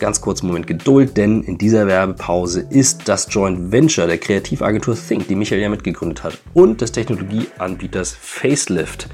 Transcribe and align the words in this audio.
ganz 0.00 0.20
kurz 0.20 0.40
einen 0.40 0.48
Moment 0.48 0.66
Geduld, 0.66 1.16
denn 1.16 1.42
in 1.42 1.58
dieser 1.58 1.86
Werbepause 1.86 2.66
ist 2.68 3.08
das 3.08 3.28
Joint 3.30 3.70
Venture 3.70 4.06
der 4.06 4.18
Kreativagentur 4.18 4.96
Think, 4.96 5.28
die 5.28 5.34
Michael 5.36 5.60
ja 5.60 5.68
mitgegründet 5.68 6.24
hat, 6.24 6.38
und 6.54 6.80
des 6.80 6.92
Technologieanbieters 6.92 8.16
Facelift. 8.18 9.08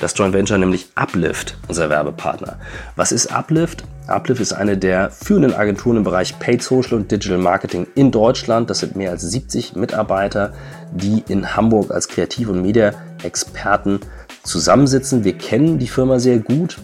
Das 0.00 0.16
Joint 0.16 0.32
Venture 0.32 0.58
nämlich 0.58 0.88
Uplift, 0.94 1.58
unser 1.66 1.90
Werbepartner. 1.90 2.58
Was 2.96 3.12
ist 3.12 3.26
Uplift? 3.32 3.84
Uplift 4.06 4.40
ist 4.40 4.52
eine 4.54 4.78
der 4.78 5.10
führenden 5.10 5.52
Agenturen 5.52 5.98
im 5.98 6.04
Bereich 6.04 6.38
Paid 6.38 6.62
Social 6.62 6.94
und 6.94 7.10
Digital 7.10 7.38
Marketing 7.38 7.86
in 7.94 8.10
Deutschland. 8.10 8.70
Das 8.70 8.78
sind 8.78 8.96
mehr 8.96 9.10
als 9.10 9.22
70 9.22 9.76
Mitarbeiter, 9.76 10.54
die 10.92 11.22
in 11.28 11.56
Hamburg 11.56 11.90
als 11.90 12.08
Kreativ- 12.08 12.48
und 12.48 12.62
Media-Experten 12.62 14.00
zusammensitzen. 14.44 15.24
Wir 15.24 15.36
kennen 15.36 15.78
die 15.78 15.88
Firma 15.88 16.18
sehr 16.18 16.38
gut. 16.38 16.78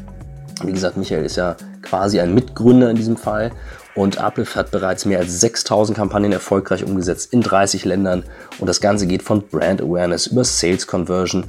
Wie 0.62 0.72
gesagt, 0.72 0.96
Michael 0.96 1.24
ist 1.24 1.36
ja 1.36 1.56
quasi 1.84 2.20
ein 2.20 2.34
Mitgründer 2.34 2.90
in 2.90 2.96
diesem 2.96 3.16
Fall. 3.16 3.52
Und 3.94 4.18
Uplift 4.18 4.56
hat 4.56 4.72
bereits 4.72 5.04
mehr 5.04 5.20
als 5.20 5.40
6000 5.40 5.96
Kampagnen 5.96 6.32
erfolgreich 6.32 6.84
umgesetzt 6.84 7.32
in 7.32 7.42
30 7.42 7.84
Ländern. 7.84 8.24
Und 8.58 8.66
das 8.66 8.80
Ganze 8.80 9.06
geht 9.06 9.22
von 9.22 9.42
Brand 9.42 9.80
Awareness 9.80 10.26
über 10.26 10.42
Sales 10.42 10.88
Conversion 10.88 11.44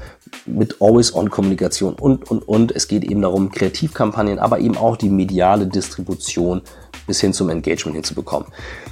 mit 0.46 0.80
Always-On-Kommunikation 0.80 1.96
und, 1.96 2.30
und, 2.30 2.48
und. 2.48 2.72
Es 2.76 2.88
geht 2.88 3.04
eben 3.04 3.24
darum, 3.24 3.52
Kreativkampagnen, 3.52 4.38
aber 4.38 4.60
eben 4.60 4.78
auch 4.78 4.96
die 4.96 5.10
mediale 5.10 5.66
Distribution 5.66 6.62
bis 7.08 7.20
hin 7.20 7.34
zum 7.34 7.50
Engagement 7.50 7.96
hinzubekommen. 7.96 8.48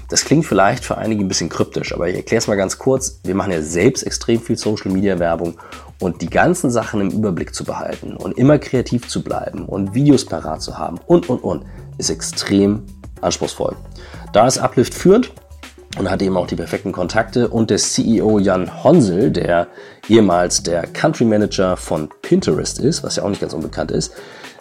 Das 0.10 0.26
klingt 0.26 0.46
vielleicht 0.46 0.84
für 0.84 0.98
einige 0.98 1.23
ein 1.23 1.27
bisschen 1.27 1.49
kryptisch, 1.49 1.94
aber 1.94 2.10
ich 2.10 2.16
erkläre 2.16 2.40
es 2.40 2.48
mal 2.48 2.55
ganz 2.55 2.77
kurz. 2.77 3.20
Wir 3.23 3.35
machen 3.35 3.52
ja 3.52 3.62
selbst 3.62 4.04
extrem 4.04 4.40
viel 4.40 4.57
Social-Media-Werbung 4.57 5.60
und 6.03 6.21
die 6.21 6.30
ganzen 6.30 6.70
Sachen 6.70 6.99
im 6.99 7.09
Überblick 7.09 7.55
zu 7.55 7.63
behalten 7.63 8.17
und 8.17 8.38
immer 8.38 8.57
kreativ 8.59 9.07
zu 9.07 9.23
bleiben 9.23 9.66
und 9.66 9.93
Videos 9.93 10.26
parat 10.26 10.62
zu 10.62 10.77
haben 10.77 10.99
und, 11.07 11.29
und, 11.29 11.39
und, 11.39 11.66
ist 11.98 12.09
extrem 12.09 12.84
anspruchsvoll. 13.21 13.76
Da 14.34 14.45
ist 14.45 14.57
Uplift 14.57 14.93
führend 14.93 15.32
und 15.98 16.12
hat 16.12 16.21
eben 16.21 16.35
auch 16.35 16.48
die 16.48 16.57
perfekten 16.57 16.91
Kontakte 16.91 17.48
und 17.48 17.70
der 17.70 17.77
CEO 17.77 18.40
Jan 18.40 18.84
Honsel, 18.84 19.32
der 19.32 19.68
ehemals 20.10 20.62
der 20.63 20.87
Country 20.87 21.23
Manager 21.23 21.77
von 21.77 22.10
Pinterest 22.21 22.79
ist, 22.79 23.04
was 23.04 23.15
ja 23.15 23.23
auch 23.23 23.29
nicht 23.29 23.41
ganz 23.41 23.54
unbekannt 23.54 23.91
ist, 23.91 24.12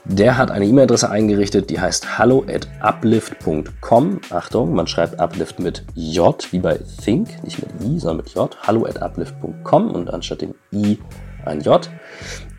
der 0.04 0.36
hat 0.36 0.50
eine 0.50 0.66
E-Mail-Adresse 0.66 1.10
eingerichtet, 1.10 1.70
die 1.70 1.80
heißt 1.80 2.18
hallo 2.18 2.44
at 2.48 2.68
uplift.com. 2.80 4.20
Achtung, 4.30 4.74
man 4.74 4.86
schreibt 4.86 5.18
uplift 5.18 5.58
mit 5.58 5.84
J, 5.94 6.36
wie 6.52 6.58
bei 6.58 6.78
think, 7.04 7.42
nicht 7.42 7.58
mit 7.60 7.70
I, 7.84 7.98
sondern 7.98 8.18
mit 8.18 8.34
J. 8.34 8.56
hallo 8.62 8.84
at 8.84 9.00
uplift.com 9.00 9.90
und 9.90 10.12
anstatt 10.12 10.42
dem 10.42 10.54
I 10.72 10.98
ein 11.44 11.60
J. 11.60 11.88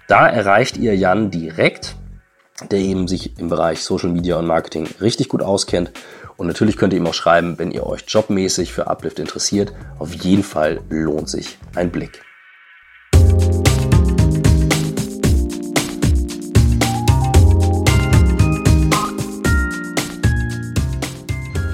Da 0.07 0.27
erreicht 0.27 0.77
ihr 0.77 0.95
Jan 0.95 1.31
direkt, 1.31 1.95
der 2.71 2.79
eben 2.79 3.07
sich 3.07 3.39
im 3.39 3.49
Bereich 3.49 3.83
Social 3.83 4.09
Media 4.09 4.37
und 4.37 4.47
Marketing 4.47 4.87
richtig 5.01 5.29
gut 5.29 5.41
auskennt. 5.41 5.91
Und 6.37 6.47
natürlich 6.47 6.77
könnt 6.77 6.93
ihr 6.93 6.99
ihm 6.99 7.07
auch 7.07 7.13
schreiben, 7.13 7.59
wenn 7.59 7.71
ihr 7.71 7.85
euch 7.85 8.03
jobmäßig 8.07 8.73
für 8.73 8.87
Uplift 8.87 9.19
interessiert. 9.19 9.73
Auf 9.99 10.13
jeden 10.13 10.43
Fall 10.43 10.81
lohnt 10.89 11.29
sich 11.29 11.57
ein 11.75 11.91
Blick. 11.91 12.21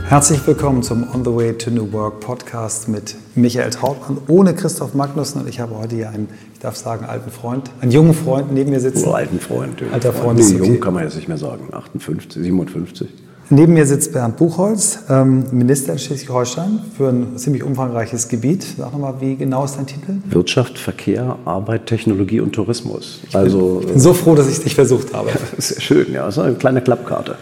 Herzlich 0.09 0.47
willkommen 0.47 0.81
zum 0.81 1.03
On 1.13 1.23
the 1.23 1.29
Way 1.29 1.53
to 1.59 1.69
New 1.69 1.93
Work 1.93 2.21
Podcast 2.21 2.87
mit 2.89 3.15
Michael 3.35 3.69
Trautmann 3.69 4.17
ohne 4.27 4.55
Christoph 4.55 4.95
Magnussen. 4.95 5.41
Und 5.41 5.47
ich 5.47 5.59
habe 5.59 5.77
heute 5.77 5.97
hier 5.97 6.09
einen, 6.09 6.29
ich 6.51 6.59
darf 6.59 6.75
sagen, 6.77 7.05
alten 7.05 7.29
Freund, 7.29 7.69
einen 7.79 7.91
jungen 7.91 8.15
Freund 8.15 8.51
neben 8.51 8.71
mir 8.71 8.79
sitzen. 8.79 9.07
Oh, 9.07 9.11
alten 9.11 9.39
Freund. 9.39 9.83
Alter 9.93 10.11
Freund 10.11 10.39
nee, 10.39 10.45
ist 10.45 10.55
okay. 10.55 10.65
jung 10.65 10.79
kann 10.79 10.95
man 10.95 11.03
jetzt 11.03 11.15
nicht 11.15 11.27
mehr 11.27 11.37
sagen. 11.37 11.71
58, 11.71 12.41
57. 12.41 13.07
Neben 13.51 13.75
mir 13.75 13.85
sitzt 13.85 14.11
Bernd 14.11 14.35
Buchholz, 14.37 14.97
ähm, 15.11 15.43
Minister 15.51 15.93
in 15.93 15.99
Schleswig-Holstein 15.99 16.79
für 16.97 17.09
ein 17.09 17.37
ziemlich 17.37 17.61
umfangreiches 17.61 18.29
Gebiet. 18.29 18.65
Sag 18.79 18.91
nochmal, 18.91 19.13
wie 19.19 19.35
genau 19.35 19.63
ist 19.63 19.77
dein 19.77 19.85
Titel? 19.85 20.13
Wirtschaft, 20.27 20.79
Verkehr, 20.79 21.37
Arbeit, 21.45 21.85
Technologie 21.85 22.39
und 22.39 22.53
Tourismus. 22.53 23.19
Also, 23.33 23.81
Ich 23.81 23.89
bin 23.89 23.99
so 23.99 24.15
froh, 24.15 24.33
dass 24.33 24.49
ich 24.49 24.59
dich 24.59 24.73
versucht 24.73 25.13
habe. 25.13 25.29
sehr 25.59 25.79
schön, 25.79 26.11
ja. 26.13 26.31
So 26.31 26.41
eine 26.41 26.55
kleine 26.55 26.81
Klappkarte. 26.81 27.35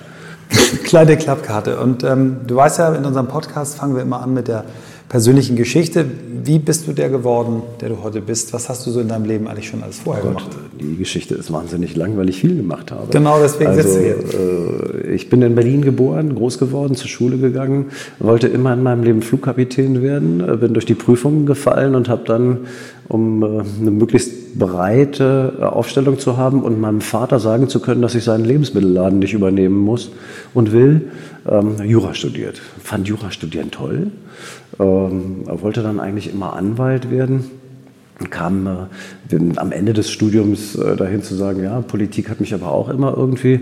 Kleine 0.84 1.18
Klappkarte. 1.18 1.80
Und 1.80 2.04
ähm, 2.04 2.38
du 2.46 2.56
weißt 2.56 2.80
ja, 2.80 2.94
in 2.94 3.06
unserem 3.06 3.28
Podcast 3.28 3.78
fangen 3.78 3.96
wir 3.96 4.02
immer 4.02 4.22
an 4.22 4.34
mit 4.34 4.48
der 4.48 4.66
persönlichen 5.10 5.56
Geschichte. 5.56 6.06
Wie 6.44 6.60
bist 6.60 6.88
du 6.88 6.94
der 6.94 7.10
geworden, 7.10 7.62
der 7.82 7.90
du 7.90 8.04
heute 8.04 8.22
bist? 8.22 8.54
Was 8.54 8.70
hast 8.70 8.86
du 8.86 8.92
so 8.92 9.00
in 9.00 9.08
deinem 9.08 9.26
Leben 9.26 9.48
eigentlich 9.48 9.68
schon 9.68 9.84
alles 9.84 10.00
vorher 10.00 10.24
gemacht? 10.24 10.50
Die 10.80 10.98
Geschichte 10.98 11.36
ist 11.36 11.52
wahnsinnig 11.52 11.96
lang, 11.96 12.18
weil 12.18 12.30
ich 12.30 12.40
viel 12.40 12.56
gemacht 12.56 12.92
habe. 12.92 13.08
Genau, 13.12 13.40
deswegen 13.42 13.72
also, 13.72 13.82
sitzt 13.82 13.96
du 13.96 14.02
hier. 14.02 15.06
Äh, 15.06 15.14
ich 15.14 15.30
bin 15.30 15.42
in 15.42 15.56
Berlin 15.56 15.82
geboren, 15.82 16.36
groß 16.36 16.58
geworden, 16.58 16.96
zur 16.96 17.08
Schule 17.08 17.38
gegangen, 17.38 17.88
wollte 18.20 18.48
immer 18.48 18.74
in 18.74 18.84
meinem 18.84 19.04
Leben 19.04 19.22
Flugkapitän 19.22 20.02
werden, 20.02 20.48
äh, 20.48 20.58
bin 20.58 20.74
durch 20.74 20.86
die 20.86 20.96
Prüfungen 20.96 21.46
gefallen 21.46 21.96
und 21.96 22.10
habe 22.10 22.24
dann, 22.26 22.60
um 23.09 23.44
äh, 23.44 23.63
eine 23.81 23.91
möglichst 23.91 24.57
breite 24.59 25.53
äh, 25.59 25.63
Aufstellung 25.63 26.19
zu 26.19 26.38
haben 26.38 26.63
und 26.63 26.79
meinem 26.79 27.01
Vater 27.01 27.40
sagen 27.40 27.69
zu 27.69 27.79
können, 27.79 28.01
dass 28.01 28.16
ich 28.16 28.23
seinen 28.23 28.45
Lebensmittelladen 28.45 29.19
nicht 29.19 29.34
übernehmen 29.34 29.78
muss 29.78 30.12
und 30.53 30.72
will, 30.72 31.12
ähm, 31.47 31.75
Jura 31.84 32.13
studiert. 32.13 32.59
Fand 32.84 33.07
Jura 33.07 33.31
studieren 33.31 33.72
toll, 33.72 34.12
ähm, 34.79 35.44
wollte 35.45 35.84
dann 35.84 36.00
eigentlich 36.00 36.31
immer 36.34 36.53
Anwalt 36.53 37.09
werden. 37.12 37.45
Kam 38.31 38.66
äh, 38.66 39.38
am 39.57 39.72
Ende 39.72 39.94
des 39.94 40.09
Studiums 40.09 40.75
äh, 40.75 40.95
dahin 40.95 41.22
zu 41.22 41.35
sagen, 41.35 41.63
ja, 41.63 41.81
Politik 41.81 42.29
hat 42.29 42.39
mich 42.39 42.53
aber 42.53 42.72
auch 42.72 42.89
immer 42.89 43.16
irgendwie 43.16 43.62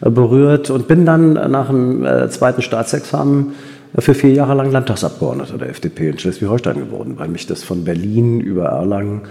äh, 0.00 0.10
berührt 0.10 0.70
und 0.70 0.88
bin 0.88 1.06
dann 1.06 1.34
nach 1.34 1.68
dem 1.68 2.04
äh, 2.04 2.28
zweiten 2.28 2.62
Staatsexamen 2.62 3.50
äh, 3.50 3.52
für 3.98 4.14
vier 4.14 4.32
Jahre 4.32 4.54
lang 4.54 4.72
Landtagsabgeordneter 4.72 5.58
der 5.58 5.68
FDP 5.68 6.08
in 6.08 6.18
Schleswig-Holstein 6.18 6.76
geworden, 6.76 7.14
weil 7.18 7.28
mich 7.28 7.46
das 7.46 7.62
von 7.62 7.84
Berlin 7.84 8.40
über 8.40 8.64
Erlangen 8.64 9.22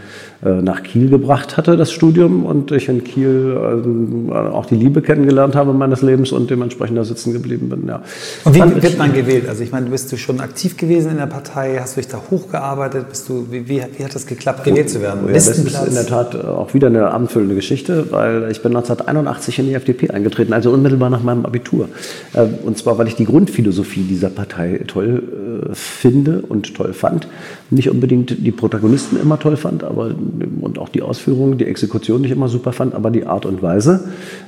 äh, 0.45 0.61
nach 0.61 0.83
Kiel 0.83 1.09
gebracht 1.09 1.57
hatte, 1.57 1.77
das 1.77 1.91
Studium, 1.91 2.45
und 2.45 2.72
ich 2.72 2.88
in 2.88 3.03
Kiel 3.03 3.57
ähm, 3.59 4.31
auch 4.31 4.67
die 4.67 4.75
Liebe 4.75 5.01
kennengelernt 5.01 5.55
habe 5.55 5.73
meines 5.73 6.03
Lebens 6.03 6.31
und 6.31 6.51
dementsprechend 6.51 6.95
da 6.97 7.03
sitzen 7.03 7.33
geblieben 7.33 7.69
bin. 7.69 7.88
Ja. 7.88 8.03
Und 8.44 8.53
wie 8.53 8.83
wird 8.83 8.99
man 8.99 9.13
gewählt? 9.13 9.49
Also 9.49 9.63
ich 9.63 9.72
meine, 9.72 9.89
bist 9.89 10.11
du 10.11 10.17
schon 10.17 10.39
aktiv 10.39 10.78
gewesen 10.78 11.11
in 11.11 11.17
der 11.17 11.25
Partei? 11.25 11.79
Hast 11.79 11.97
du 11.97 12.01
dich 12.01 12.07
da 12.07 12.22
hochgearbeitet? 12.29 13.09
Bist 13.09 13.29
du, 13.29 13.47
wie, 13.49 13.67
wie, 13.67 13.81
wie 13.97 14.03
hat 14.03 14.13
das 14.13 14.28
geklappt, 14.28 14.63
gewählt 14.63 14.91
zu 14.91 15.01
werden? 15.01 15.22
Ja, 15.25 15.33
das 15.33 15.47
ist 15.47 15.88
in 15.88 15.95
der 15.95 16.05
Tat 16.05 16.35
auch 16.35 16.72
wieder 16.75 16.88
eine 16.88 17.09
abendfüllende 17.09 17.55
Geschichte, 17.55 18.11
weil 18.11 18.51
ich 18.51 18.61
bin 18.61 18.75
1981 18.75 19.57
in 19.57 19.66
die 19.66 19.73
FDP 19.73 20.11
eingetreten, 20.11 20.53
also 20.53 20.69
unmittelbar 20.72 21.09
nach 21.09 21.23
meinem 21.23 21.47
Abitur. 21.47 21.89
Äh, 22.33 22.45
Und 22.63 22.78
zwar, 22.78 22.99
weil 22.99 23.07
ich 23.07 23.16
die 23.16 23.25
Grundphilosophie 23.25 24.03
dieser 24.03 24.29
Partei 24.29 24.50
toll 24.88 25.69
äh, 25.72 25.75
finde 25.75 26.41
und 26.41 26.75
toll 26.75 26.94
fand. 26.94 27.28
Nicht 27.69 27.89
unbedingt 27.89 28.45
die 28.45 28.51
Protagonisten 28.51 29.19
immer 29.19 29.39
toll 29.39 29.57
fand, 29.57 29.84
aber 29.84 30.13
und 30.62 30.78
auch 30.79 30.89
die 30.89 31.01
Ausführungen, 31.01 31.57
die 31.57 31.66
Exekution 31.66 32.22
nicht 32.22 32.31
immer 32.31 32.47
super 32.47 32.73
fand, 32.73 32.94
aber 32.94 33.11
die 33.11 33.25
Art 33.25 33.45
und 33.45 33.61
Weise 33.61 34.06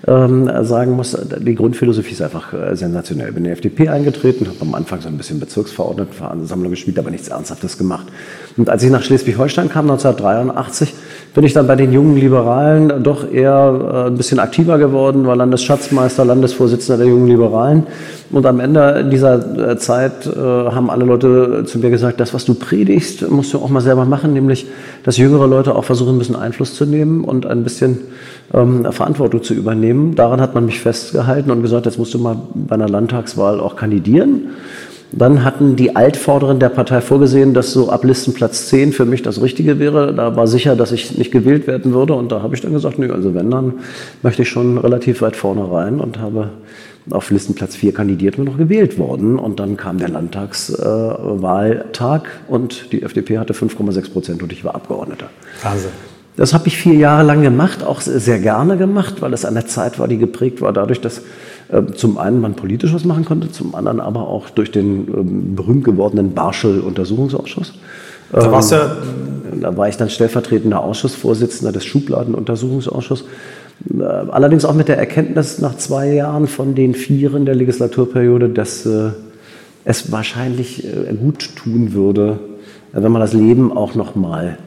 ähm, 0.07 0.49
sagen 0.63 0.91
muss, 0.91 1.17
die 1.39 1.55
Grundphilosophie 1.55 2.13
ist 2.13 2.21
einfach 2.21 2.53
äh, 2.53 2.75
sensationell. 2.75 3.31
Bin 3.31 3.37
in 3.37 3.43
die 3.45 3.51
FDP 3.51 3.89
eingetreten, 3.89 4.47
habe 4.47 4.61
am 4.61 4.75
Anfang 4.75 5.01
so 5.01 5.07
ein 5.07 5.17
bisschen 5.17 5.39
Bezirksverordnetenversammlung 5.39 6.71
gespielt, 6.71 6.99
aber 6.99 7.11
nichts 7.11 7.27
Ernsthaftes 7.29 7.77
gemacht. 7.77 8.07
Und 8.57 8.69
als 8.69 8.83
ich 8.83 8.91
nach 8.91 9.03
Schleswig-Holstein 9.03 9.69
kam, 9.69 9.89
1983, 9.89 10.93
bin 11.33 11.43
ich 11.43 11.53
dann 11.53 11.65
bei 11.65 11.75
den 11.75 11.91
jungen 11.91 12.15
Liberalen 12.15 13.03
doch 13.03 13.29
eher 13.31 14.05
äh, 14.05 14.07
ein 14.07 14.15
bisschen 14.17 14.39
aktiver 14.39 14.77
geworden, 14.77 15.25
war 15.25 15.35
Landesschatzmeister, 15.35 16.25
Landesvorsitzender 16.25 17.03
der 17.03 17.07
jungen 17.11 17.27
Liberalen. 17.27 17.87
Und 18.31 18.45
am 18.45 18.59
Ende 18.59 19.07
dieser 19.11 19.71
äh, 19.71 19.77
Zeit 19.77 20.27
äh, 20.27 20.39
haben 20.39 20.89
alle 20.89 21.05
Leute 21.05 21.63
zu 21.65 21.79
mir 21.79 21.89
gesagt, 21.89 22.19
das, 22.19 22.33
was 22.33 22.45
du 22.45 22.53
predigst, 22.53 23.29
musst 23.31 23.53
du 23.53 23.59
auch 23.59 23.69
mal 23.69 23.81
selber 23.81 24.05
machen, 24.05 24.33
nämlich, 24.33 24.67
dass 25.03 25.17
jüngere 25.17 25.47
Leute 25.47 25.75
auch 25.75 25.83
versuchen 25.85 26.17
müssen, 26.17 26.35
Einfluss 26.35 26.75
zu 26.75 26.85
nehmen 26.85 27.23
und 27.23 27.47
ein 27.47 27.63
bisschen 27.63 27.99
ähm, 28.53 28.91
Verantwortung 28.91 29.41
zu 29.41 29.55
übernehmen. 29.55 30.13
Daran 30.15 30.39
hat 30.39 30.53
man 30.53 30.65
mich 30.65 30.79
festgehalten 30.79 31.49
und 31.49 31.63
gesagt, 31.63 31.87
jetzt 31.87 31.97
musst 31.97 32.13
du 32.13 32.19
mal 32.19 32.37
bei 32.53 32.75
einer 32.75 32.89
Landtagswahl 32.89 33.59
auch 33.59 33.75
kandidieren. 33.75 34.51
Dann 35.15 35.43
hatten 35.43 35.75
die 35.75 35.95
Altvorderen 35.95 36.57
der 36.59 36.69
Partei 36.69 36.99
vorgesehen, 36.99 37.53
dass 37.53 37.71
so 37.71 37.89
ab 37.89 38.03
Listenplatz 38.03 38.65
10 38.67 38.93
für 38.93 39.05
mich 39.05 39.21
das 39.21 39.39
Richtige 39.41 39.77
wäre. 39.77 40.11
Da 40.13 40.35
war 40.35 40.47
sicher, 40.47 40.75
dass 40.75 40.91
ich 40.91 41.15
nicht 41.17 41.31
gewählt 41.31 41.67
werden 41.67 41.93
würde. 41.93 42.15
Und 42.15 42.31
da 42.31 42.41
habe 42.41 42.55
ich 42.55 42.61
dann 42.61 42.73
gesagt, 42.73 42.97
nö, 42.97 43.13
also 43.13 43.35
wenn, 43.35 43.51
dann 43.51 43.73
möchte 44.23 44.41
ich 44.41 44.49
schon 44.49 44.79
relativ 44.79 45.21
weit 45.21 45.35
vorne 45.35 45.71
rein 45.71 45.99
und 45.99 46.17
habe 46.19 46.49
auf 47.11 47.29
Listenplatz 47.31 47.75
4 47.75 47.93
kandidiert 47.93 48.39
und 48.39 48.45
noch 48.45 48.57
gewählt 48.57 48.97
worden. 48.97 49.37
Und 49.37 49.59
dann 49.59 49.77
kam 49.77 49.99
der 49.99 50.09
Landtagswahltag 50.09 52.23
und 52.47 52.91
die 52.91 53.03
FDP 53.03 53.37
hatte 53.37 53.53
5,6 53.53 54.11
Prozent 54.11 54.41
und 54.41 54.51
ich 54.51 54.63
war 54.63 54.73
Abgeordneter. 54.73 55.29
Wahnsinn. 55.61 55.91
Das 56.35 56.53
habe 56.53 56.67
ich 56.67 56.77
vier 56.77 56.95
Jahre 56.95 57.23
lang 57.23 57.41
gemacht, 57.43 57.83
auch 57.83 58.01
sehr 58.01 58.39
gerne 58.39 58.77
gemacht, 58.77 59.21
weil 59.21 59.33
es 59.33 59.45
eine 59.45 59.65
Zeit 59.65 59.99
war, 59.99 60.07
die 60.07 60.17
geprägt 60.17 60.61
war 60.61 60.73
dadurch, 60.73 60.99
dass 60.99 61.21
äh, 61.69 61.83
zum 61.95 62.17
einen 62.17 62.41
man 62.41 62.55
politisch 62.55 62.93
was 62.93 63.05
machen 63.05 63.25
konnte, 63.25 63.51
zum 63.51 63.75
anderen 63.75 63.99
aber 63.99 64.27
auch 64.27 64.49
durch 64.49 64.71
den 64.71 65.07
ähm, 65.07 65.55
berühmt 65.55 65.83
gewordenen 65.83 66.33
Barschel-Untersuchungsausschuss. 66.33 67.73
Da 68.31 68.51
warst 68.51 68.71
du 68.71 68.75
ja 68.75 68.95
Da 69.61 69.77
war 69.77 69.87
ich 69.87 69.97
dann 69.97 70.09
stellvertretender 70.09 70.83
Ausschussvorsitzender 70.83 71.71
des 71.71 71.85
Schubladenuntersuchungsausschusses. 71.85 73.27
Äh, 73.95 74.03
allerdings 74.03 74.65
auch 74.65 74.73
mit 74.73 74.87
der 74.87 74.97
Erkenntnis 74.97 75.59
nach 75.59 75.77
zwei 75.77 76.13
Jahren 76.13 76.47
von 76.47 76.73
den 76.73 76.95
Vieren 76.95 77.45
der 77.45 77.53
Legislaturperiode, 77.53 78.49
dass 78.49 78.85
äh, 78.87 79.11
es 79.85 80.11
wahrscheinlich 80.11 80.85
äh, 80.85 81.13
gut 81.13 81.55
tun 81.55 81.93
würde, 81.93 82.39
wenn 82.91 83.11
man 83.11 83.21
das 83.21 83.33
Leben 83.33 83.71
auch 83.75 83.95
noch 83.95 84.15
mal 84.15 84.57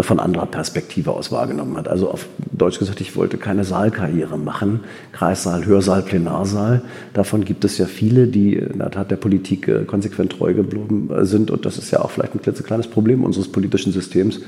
von 0.00 0.20
anderer 0.20 0.46
Perspektive 0.46 1.12
aus 1.12 1.30
wahrgenommen 1.30 1.76
hat. 1.76 1.86
Also 1.86 2.10
auf 2.10 2.26
Deutsch 2.50 2.78
gesagt, 2.78 3.00
ich 3.02 3.14
wollte 3.14 3.36
keine 3.36 3.64
Saalkarriere 3.64 4.38
machen. 4.38 4.80
Kreissaal, 5.12 5.66
Hörsaal, 5.66 6.02
Plenarsaal. 6.02 6.82
Davon 7.12 7.44
gibt 7.44 7.64
es 7.64 7.76
ja 7.76 7.84
viele, 7.84 8.26
die 8.26 8.54
in 8.54 8.78
der 8.78 8.90
Tat 8.90 9.10
der 9.10 9.16
Politik 9.16 9.86
konsequent 9.86 10.32
treu 10.32 10.54
geblieben 10.54 11.10
sind. 11.22 11.50
Und 11.50 11.66
das 11.66 11.76
ist 11.76 11.90
ja 11.90 12.00
auch 12.00 12.10
vielleicht 12.10 12.34
ein 12.34 12.40
klitzekleines 12.40 12.86
Problem 12.88 13.22
unseres 13.22 13.52
politischen 13.52 13.92
Systems, 13.92 14.40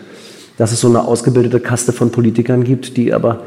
dass 0.57 0.73
es 0.73 0.81
so 0.81 0.89
eine 0.89 1.07
ausgebildete 1.07 1.61
Kaste 1.61 1.93
von 1.93 2.11
Politikern 2.11 2.65
gibt, 2.65 2.97
die 2.97 3.13
aber 3.13 3.43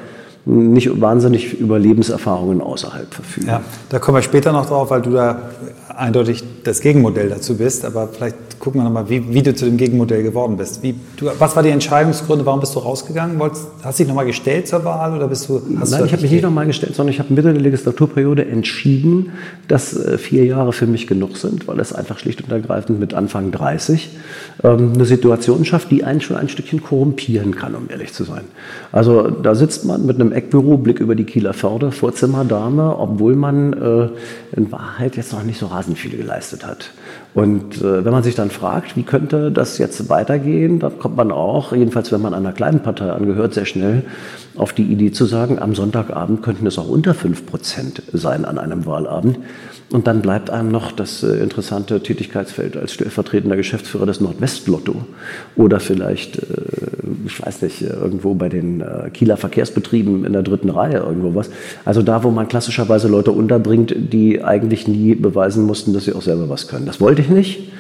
nicht 0.45 1.01
wahnsinnig 1.01 1.59
über 1.59 1.79
Lebenserfahrungen 1.79 2.61
außerhalb 2.61 3.13
verfügen. 3.13 3.47
Ja, 3.47 3.61
da 3.89 3.99
kommen 3.99 4.17
wir 4.17 4.21
später 4.21 4.51
noch 4.51 4.67
drauf, 4.67 4.91
weil 4.91 5.01
du 5.01 5.09
da 5.09 5.49
eindeutig 5.97 6.43
das 6.63 6.81
Gegenmodell 6.81 7.29
dazu 7.29 7.57
bist. 7.57 7.85
Aber 7.85 8.07
vielleicht 8.07 8.59
gucken 8.59 8.81
wir 8.81 8.85
nochmal, 8.85 9.09
wie, 9.09 9.33
wie 9.33 9.41
du 9.41 9.53
zu 9.53 9.65
dem 9.65 9.77
Gegenmodell 9.77 10.23
geworden 10.23 10.57
bist. 10.57 10.83
Wie, 10.83 10.95
du, 11.17 11.29
was 11.37 11.55
war 11.55 11.63
die 11.63 11.69
Entscheidungsgründe? 11.69 12.45
Warum 12.45 12.59
bist 12.59 12.75
du 12.75 12.79
rausgegangen? 12.79 13.39
Wolltest, 13.39 13.67
hast 13.83 13.99
du 13.99 14.03
dich 14.03 14.07
nochmal 14.07 14.25
gestellt 14.25 14.67
zur 14.67 14.83
Wahl 14.83 15.15
oder 15.15 15.27
bist 15.27 15.47
du? 15.47 15.61
Nein, 15.67 15.83
du 15.85 16.05
ich 16.05 16.11
habe 16.11 16.21
mich 16.21 16.31
nicht 16.31 16.43
nochmal 16.43 16.65
gestellt, 16.65 16.95
sondern 16.95 17.13
ich 17.13 17.19
habe 17.19 17.33
Mitte 17.33 17.53
der 17.53 17.61
Legislaturperiode 17.61 18.45
entschieden, 18.45 19.31
dass 19.67 19.95
äh, 19.95 20.17
vier 20.17 20.45
Jahre 20.45 20.73
für 20.73 20.87
mich 20.87 21.07
genug 21.07 21.37
sind, 21.37 21.67
weil 21.67 21.79
es 21.79 21.93
einfach 21.93 22.19
schlicht 22.19 22.41
und 22.43 22.51
ergreifend 22.51 22.99
mit 22.99 23.13
Anfang 23.13 23.51
30 23.51 24.09
ähm, 24.63 24.93
eine 24.93 25.05
Situation 25.05 25.65
schafft, 25.65 25.91
die 25.91 26.03
einen 26.03 26.21
schon 26.21 26.35
ein 26.35 26.49
Stückchen 26.49 26.83
korrumpieren 26.83 27.55
kann, 27.55 27.75
um 27.75 27.89
ehrlich 27.89 28.13
zu 28.13 28.23
sein. 28.23 28.43
Also 28.91 29.29
da 29.29 29.55
sitzt 29.55 29.85
man 29.85 30.05
mit 30.05 30.19
einem 30.19 30.31
Eckbüro, 30.31 30.77
Blick 30.77 30.99
über 30.99 31.15
die 31.15 31.25
Kieler 31.25 31.53
Förde, 31.53 31.91
Vorzimmerdame, 31.91 32.97
obwohl 32.97 33.35
man 33.35 33.73
äh, 33.73 34.09
in 34.55 34.71
Wahrheit 34.71 35.15
jetzt 35.15 35.31
noch 35.31 35.43
nicht 35.43 35.59
so 35.59 35.67
rasend 35.67 35.86
viel 35.95 36.17
geleistet 36.17 36.65
hat. 36.65 36.91
Und 37.33 37.77
äh, 37.77 38.03
wenn 38.03 38.11
man 38.11 38.23
sich 38.23 38.35
dann 38.35 38.49
fragt, 38.49 38.95
wie 38.95 39.03
könnte 39.03 39.51
das 39.51 39.77
jetzt 39.77 40.09
weitergehen, 40.09 40.79
dann 40.79 40.99
kommt 40.99 41.15
man 41.15 41.31
auch, 41.31 41.73
jedenfalls 41.73 42.11
wenn 42.11 42.21
man 42.21 42.33
einer 42.33 42.51
kleinen 42.51 42.81
Partei 42.81 43.11
angehört, 43.11 43.53
sehr 43.53 43.65
schnell 43.65 44.03
auf 44.55 44.73
die 44.73 44.83
Idee 44.83 45.11
zu 45.11 45.25
sagen, 45.25 45.59
am 45.59 45.75
Sonntagabend 45.75 46.41
könnten 46.41 46.67
es 46.67 46.77
auch 46.77 46.89
unter 46.89 47.13
5 47.13 47.45
Prozent 47.45 48.03
sein 48.11 48.45
an 48.45 48.57
einem 48.57 48.85
Wahlabend. 48.85 49.39
Und 49.89 50.05
dann 50.05 50.21
bleibt 50.21 50.49
einem 50.49 50.69
noch 50.69 50.91
das 50.91 51.23
äh, 51.23 51.37
interessante 51.37 52.03
Tätigkeitsfeld 52.03 52.75
als 52.75 52.91
stellvertretender 52.91 53.55
Geschäftsführer 53.55 54.05
des 54.05 54.19
Nordwestlotto 54.19 55.05
oder 55.55 55.79
vielleicht, 55.79 56.39
äh, 56.39 56.41
ich 57.25 57.45
weiß 57.45 57.61
nicht, 57.61 57.83
irgendwo 57.83 58.33
bei 58.33 58.49
den 58.49 58.81
äh, 58.81 59.09
Kieler 59.13 59.37
Verkehrsbetrieben 59.37 60.25
in 60.25 60.33
der 60.33 60.43
dritten 60.43 60.69
Reihe 60.69 60.97
irgendwo 60.97 61.35
was. 61.35 61.49
Also 61.85 62.01
da, 62.01 62.25
wo 62.25 62.31
man 62.31 62.49
klassischerweise 62.49 63.07
Leute 63.07 63.31
unterbringt, 63.31 63.95
die 63.95 64.43
eigentlich 64.43 64.89
nie 64.89 65.15
beweisen 65.15 65.63
mussten, 65.63 65.93
dass 65.93 66.03
sie 66.03 66.13
auch 66.13 66.21
selber 66.21 66.49
was 66.49 66.67
können. 66.67 66.85
Das 66.85 66.99
wollte 66.99 67.21
ich 67.21 67.29
nicht. 67.29 67.71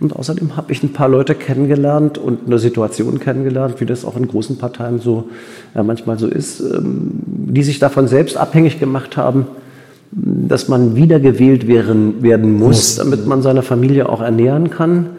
Und 0.00 0.14
außerdem 0.14 0.58
habe 0.58 0.70
ich 0.70 0.82
ein 0.82 0.92
paar 0.92 1.08
Leute 1.08 1.34
kennengelernt 1.34 2.18
und 2.18 2.40
eine 2.46 2.58
Situation 2.58 3.20
kennengelernt, 3.20 3.80
wie 3.80 3.86
das 3.86 4.04
auch 4.04 4.16
in 4.16 4.28
großen 4.28 4.58
Parteien 4.58 4.98
so 4.98 5.30
ja, 5.74 5.82
manchmal 5.82 6.18
so 6.18 6.26
ist, 6.26 6.60
ähm, 6.60 7.12
die 7.24 7.62
sich 7.62 7.78
davon 7.78 8.06
selbst 8.06 8.36
abhängig 8.36 8.78
gemacht 8.78 9.16
haben, 9.16 9.46
dass 10.16 10.68
man 10.68 10.94
wiedergewählt 10.94 11.66
werden, 11.66 12.22
werden 12.22 12.54
muss, 12.54 12.96
damit 12.96 13.26
man 13.26 13.42
seine 13.42 13.62
Familie 13.62 14.08
auch 14.08 14.20
ernähren 14.20 14.70
kann. 14.70 15.10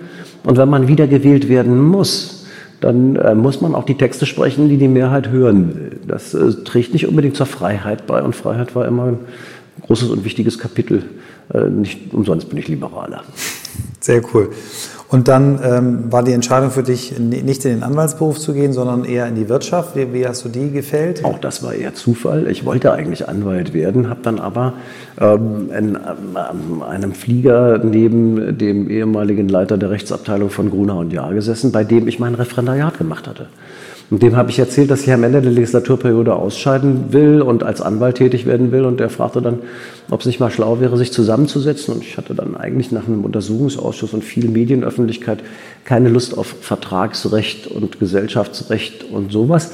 Und 0.44 0.58
wenn 0.58 0.70
man 0.70 0.88
wiedergewählt 0.88 1.50
werden 1.50 1.82
muss, 1.82 2.46
dann 2.82 3.16
äh, 3.16 3.36
muss 3.36 3.62
man 3.62 3.76
auch 3.76 3.84
die 3.84 3.96
Texte 3.96 4.26
sprechen, 4.26 4.70
die 4.70 4.78
die 4.78 4.88
Mehrheit 4.88 5.30
hören 5.30 5.76
will. 5.76 6.00
Das 6.08 6.34
äh, 6.34 6.52
trägt 6.64 6.94
nicht 6.94 7.08
unbedingt 7.08 7.36
zur 7.36 7.46
Freiheit 7.46 8.06
bei 8.06 8.22
und 8.22 8.36
Freiheit 8.36 8.76
war 8.76 8.88
immer 8.88 9.06
ein 9.06 9.20
großes 9.82 10.10
und 10.10 10.24
wichtiges 10.24 10.60
Kapitel. 10.60 11.04
Äh, 11.54 11.70
nicht 11.70 12.14
umsonst 12.14 12.50
bin 12.50 12.58
ich 12.58 12.68
Liberaler. 12.68 13.24
Sehr 14.00 14.22
cool. 14.34 14.52
Und 15.16 15.30
dann 15.30 15.60
ähm, 15.64 16.12
war 16.12 16.24
die 16.24 16.34
Entscheidung 16.34 16.72
für 16.72 16.84
dich, 16.84 17.18
nicht 17.18 17.64
in 17.64 17.72
den 17.72 17.84
Anwaltsberuf 17.84 18.38
zu 18.38 18.52
gehen, 18.52 18.74
sondern 18.74 19.06
eher 19.06 19.26
in 19.28 19.36
die 19.36 19.48
Wirtschaft. 19.48 19.96
Wie, 19.96 20.12
wie 20.14 20.28
hast 20.28 20.44
du 20.44 20.50
die 20.50 20.72
gefällt? 20.72 21.24
Auch 21.24 21.40
das 21.40 21.64
war 21.64 21.74
eher 21.74 21.94
Zufall. 21.94 22.48
Ich 22.50 22.66
wollte 22.66 22.92
eigentlich 22.92 23.30
Anwalt 23.30 23.74
werden, 23.74 24.10
habe 24.10 24.20
dann 24.24 24.40
aber 24.40 24.74
ähm, 25.18 25.70
in 25.72 25.96
ähm, 25.96 26.84
einem 26.84 27.14
Flieger 27.14 27.78
neben 27.78 28.58
dem 28.58 28.90
ehemaligen 28.90 29.48
Leiter 29.48 29.78
der 29.78 29.90
Rechtsabteilung 29.90 30.50
von 30.50 30.70
Gruner 30.70 30.98
und 30.98 31.14
Jahr 31.14 31.34
gesessen, 31.34 31.72
bei 31.72 31.86
dem 31.86 32.10
ich 32.10 32.20
mein 32.20 32.36
Referendariat 32.36 32.98
gemacht 32.98 33.26
hatte. 33.30 33.48
Und 34.12 34.22
dem 34.22 34.36
habe 34.36 34.52
ich 34.52 34.60
erzählt, 34.60 34.92
dass 34.92 35.02
ich 35.02 35.12
am 35.12 35.24
Ende 35.24 35.42
der 35.42 35.52
Legislaturperiode 35.52 36.36
ausscheiden 36.36 37.12
will 37.12 37.42
und 37.42 37.64
als 37.64 37.82
Anwalt 37.82 38.18
tätig 38.18 38.46
werden 38.46 38.72
will. 38.72 38.86
Und 38.86 39.02
er 39.02 39.10
fragte 39.10 39.42
dann, 39.42 39.60
ob 40.12 40.20
es 40.20 40.28
nicht 40.28 40.40
mal 40.40 40.52
schlau 40.52 40.80
wäre, 40.80 40.96
sich 40.98 41.12
zusammenzusetzen. 41.12 41.96
Und 41.96 42.04
ich 42.04 42.18
hatte 42.18 42.36
dann 42.36 42.56
eigentlich 42.56 42.92
nach 42.92 43.08
einem 43.08 43.26
Untersuchungsausschuss 43.26 44.14
und 44.14 44.24
viel 44.24 44.48
Medienöffentlichkeit 44.48 45.40
keine 45.86 46.10
Lust 46.10 46.38
auf 46.38 46.56
Vertragsrecht 46.62 47.66
und 47.68 48.00
Gesellschaftsrecht 48.00 49.06
und 49.12 49.32
sowas. 49.32 49.72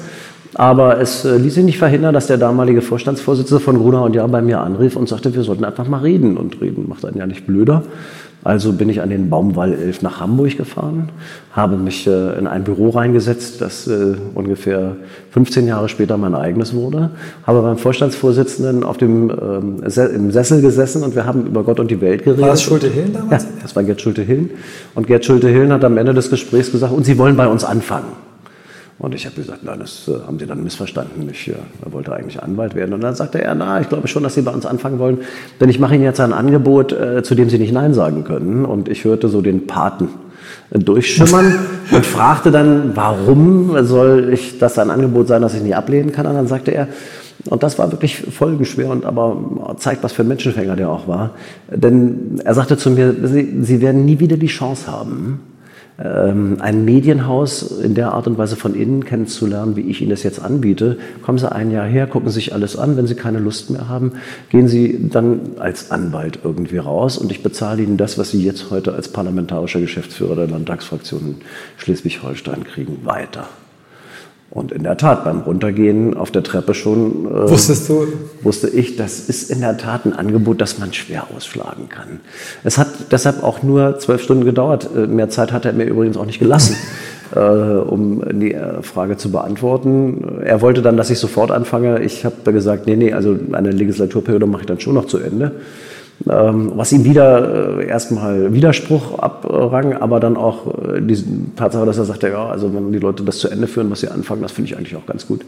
Aber 0.54 1.00
es 1.00 1.24
äh, 1.24 1.36
ließ 1.36 1.54
sich 1.54 1.64
nicht 1.64 1.78
verhindern, 1.78 2.12
dass 2.12 2.26
der 2.26 2.36
damalige 2.36 2.82
Vorstandsvorsitzende 2.82 3.60
von 3.60 3.78
Gruner 3.78 4.02
und 4.02 4.14
Jahr 4.14 4.28
bei 4.28 4.42
mir 4.42 4.60
anrief 4.60 4.96
und 4.96 5.08
sagte, 5.08 5.34
wir 5.34 5.42
sollten 5.42 5.64
einfach 5.64 5.88
mal 5.88 6.00
reden. 6.00 6.36
Und 6.36 6.60
reden 6.60 6.88
macht 6.88 7.04
einen 7.04 7.18
ja 7.18 7.26
nicht 7.26 7.46
blöder. 7.46 7.84
Also 8.44 8.72
bin 8.72 8.88
ich 8.88 9.00
an 9.00 9.10
den 9.10 9.30
Baumwall 9.30 9.72
11 9.72 10.02
nach 10.02 10.20
Hamburg 10.20 10.56
gefahren, 10.56 11.10
habe 11.52 11.76
mich 11.76 12.08
äh, 12.08 12.38
in 12.38 12.48
ein 12.48 12.64
Büro 12.64 12.90
reingesetzt, 12.90 13.60
das 13.60 13.86
äh, 13.86 14.14
ungefähr 14.34 14.96
15 15.30 15.68
Jahre 15.68 15.88
später 15.88 16.16
mein 16.16 16.34
eigenes 16.34 16.74
wurde, 16.74 17.10
habe 17.46 17.62
beim 17.62 17.78
Vorstandsvorsitzenden 17.78 18.82
auf 18.82 18.98
dem, 18.98 19.30
ähm, 19.30 19.82
im 19.84 20.30
Sessel 20.32 20.60
gesessen 20.60 21.04
und 21.04 21.14
wir 21.14 21.24
haben 21.24 21.46
über 21.46 21.62
Gott 21.62 21.78
und 21.78 21.90
die 21.90 22.00
Welt 22.00 22.24
geredet. 22.24 22.42
War 22.42 22.50
das 22.50 22.62
Schulte-Hillen 22.62 23.12
damals? 23.12 23.44
Ja, 23.44 23.50
das 23.62 23.76
war 23.76 23.84
Gerd 23.84 24.00
Schulte-Hillen. 24.00 24.50
Und 24.96 25.06
Gerd 25.06 25.24
Schulte-Hillen 25.24 25.72
hat 25.72 25.84
am 25.84 25.96
Ende 25.96 26.12
des 26.12 26.28
Gesprächs 26.28 26.72
gesagt, 26.72 26.92
und 26.92 27.04
Sie 27.04 27.18
wollen 27.18 27.36
bei 27.36 27.46
uns 27.46 27.62
anfangen. 27.62 28.31
Und 29.02 29.16
ich 29.16 29.26
habe 29.26 29.34
gesagt, 29.34 29.64
nein, 29.64 29.80
das 29.80 30.06
äh, 30.06 30.12
haben 30.26 30.38
Sie 30.38 30.46
dann 30.46 30.62
missverstanden. 30.62 31.28
Ich 31.28 31.48
äh, 31.48 31.54
wollte 31.90 32.14
eigentlich 32.14 32.40
Anwalt 32.40 32.76
werden. 32.76 32.94
Und 32.94 33.00
dann 33.00 33.16
sagte 33.16 33.42
er, 33.42 33.52
na, 33.56 33.80
ich 33.80 33.88
glaube 33.88 34.06
schon, 34.06 34.22
dass 34.22 34.34
Sie 34.34 34.42
bei 34.42 34.52
uns 34.52 34.64
anfangen 34.64 35.00
wollen, 35.00 35.18
denn 35.60 35.68
ich 35.68 35.80
mache 35.80 35.96
Ihnen 35.96 36.04
jetzt 36.04 36.20
ein 36.20 36.32
Angebot, 36.32 36.92
äh, 36.92 37.24
zu 37.24 37.34
dem 37.34 37.50
Sie 37.50 37.58
nicht 37.58 37.72
Nein 37.72 37.94
sagen 37.94 38.22
können. 38.22 38.64
Und 38.64 38.88
ich 38.88 39.02
hörte 39.02 39.28
so 39.28 39.42
den 39.42 39.66
Paten 39.66 40.08
äh, 40.70 40.78
durchschimmern 40.78 41.58
und 41.90 42.06
fragte 42.06 42.52
dann, 42.52 42.92
warum 42.94 43.84
soll 43.84 44.30
ich 44.32 44.60
das 44.60 44.78
ein 44.78 44.88
Angebot 44.88 45.26
sein, 45.26 45.42
das 45.42 45.54
ich 45.54 45.62
nicht 45.62 45.74
ablehnen 45.74 46.12
kann? 46.12 46.24
Und 46.26 46.34
dann 46.34 46.46
sagte 46.46 46.70
er, 46.70 46.86
und 47.50 47.64
das 47.64 47.80
war 47.80 47.90
wirklich 47.90 48.18
folgenschwer 48.18 48.88
und 48.88 49.04
aber 49.04 49.74
zeigt, 49.78 50.04
was 50.04 50.12
für 50.12 50.22
ein 50.22 50.28
Menschenfänger 50.28 50.76
der 50.76 50.88
auch 50.88 51.08
war. 51.08 51.30
Denn 51.68 52.40
er 52.44 52.54
sagte 52.54 52.76
zu 52.76 52.90
mir, 52.90 53.16
Sie, 53.24 53.62
Sie 53.62 53.80
werden 53.80 54.04
nie 54.04 54.20
wieder 54.20 54.36
die 54.36 54.46
Chance 54.46 54.86
haben, 54.86 55.40
ein 55.98 56.84
Medienhaus 56.84 57.62
in 57.80 57.94
der 57.94 58.12
Art 58.12 58.26
und 58.26 58.38
Weise 58.38 58.56
von 58.56 58.74
innen 58.74 59.04
kennenzulernen, 59.04 59.76
wie 59.76 59.82
ich 59.82 60.00
Ihnen 60.00 60.10
das 60.10 60.22
jetzt 60.22 60.42
anbiete. 60.42 60.98
Kommen 61.22 61.38
Sie 61.38 61.50
ein 61.50 61.70
Jahr 61.70 61.86
her, 61.86 62.06
gucken 62.06 62.30
Sie 62.30 62.36
sich 62.36 62.54
alles 62.54 62.76
an. 62.76 62.96
Wenn 62.96 63.06
Sie 63.06 63.14
keine 63.14 63.38
Lust 63.38 63.70
mehr 63.70 63.88
haben, 63.88 64.12
gehen 64.50 64.68
Sie 64.68 65.08
dann 65.10 65.40
als 65.58 65.90
Anwalt 65.90 66.40
irgendwie 66.42 66.78
raus 66.78 67.18
und 67.18 67.30
ich 67.30 67.42
bezahle 67.42 67.82
Ihnen 67.82 67.98
das, 67.98 68.18
was 68.18 68.30
Sie 68.30 68.42
jetzt 68.42 68.70
heute 68.70 68.94
als 68.94 69.08
parlamentarischer 69.08 69.80
Geschäftsführer 69.80 70.34
der 70.34 70.48
Landtagsfraktion 70.48 71.20
in 71.20 71.34
Schleswig-Holstein 71.76 72.64
kriegen, 72.64 73.04
weiter. 73.04 73.48
Und 74.52 74.70
in 74.70 74.82
der 74.82 74.98
Tat, 74.98 75.24
beim 75.24 75.40
Runtergehen 75.40 76.14
auf 76.14 76.30
der 76.30 76.42
Treppe 76.42 76.74
schon 76.74 77.24
äh, 77.26 77.50
Wusstest 77.50 77.88
du? 77.88 78.06
wusste 78.42 78.68
ich, 78.68 78.96
das 78.96 79.18
ist 79.18 79.50
in 79.50 79.62
der 79.62 79.78
Tat 79.78 80.04
ein 80.04 80.12
Angebot, 80.12 80.60
das 80.60 80.78
man 80.78 80.92
schwer 80.92 81.28
ausschlagen 81.34 81.88
kann. 81.88 82.20
Es 82.62 82.76
hat 82.76 82.88
deshalb 83.10 83.42
auch 83.42 83.62
nur 83.62 83.98
zwölf 83.98 84.22
Stunden 84.22 84.44
gedauert. 84.44 84.90
Äh, 84.94 85.06
mehr 85.06 85.30
Zeit 85.30 85.52
hat 85.52 85.64
er 85.64 85.72
mir 85.72 85.84
übrigens 85.84 86.18
auch 86.18 86.26
nicht 86.26 86.38
gelassen, 86.38 86.76
äh, 87.34 87.38
um 87.38 88.22
die 88.40 88.52
äh, 88.52 88.82
Frage 88.82 89.16
zu 89.16 89.32
beantworten. 89.32 90.42
Er 90.44 90.60
wollte 90.60 90.82
dann, 90.82 90.98
dass 90.98 91.08
ich 91.08 91.18
sofort 91.18 91.50
anfange. 91.50 92.02
Ich 92.02 92.26
habe 92.26 92.52
gesagt, 92.52 92.86
nee, 92.86 92.96
nee, 92.96 93.14
also 93.14 93.34
eine 93.52 93.70
Legislaturperiode 93.70 94.44
mache 94.44 94.62
ich 94.62 94.66
dann 94.66 94.80
schon 94.80 94.92
noch 94.92 95.06
zu 95.06 95.16
Ende. 95.16 95.52
Ähm, 96.28 96.72
was 96.76 96.92
ihm 96.92 97.04
wieder 97.04 97.80
äh, 97.80 97.86
erstmal 97.86 98.52
Widerspruch 98.52 99.18
abrang, 99.18 99.94
aber 99.94 100.20
dann 100.20 100.36
auch 100.36 100.66
äh, 100.66 101.00
die 101.00 101.24
Tatsache, 101.56 101.84
dass 101.84 101.98
er 101.98 102.04
sagte, 102.04 102.28
ja, 102.28 102.46
also 102.46 102.72
wenn 102.72 102.92
die 102.92 102.98
Leute 102.98 103.24
das 103.24 103.38
zu 103.38 103.48
Ende 103.48 103.66
führen, 103.66 103.90
was 103.90 104.00
sie 104.00 104.08
anfangen, 104.08 104.42
das 104.42 104.52
finde 104.52 104.70
ich 104.70 104.76
eigentlich 104.76 104.94
auch 104.94 105.06
ganz 105.06 105.26
gut. 105.26 105.40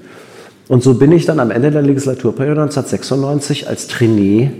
Und 0.66 0.82
so 0.82 0.94
bin 0.94 1.12
ich 1.12 1.26
dann 1.26 1.38
am 1.38 1.50
Ende 1.50 1.70
der 1.70 1.82
Legislaturperiode 1.82 2.62
1996 2.62 3.68
als 3.68 3.86
Trainee 3.86 4.50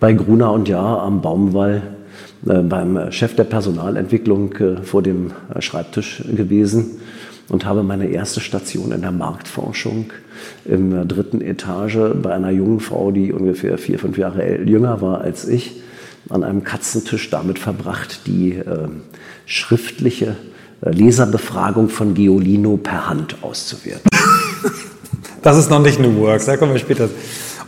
bei 0.00 0.12
Gruner 0.12 0.52
und 0.52 0.68
Jahr 0.68 1.02
am 1.02 1.22
Baumwall 1.22 1.82
äh, 2.46 2.58
beim 2.58 3.10
Chef 3.10 3.34
der 3.34 3.44
Personalentwicklung 3.44 4.54
vor 4.82 5.02
dem 5.02 5.30
Schreibtisch 5.60 6.24
gewesen 6.36 7.00
und 7.48 7.64
habe 7.64 7.82
meine 7.82 8.08
erste 8.08 8.40
Station 8.40 8.92
in 8.92 9.02
der 9.02 9.12
Marktforschung 9.12 10.12
in 10.64 10.90
der 10.90 11.04
dritten 11.04 11.40
Etage 11.40 11.98
bei 12.22 12.32
einer 12.32 12.50
jungen 12.50 12.80
Frau, 12.80 13.10
die 13.10 13.32
ungefähr 13.32 13.78
vier, 13.78 13.98
fünf 13.98 14.18
Jahre 14.18 14.62
jünger 14.62 15.00
war 15.00 15.20
als 15.20 15.46
ich, 15.46 15.82
an 16.30 16.42
einem 16.42 16.64
Katzentisch 16.64 17.30
damit 17.30 17.58
verbracht, 17.58 18.26
die 18.26 18.52
äh, 18.52 18.88
schriftliche 19.46 20.36
Leserbefragung 20.80 21.88
von 21.88 22.14
Geolino 22.14 22.76
per 22.76 23.08
Hand 23.08 23.36
auszuwerten. 23.42 24.08
Das 25.42 25.58
ist 25.58 25.68
noch 25.68 25.80
nicht 25.82 26.00
New 26.00 26.16
Works, 26.20 26.46
da 26.46 26.56
kommen 26.56 26.72
wir 26.72 26.78
später. 26.78 27.06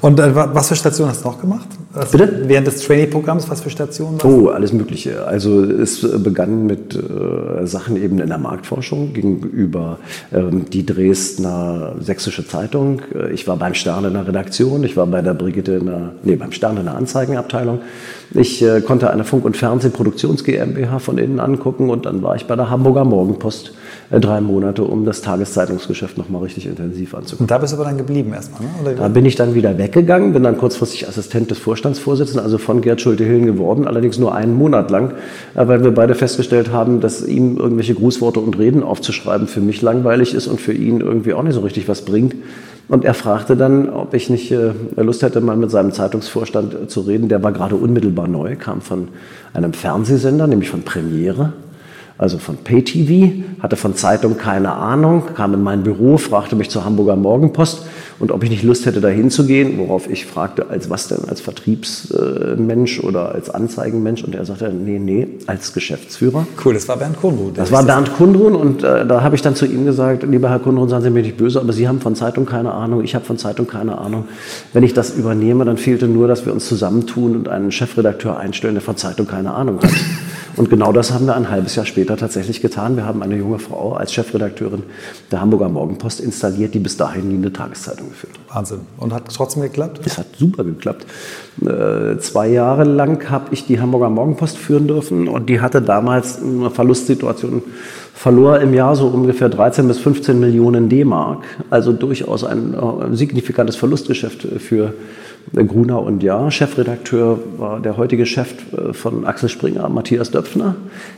Und 0.01 0.19
äh, 0.19 0.35
was 0.35 0.69
für 0.69 0.77
Stationen 0.77 1.11
hast 1.11 1.25
du 1.25 1.29
noch 1.29 1.39
gemacht? 1.39 1.69
Was, 1.97 2.11
Bitte? 2.11 2.43
Während 2.47 2.67
des 2.67 2.85
Trainee-Programms, 2.85 3.49
was 3.49 3.63
für 3.63 3.71
Stationen? 3.71 4.19
Oh, 4.23 4.49
alles 4.49 4.73
Mögliche. 4.75 5.27
Also 5.27 5.65
es 5.65 6.07
begann 6.23 6.67
mit 6.67 6.95
äh, 6.95 7.67
Sachen 7.67 7.97
eben 7.97 8.19
in 8.21 8.29
der 8.29 8.39
Marktforschung 8.39 9.15
gegenüber 9.15 9.99
ähm, 10.33 10.67
die 10.71 10.85
Dresdner 10.85 11.95
Sächsische 12.01 12.47
Zeitung. 12.47 13.01
Äh, 13.15 13.33
ich 13.33 13.49
war 13.49 13.57
beim 13.57 13.73
Stern 13.73 14.05
in 14.05 14.13
der 14.13 14.29
Redaktion, 14.29 14.85
ich 14.85 14.97
war 14.97 15.07
bei 15.07 15.23
der 15.23 15.33
Brigitte 15.33 15.73
in 15.73 15.87
der, 15.87 16.13
nee, 16.23 16.37
beim 16.37 16.53
Stern 16.53 16.77
in 16.77 16.85
der 16.85 16.97
Anzeigenabteilung. 16.97 17.81
Ich 18.35 18.63
äh, 18.63 18.81
konnte 18.83 19.11
eine 19.11 19.25
Funk- 19.25 19.45
und 19.45 19.57
Fernsehproduktions 19.57 20.45
GmbH 20.45 20.99
von 20.99 21.17
innen 21.17 21.41
angucken 21.41 21.89
und 21.89 22.05
dann 22.05 22.23
war 22.23 22.37
ich 22.37 22.47
bei 22.47 22.57
der 22.57 22.69
Hamburger 22.69 23.05
Morgenpost 23.05 23.73
äh, 24.11 24.21
drei 24.21 24.41
Monate, 24.41 24.85
um 24.85 25.05
das 25.05 25.23
Tageszeitungsgeschäft 25.23 26.19
nochmal 26.19 26.43
richtig 26.43 26.67
intensiv 26.67 27.15
anzugucken. 27.15 27.45
Und 27.45 27.51
da 27.51 27.59
bist 27.59 27.73
du 27.73 27.77
aber 27.79 27.87
dann 27.87 27.97
geblieben 27.97 28.35
erstmal, 28.35 28.63
ne? 28.63 28.69
Oder 28.83 28.95
da 28.95 29.09
bin 29.09 29.25
ich 29.25 29.37
dann 29.37 29.55
wieder 29.55 29.79
weggegangen, 29.79 30.33
bin 30.33 30.43
dann 30.43 30.59
kurzfristig 30.59 31.09
Assistent 31.09 31.51
des 31.51 31.59
Vorstandsvorsitzenden, 31.95 32.45
also 32.45 32.59
von 32.59 32.81
Gerd 32.81 33.01
Schulte-Hillen 33.01 33.47
geworden, 33.47 33.87
allerdings 33.87 34.19
nur 34.19 34.35
einen 34.35 34.55
Monat 34.55 34.91
lang, 34.91 35.13
äh, 35.55 35.69
weil 35.69 35.85
wir 35.85 35.93
beide 35.93 36.15
festgestellt 36.15 36.73
haben, 36.73 37.01
dass 37.01 37.25
ihm 37.25 37.57
irgendwelche 37.57 37.95
Grußworte 37.95 38.41
und 38.41 38.59
Reden 38.59 38.83
aufzuschreiben 38.83 39.47
für 39.47 39.61
mich 39.61 39.83
langweilig 39.83 40.35
ist 40.35 40.47
und 40.47 40.61
für 40.61 40.73
ihn 40.73 41.01
irgendwie 41.01 41.33
auch 41.33 41.43
nicht 41.43 41.55
so 41.55 41.61
richtig 41.61 41.89
was 41.89 42.03
bringt. 42.03 42.35
Und 42.89 43.05
er 43.05 43.15
fragte 43.15 43.57
dann, 43.57 43.89
ob 43.89 44.15
ich 44.15 44.31
nicht 44.31 44.51
äh, 44.53 44.73
Lust 44.97 45.23
hätte, 45.23 45.41
mal 45.41 45.57
mit 45.57 45.71
seinem 45.71 45.93
Zeitungsvorstand 45.93 46.91
zu 46.91 47.01
reden. 47.01 47.29
Der 47.29 47.43
war 47.43 47.53
gerade 47.53 47.77
unmittelbar 47.77 48.29
neu, 48.29 48.57
kam 48.57 48.81
von 48.81 49.09
einem 49.53 49.73
Fernsehsender, 49.73 50.47
nämlich 50.47 50.71
von 50.71 50.83
Premiere 50.83 51.53
also 52.19 52.39
von 52.39 52.57
Pay-TV, 52.57 53.45
hatte 53.63 53.77
von 53.77 53.95
Zeitung 53.95 54.39
keine 54.39 54.73
Ahnung, 54.73 55.23
kam 55.35 55.53
in 55.53 55.63
mein 55.63 55.83
Büro, 55.83 56.17
fragte 56.17 56.57
mich 56.57 56.71
zur 56.71 56.85
Hamburger 56.85 57.17
Morgenpost 57.17 57.85
und 58.19 58.33
ob 58.33 58.43
ich 58.43 58.51
nicht 58.51 58.63
Lust 58.63 58.87
hätte, 58.87 59.01
da 59.01 59.09
hinzugehen, 59.09 59.79
worauf 59.79 60.09
ich 60.09 60.25
fragte, 60.25 60.71
als 60.71 60.89
was 60.89 61.09
denn, 61.09 61.29
als 61.29 61.41
Vertriebsmensch 61.41 63.01
oder 63.01 63.35
als 63.35 63.51
Anzeigenmensch 63.51 64.25
und 64.25 64.35
er 64.35 64.45
sagte, 64.45 64.73
nee, 64.73 64.99
nee, 64.99 65.29
als 65.47 65.73
Geschäftsführer. 65.75 66.47
Cool, 66.65 66.75
das 66.75 66.89
war 66.89 66.97
Bernd 66.97 67.21
Kundrun. 67.21 67.53
Das 67.55 67.71
war 67.73 67.85
Bernd 67.85 68.15
Kundrun 68.15 68.55
und 68.55 68.83
äh, 68.83 69.07
da 69.07 69.23
habe 69.23 69.35
ich 69.35 69.43
dann 69.43 69.55
zu 69.55 69.67
ihm 69.67 69.85
gesagt, 69.85 70.23
lieber 70.23 70.49
Herr 70.49 70.61
Kundrun, 70.61 70.89
seien 70.89 71.03
Sie 71.03 71.11
mir 71.11 71.23
nicht 71.23 71.37
böse, 71.37 71.61
aber 71.61 71.73
Sie 71.73 71.89
haben 71.89 72.01
von 72.01 72.15
Zeitung 72.15 72.47
keine 72.47 72.73
Ahnung, 72.73 73.05
ich 73.05 73.15
habe 73.15 73.25
von 73.25 73.37
Zeitung 73.37 73.67
keine 73.67 73.99
Ahnung. 73.99 74.29
Wenn 74.73 74.83
ich 74.83 74.95
das 74.95 75.15
übernehme, 75.15 75.65
dann 75.65 75.77
fehlte 75.77 76.09
nur, 76.09 76.27
dass 76.27 76.47
wir 76.47 76.53
uns 76.53 76.67
zusammentun 76.67 77.37
und 77.37 77.49
einen 77.49 77.71
Chefredakteur 77.71 78.39
einstellen, 78.39 78.75
der 78.75 78.83
von 78.83 78.97
Zeitung 78.97 79.27
keine 79.27 79.53
Ahnung 79.53 79.81
hat. 79.83 79.91
Und 80.57 80.71
genau 80.71 80.91
das 80.91 81.13
haben 81.13 81.27
wir 81.27 81.37
ein 81.37 81.51
halbes 81.51 81.77
Jahr 81.77 81.85
später 81.85 82.17
tatsächlich 82.17 82.63
getan. 82.63 82.97
Wir 82.97 83.05
haben 83.05 83.23
eine 83.23 83.37
junge 83.37 83.59
Frau 83.59 83.93
als 83.93 84.13
Chefredakteurin 84.15 84.85
der 85.31 85.43
Hamburger 85.43 85.69
Morgenpost 85.69 86.19
installiert, 86.21 86.73
die 86.73 86.79
bis 86.79 86.97
dahin 86.97 87.29
nie 87.29 87.37
eine 87.37 87.53
Tageszeitung 87.53 88.09
geführt 88.09 88.33
hat. 88.39 88.57
Wahnsinn. 88.57 88.81
Und 88.97 89.13
hat 89.13 89.25
trotzdem 89.35 89.63
geklappt? 89.63 90.01
Es 90.07 90.17
hat 90.17 90.27
super 90.39 90.65
geklappt. 90.65 91.05
Äh, 91.61 92.19
zwei 92.19 92.49
Jahre 92.49 92.85
lang 92.85 93.29
habe 93.29 93.53
ich 93.53 93.67
die 93.67 93.81
Hamburger 93.81 94.09
Morgenpost 94.09 94.57
führen 94.57 94.89
dürfen 94.89 95.29
und 95.29 95.51
die 95.51 95.61
hatte 95.61 95.83
damals 95.83 96.41
eine 96.43 96.71
Verlustsituation 96.71 97.63
verlor 98.15 98.61
im 98.61 98.73
Jahr 98.73 98.97
so 98.97 99.09
ungefähr 99.09 99.51
13 99.51 99.87
bis 99.87 99.99
15 99.99 100.41
Millionen 100.41 100.89
D-Mark, 100.89 101.45
also 101.69 101.93
durchaus 101.93 102.45
ein 102.45 102.73
äh, 102.73 103.15
signifikantes 103.15 103.77
Verlustgeschäft 103.77 104.41
für 104.59 104.95
Gruner 105.53 106.03
und 106.03 106.23
Ja. 106.23 106.51
Chefredakteur 106.51 107.39
war 107.59 107.81
der 107.81 107.97
heutige 107.97 108.27
Chef 108.27 108.55
äh, 108.73 108.93
von 108.93 109.25
Axel 109.25 109.49
Springer, 109.49 109.89
Matthias 109.89 110.31
Döpfner, 110.31 110.75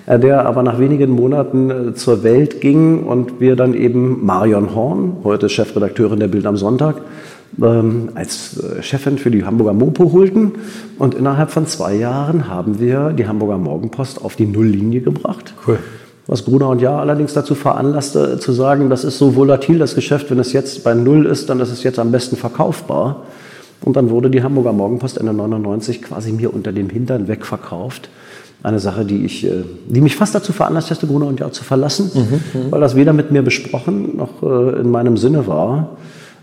äh, 0.06 0.18
der 0.18 0.46
aber 0.46 0.62
nach 0.62 0.78
wenigen 0.78 1.10
Monaten 1.10 1.70
äh, 1.70 1.94
zur 1.94 2.22
Welt 2.22 2.60
ging 2.60 3.04
und 3.04 3.40
wir 3.40 3.56
dann 3.56 3.74
eben 3.74 4.24
Marion 4.24 4.74
Horn, 4.74 5.18
heute 5.24 5.48
Chefredakteurin 5.48 6.20
der 6.20 6.28
Bild 6.28 6.46
am 6.46 6.56
Sonntag, 6.56 6.96
ähm, 7.62 8.10
als 8.14 8.62
Chefin 8.82 9.18
für 9.18 9.30
die 9.30 9.44
Hamburger 9.44 9.72
Mopo 9.72 10.12
holten. 10.12 10.52
Und 10.98 11.14
innerhalb 11.14 11.50
von 11.50 11.66
zwei 11.66 11.94
Jahren 11.94 12.48
haben 12.48 12.78
wir 12.80 13.10
die 13.10 13.26
Hamburger 13.26 13.58
Morgenpost 13.58 14.22
auf 14.22 14.36
die 14.36 14.46
Nulllinie 14.46 15.00
gebracht. 15.00 15.54
Cool. 15.66 15.78
Was 16.26 16.44
Gruner 16.44 16.68
und 16.68 16.82
Ja 16.82 16.98
allerdings 16.98 17.32
dazu 17.32 17.54
veranlasste, 17.54 18.38
zu 18.38 18.52
sagen, 18.52 18.90
das 18.90 19.02
ist 19.02 19.16
so 19.16 19.34
volatil, 19.34 19.78
das 19.78 19.94
Geschäft, 19.94 20.30
wenn 20.30 20.38
es 20.38 20.52
jetzt 20.52 20.84
bei 20.84 20.92
Null 20.92 21.24
ist, 21.24 21.48
dann 21.48 21.58
ist 21.58 21.72
es 21.72 21.82
jetzt 21.82 21.98
am 21.98 22.12
besten 22.12 22.36
verkaufbar. 22.36 23.22
Und 23.82 23.96
dann 23.96 24.10
wurde 24.10 24.30
die 24.30 24.42
Hamburger 24.42 24.72
Morgenpost 24.72 25.18
Ende 25.18 25.32
99 25.32 26.02
quasi 26.02 26.32
mir 26.32 26.52
unter 26.52 26.72
dem 26.72 26.90
Hintern 26.90 27.28
wegverkauft. 27.28 28.08
Eine 28.62 28.80
Sache, 28.80 29.04
die, 29.04 29.24
ich, 29.24 29.46
äh, 29.46 29.62
die 29.86 30.00
mich 30.00 30.16
fast 30.16 30.34
dazu 30.34 30.52
veranlasst 30.52 30.90
hätte, 30.90 31.06
Gruner 31.06 31.26
und 31.26 31.38
Jahr 31.38 31.52
zu 31.52 31.62
verlassen, 31.62 32.10
mhm, 32.12 32.60
mhm, 32.60 32.72
weil 32.72 32.80
das 32.80 32.96
weder 32.96 33.12
mit 33.12 33.30
mir 33.30 33.42
besprochen 33.42 34.16
noch 34.16 34.42
äh, 34.42 34.80
in 34.80 34.90
meinem 34.90 35.16
Sinne 35.16 35.46
war. 35.46 35.96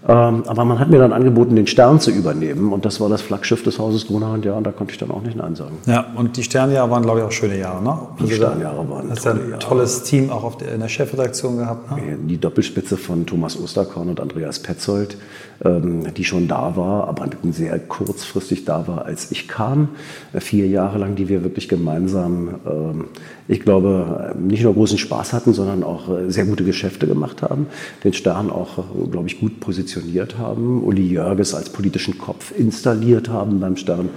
Ähm, 0.07 0.43
aber 0.45 0.65
man 0.65 0.77
hat 0.79 0.89
mir 0.89 0.99
dann 0.99 1.13
angeboten, 1.13 1.55
den 1.55 1.65
Stern 1.65 1.99
zu 1.99 2.11
übernehmen. 2.11 2.71
Und 2.71 2.85
das 2.85 2.99
war 2.99 3.09
das 3.09 3.21
Flaggschiff 3.21 3.63
des 3.63 3.79
Hauses 3.79 4.05
Gruner 4.05 4.33
und 4.33 4.45
Jahr. 4.45 4.57
Und 4.57 4.63
da 4.65 4.71
konnte 4.71 4.93
ich 4.93 4.99
dann 4.99 5.09
auch 5.09 5.21
nicht 5.21 5.35
Nein 5.35 5.55
sagen. 5.55 5.77
Ja, 5.87 6.05
und 6.15 6.37
die 6.37 6.43
Sternjahre 6.43 6.89
waren, 6.91 7.01
glaube 7.01 7.19
ich, 7.19 7.25
auch 7.25 7.31
schöne 7.31 7.57
Jahre. 7.57 7.83
Ne? 7.83 7.97
Die 8.19 8.23
also 8.23 8.35
Sternjahre 8.35 8.89
waren 8.89 9.09
Hast 9.09 9.25
ein 9.25 9.49
Jahre. 9.49 9.59
tolles 9.59 10.03
Team 10.03 10.29
auch 10.29 10.55
der, 10.55 10.73
in 10.73 10.79
der 10.81 10.89
Chefredaktion 10.89 11.57
gehabt. 11.57 11.91
Ne? 11.91 12.17
Die 12.27 12.37
Doppelspitze 12.37 12.97
von 12.97 13.25
Thomas 13.25 13.59
Osterkorn 13.59 14.09
und 14.09 14.19
Andreas 14.19 14.59
Petzold, 14.59 15.17
ähm, 15.63 16.13
die 16.13 16.23
schon 16.23 16.47
da 16.47 16.75
war, 16.75 17.07
aber 17.07 17.27
sehr 17.51 17.79
kurzfristig 17.79 18.65
da 18.65 18.87
war, 18.87 19.05
als 19.05 19.31
ich 19.31 19.47
kam. 19.47 19.89
Äh, 20.33 20.39
vier 20.39 20.67
Jahre 20.67 20.99
lang, 20.99 21.15
die 21.15 21.29
wir 21.29 21.43
wirklich 21.43 21.67
gemeinsam, 21.67 22.55
ähm, 22.67 23.05
ich 23.47 23.61
glaube, 23.61 24.35
nicht 24.39 24.63
nur 24.63 24.73
großen 24.73 24.97
Spaß 24.97 25.33
hatten, 25.33 25.53
sondern 25.53 25.83
auch 25.83 26.09
äh, 26.09 26.31
sehr 26.31 26.45
gute 26.45 26.63
Geschäfte 26.63 27.07
gemacht 27.07 27.41
haben. 27.41 27.67
Den 28.03 28.13
Stern 28.13 28.49
auch, 28.49 28.79
äh, 28.79 29.07
glaube 29.09 29.27
ich, 29.27 29.39
gut 29.39 29.59
positioniert 29.59 29.85
positioniert 29.95 30.37
haben, 30.37 30.83
Uli 30.83 31.07
Jörges 31.07 31.53
als 31.53 31.69
politischen 31.69 32.17
Kopf 32.17 32.51
installiert 32.57 33.29
haben 33.29 33.59
beim 33.59 33.77
Stern 33.77 34.09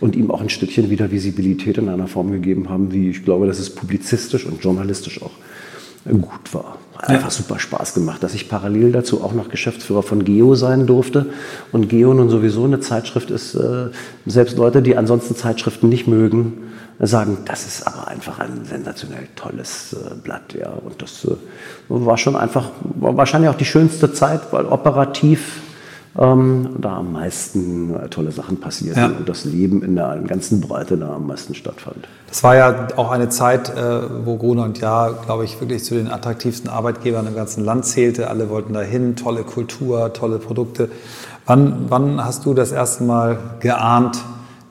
und 0.00 0.14
ihm 0.14 0.30
auch 0.30 0.40
ein 0.40 0.48
Stückchen 0.48 0.90
wieder 0.90 1.10
Visibilität 1.10 1.78
in 1.78 1.88
einer 1.88 2.06
Form 2.06 2.30
gegeben 2.30 2.68
haben, 2.68 2.92
wie 2.92 3.10
ich 3.10 3.24
glaube, 3.24 3.46
dass 3.46 3.58
es 3.58 3.70
publizistisch 3.70 4.46
und 4.46 4.62
journalistisch 4.62 5.22
auch 5.22 5.32
gut 6.04 6.52
war. 6.54 6.78
Einfach 7.02 7.30
super 7.30 7.58
Spaß 7.58 7.94
gemacht, 7.94 8.22
dass 8.22 8.34
ich 8.34 8.48
parallel 8.48 8.92
dazu 8.92 9.22
auch 9.22 9.32
noch 9.32 9.48
Geschäftsführer 9.48 10.02
von 10.02 10.24
Geo 10.24 10.54
sein 10.54 10.86
durfte. 10.86 11.26
Und 11.72 11.88
Geo 11.88 12.14
nun 12.14 12.30
sowieso 12.30 12.64
eine 12.64 12.80
Zeitschrift 12.80 13.30
ist, 13.30 13.54
äh, 13.54 13.88
selbst 14.24 14.56
Leute, 14.56 14.82
die 14.82 14.96
ansonsten 14.96 15.36
Zeitschriften 15.36 15.88
nicht 15.88 16.06
mögen, 16.06 16.64
sagen, 16.98 17.38
das 17.44 17.66
ist 17.66 17.86
aber 17.86 18.08
einfach 18.08 18.38
ein 18.38 18.64
sensationell 18.64 19.28
tolles 19.36 19.94
äh, 19.94 20.14
Blatt. 20.14 20.54
Ja. 20.54 20.70
Und 20.70 21.02
das 21.02 21.24
äh, 21.24 21.36
war 21.88 22.16
schon 22.16 22.36
einfach, 22.36 22.70
war 22.80 23.16
wahrscheinlich 23.16 23.50
auch 23.50 23.56
die 23.56 23.64
schönste 23.64 24.12
Zeit, 24.12 24.40
weil 24.52 24.66
operativ 24.66 25.60
ähm, 26.18 26.76
da 26.78 26.96
am 26.96 27.12
meisten 27.12 27.94
äh, 27.94 28.08
tolle 28.08 28.32
Sachen 28.32 28.58
passierten 28.58 29.02
ja. 29.02 29.08
und 29.08 29.28
das 29.28 29.44
Leben 29.44 29.82
in 29.82 29.96
der 29.96 30.16
ganzen 30.26 30.60
Breite 30.60 30.96
da 30.96 31.14
am 31.14 31.26
meisten 31.26 31.54
stattfand. 31.54 32.08
Das 32.28 32.42
war 32.42 32.56
ja 32.56 32.88
auch 32.96 33.10
eine 33.10 33.28
Zeit, 33.28 33.68
äh, 33.76 34.24
wo 34.24 34.36
Gruner 34.36 34.64
und 34.64 34.80
Ja, 34.80 35.08
glaube 35.08 35.44
ich, 35.44 35.60
wirklich 35.60 35.84
zu 35.84 35.94
den 35.94 36.08
attraktivsten 36.08 36.70
Arbeitgebern 36.70 37.26
im 37.26 37.34
ganzen 37.34 37.64
Land 37.64 37.84
zählte. 37.84 38.30
Alle 38.30 38.48
wollten 38.48 38.72
dahin, 38.72 39.16
tolle 39.16 39.42
Kultur, 39.42 40.12
tolle 40.12 40.38
Produkte. 40.38 40.88
Wann, 41.44 41.86
wann 41.88 42.24
hast 42.24 42.44
du 42.46 42.54
das 42.54 42.72
erste 42.72 43.04
Mal 43.04 43.38
geahnt, 43.60 44.18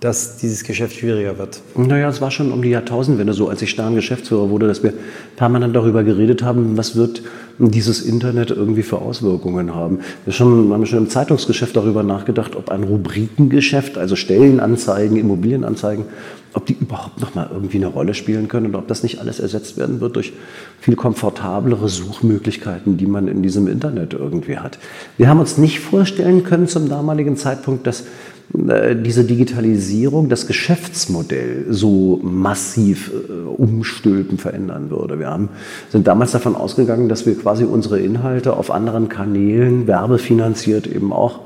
dass 0.05 0.37
dieses 0.37 0.63
Geschäft 0.63 0.97
schwieriger 0.97 1.39
wird? 1.39 1.61
Naja, 1.75 2.07
es 2.07 2.21
war 2.21 2.29
schon 2.29 2.51
um 2.51 2.61
die 2.61 2.69
Jahrtausendwende 2.69 3.33
so, 3.33 3.49
als 3.49 3.61
ich 3.63 3.71
Stern 3.71 3.95
Geschäftsführer 3.95 4.51
wurde, 4.51 4.67
dass 4.67 4.83
wir 4.83 4.93
permanent 5.35 5.75
darüber 5.75 6.03
geredet 6.03 6.43
haben, 6.43 6.77
was 6.77 6.95
wird 6.95 7.23
dieses 7.57 8.01
Internet 8.01 8.51
irgendwie 8.51 8.83
für 8.83 8.99
Auswirkungen 8.99 9.73
haben. 9.73 9.99
Wir 10.25 10.33
schon, 10.33 10.71
haben 10.71 10.85
schon 10.85 10.99
im 10.99 11.09
Zeitungsgeschäft 11.09 11.75
darüber 11.75 12.03
nachgedacht, 12.03 12.55
ob 12.55 12.69
ein 12.69 12.83
Rubrikengeschäft, 12.83 13.97
also 13.97 14.15
Stellenanzeigen, 14.15 15.17
Immobilienanzeigen, 15.17 16.05
ob 16.53 16.65
die 16.67 16.77
überhaupt 16.79 17.19
noch 17.19 17.33
mal 17.33 17.49
irgendwie 17.51 17.77
eine 17.77 17.87
Rolle 17.87 18.13
spielen 18.13 18.47
können 18.47 18.67
und 18.67 18.75
ob 18.75 18.87
das 18.87 19.03
nicht 19.03 19.19
alles 19.19 19.39
ersetzt 19.39 19.77
werden 19.77 20.01
wird 20.01 20.15
durch 20.15 20.33
viel 20.79 20.95
komfortablere 20.95 21.89
Suchmöglichkeiten, 21.89 22.97
die 22.97 23.07
man 23.07 23.27
in 23.27 23.41
diesem 23.41 23.67
Internet 23.67 24.13
irgendwie 24.13 24.57
hat. 24.57 24.77
Wir 25.17 25.29
haben 25.29 25.39
uns 25.39 25.57
nicht 25.57 25.79
vorstellen 25.79 26.43
können 26.43 26.67
zum 26.67 26.89
damaligen 26.89 27.37
Zeitpunkt, 27.37 27.87
dass 27.87 28.03
diese 28.49 29.23
Digitalisierung 29.23 30.29
das 30.29 30.47
Geschäftsmodell 30.47 31.65
so 31.69 32.19
massiv 32.21 33.11
äh, 33.11 33.31
umstülpen, 33.33 34.37
verändern 34.37 34.91
würde. 34.91 35.19
Wir 35.19 35.29
haben, 35.29 35.49
sind 35.89 36.07
damals 36.07 36.31
davon 36.31 36.55
ausgegangen, 36.55 37.09
dass 37.09 37.25
wir 37.25 37.35
quasi 37.35 37.63
unsere 37.63 37.99
Inhalte 37.99 38.55
auf 38.55 38.71
anderen 38.71 39.09
Kanälen, 39.09 39.87
werbefinanziert 39.87 40.87
eben 40.87 41.11
auch, 41.11 41.39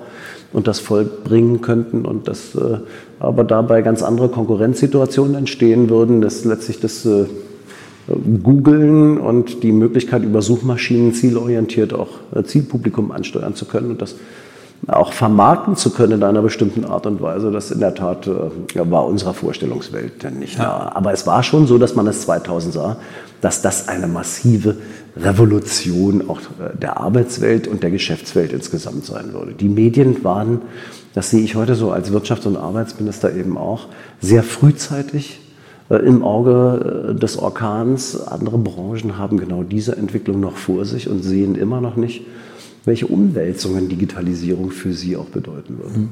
und 0.51 0.67
das 0.67 0.79
vollbringen 0.79 1.61
könnten 1.61 2.05
und 2.05 2.27
dass 2.27 2.55
äh, 2.55 2.79
aber 3.19 3.43
dabei 3.43 3.81
ganz 3.81 4.01
andere 4.01 4.29
Konkurrenzsituationen 4.29 5.35
entstehen 5.35 5.89
würden, 5.89 6.21
dass 6.21 6.43
letztlich 6.43 6.79
das 6.79 7.05
äh, 7.05 7.25
Googlen 8.41 9.19
und 9.19 9.61
die 9.61 9.71
Möglichkeit 9.71 10.23
über 10.23 10.41
Suchmaschinen 10.41 11.13
zielorientiert 11.13 11.93
auch 11.93 12.09
äh, 12.33 12.43
Zielpublikum 12.43 13.11
ansteuern 13.11 13.53
zu 13.53 13.65
können 13.65 13.91
und 13.91 14.01
dass 14.01 14.15
auch 14.87 15.13
vermarkten 15.13 15.75
zu 15.75 15.91
können 15.91 16.13
in 16.13 16.23
einer 16.23 16.41
bestimmten 16.41 16.85
Art 16.85 17.05
und 17.05 17.21
Weise, 17.21 17.51
das 17.51 17.71
in 17.71 17.79
der 17.79 17.93
Tat 17.93 18.27
äh, 18.27 18.91
war 18.91 19.05
unserer 19.05 19.33
Vorstellungswelt 19.33 20.23
nicht 20.39 20.57
nah. 20.57 20.91
Aber 20.95 21.11
es 21.11 21.27
war 21.27 21.43
schon 21.43 21.67
so, 21.67 21.77
dass 21.77 21.95
man 21.95 22.07
es 22.07 22.21
2000 22.21 22.73
sah, 22.73 22.97
dass 23.41 23.61
das 23.61 23.87
eine 23.87 24.07
massive 24.07 24.77
Revolution 25.17 26.29
auch 26.29 26.39
äh, 26.39 26.77
der 26.79 26.97
Arbeitswelt 26.97 27.67
und 27.67 27.83
der 27.83 27.91
Geschäftswelt 27.91 28.53
insgesamt 28.53 29.05
sein 29.05 29.33
würde. 29.33 29.53
Die 29.53 29.69
Medien 29.69 30.23
waren, 30.23 30.61
das 31.13 31.29
sehe 31.29 31.43
ich 31.43 31.55
heute 31.55 31.75
so 31.75 31.91
als 31.91 32.11
Wirtschafts- 32.11 32.47
und 32.47 32.57
Arbeitsminister 32.57 33.35
eben 33.35 33.57
auch, 33.57 33.87
sehr 34.21 34.43
frühzeitig 34.43 35.41
äh, 35.89 35.95
im 35.97 36.23
Auge 36.23 37.15
des 37.19 37.37
Orkans. 37.37 38.19
Andere 38.27 38.57
Branchen 38.57 39.17
haben 39.17 39.37
genau 39.37 39.63
diese 39.63 39.97
Entwicklung 39.97 40.39
noch 40.39 40.55
vor 40.55 40.85
sich 40.85 41.09
und 41.09 41.21
sehen 41.21 41.55
immer 41.55 41.81
noch 41.81 41.95
nicht, 41.97 42.25
welche 42.85 43.07
Umwälzungen 43.07 43.89
Digitalisierung 43.89 44.71
für 44.71 44.93
Sie 44.93 45.17
auch 45.17 45.25
bedeuten 45.25 45.77
würde. 45.77 45.99
Mhm. 45.99 46.09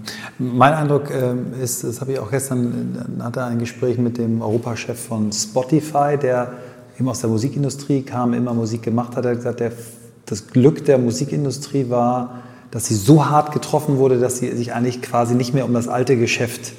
Mein 0.58 0.74
Eindruck 0.74 1.10
äh, 1.10 1.64
ist, 1.64 1.84
das 1.84 2.02
habe 2.02 2.14
ich 2.14 2.20
auch 2.20 2.30
gestern, 2.30 3.20
hatte 3.20 3.44
ein 3.44 3.60
Gespräch 3.60 3.98
mit 3.98 4.18
dem 4.18 4.42
Europachef 4.42 5.00
von 5.00 5.32
Spotify, 5.32 6.18
der 6.22 6.54
eben 7.00 7.08
aus 7.08 7.22
der 7.22 7.30
Musikindustrie 7.30 8.02
kam, 8.02 8.34
immer 8.34 8.54
Musik 8.54 8.84
gemacht 8.84 9.16
hat. 9.16 9.26
Er 9.26 9.32
hat 9.32 9.38
gesagt, 9.38 9.60
der, 9.60 9.72
das 10.26 10.48
Glück 10.48 10.86
der 10.86 10.98
Musikindustrie 10.98 11.90
war, 11.90 12.44
dass 12.72 12.88
sie 12.88 12.96
so 12.96 13.28
hart 13.28 13.54
getroffen 13.54 13.98
wurde, 13.98 14.20
dass 14.20 14.40
sie 14.40 14.56
sich 14.56 14.74
eigentlich 14.74 15.02
quasi 15.02 15.36
nicht 15.36 15.54
mehr 15.54 15.66
um 15.66 15.74
das 15.74 15.88
alte 15.88 16.18
Geschäft 16.18 16.74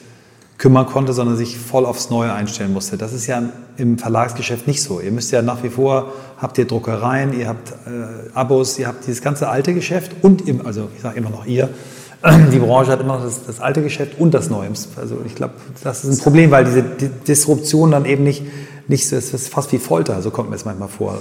kümmern 0.58 0.86
konnte, 0.86 1.12
sondern 1.12 1.36
sich 1.36 1.56
voll 1.56 1.86
aufs 1.86 2.10
Neue 2.10 2.32
einstellen 2.32 2.72
musste. 2.72 2.98
Das 2.98 3.12
ist 3.12 3.26
ja 3.28 3.42
im 3.76 3.96
Verlagsgeschäft 3.96 4.66
nicht 4.66 4.82
so. 4.82 5.00
Ihr 5.00 5.12
müsst 5.12 5.30
ja 5.30 5.40
nach 5.40 5.62
wie 5.62 5.68
vor, 5.68 6.12
habt 6.36 6.58
ihr 6.58 6.66
Druckereien, 6.66 7.38
ihr 7.38 7.48
habt 7.48 7.70
äh, 7.70 8.30
Abos, 8.34 8.78
ihr 8.78 8.88
habt 8.88 9.06
dieses 9.06 9.22
ganze 9.22 9.48
alte 9.48 9.72
Geschäft 9.72 10.16
und, 10.22 10.46
im, 10.48 10.66
also 10.66 10.88
ich 10.96 11.00
sage 11.00 11.16
immer 11.16 11.30
noch 11.30 11.46
ihr, 11.46 11.70
die 12.52 12.58
Branche 12.58 12.90
hat 12.90 13.00
immer 13.00 13.18
noch 13.18 13.24
das, 13.24 13.46
das 13.46 13.60
alte 13.60 13.82
Geschäft 13.82 14.18
und 14.18 14.34
das 14.34 14.50
Neue. 14.50 14.70
Also 14.96 15.18
ich 15.24 15.36
glaube, 15.36 15.54
das 15.84 16.04
ist 16.04 16.18
ein 16.18 16.22
Problem, 16.22 16.50
weil 16.50 16.64
diese 16.64 16.82
Disruption 16.82 17.92
dann 17.92 18.04
eben 18.04 18.24
nicht, 18.24 18.42
nicht 18.88 19.10
es 19.12 19.32
ist 19.32 19.48
fast 19.48 19.70
wie 19.72 19.78
Folter, 19.78 20.20
so 20.22 20.32
kommt 20.32 20.50
mir 20.50 20.56
es 20.56 20.64
manchmal 20.64 20.88
vor. 20.88 21.20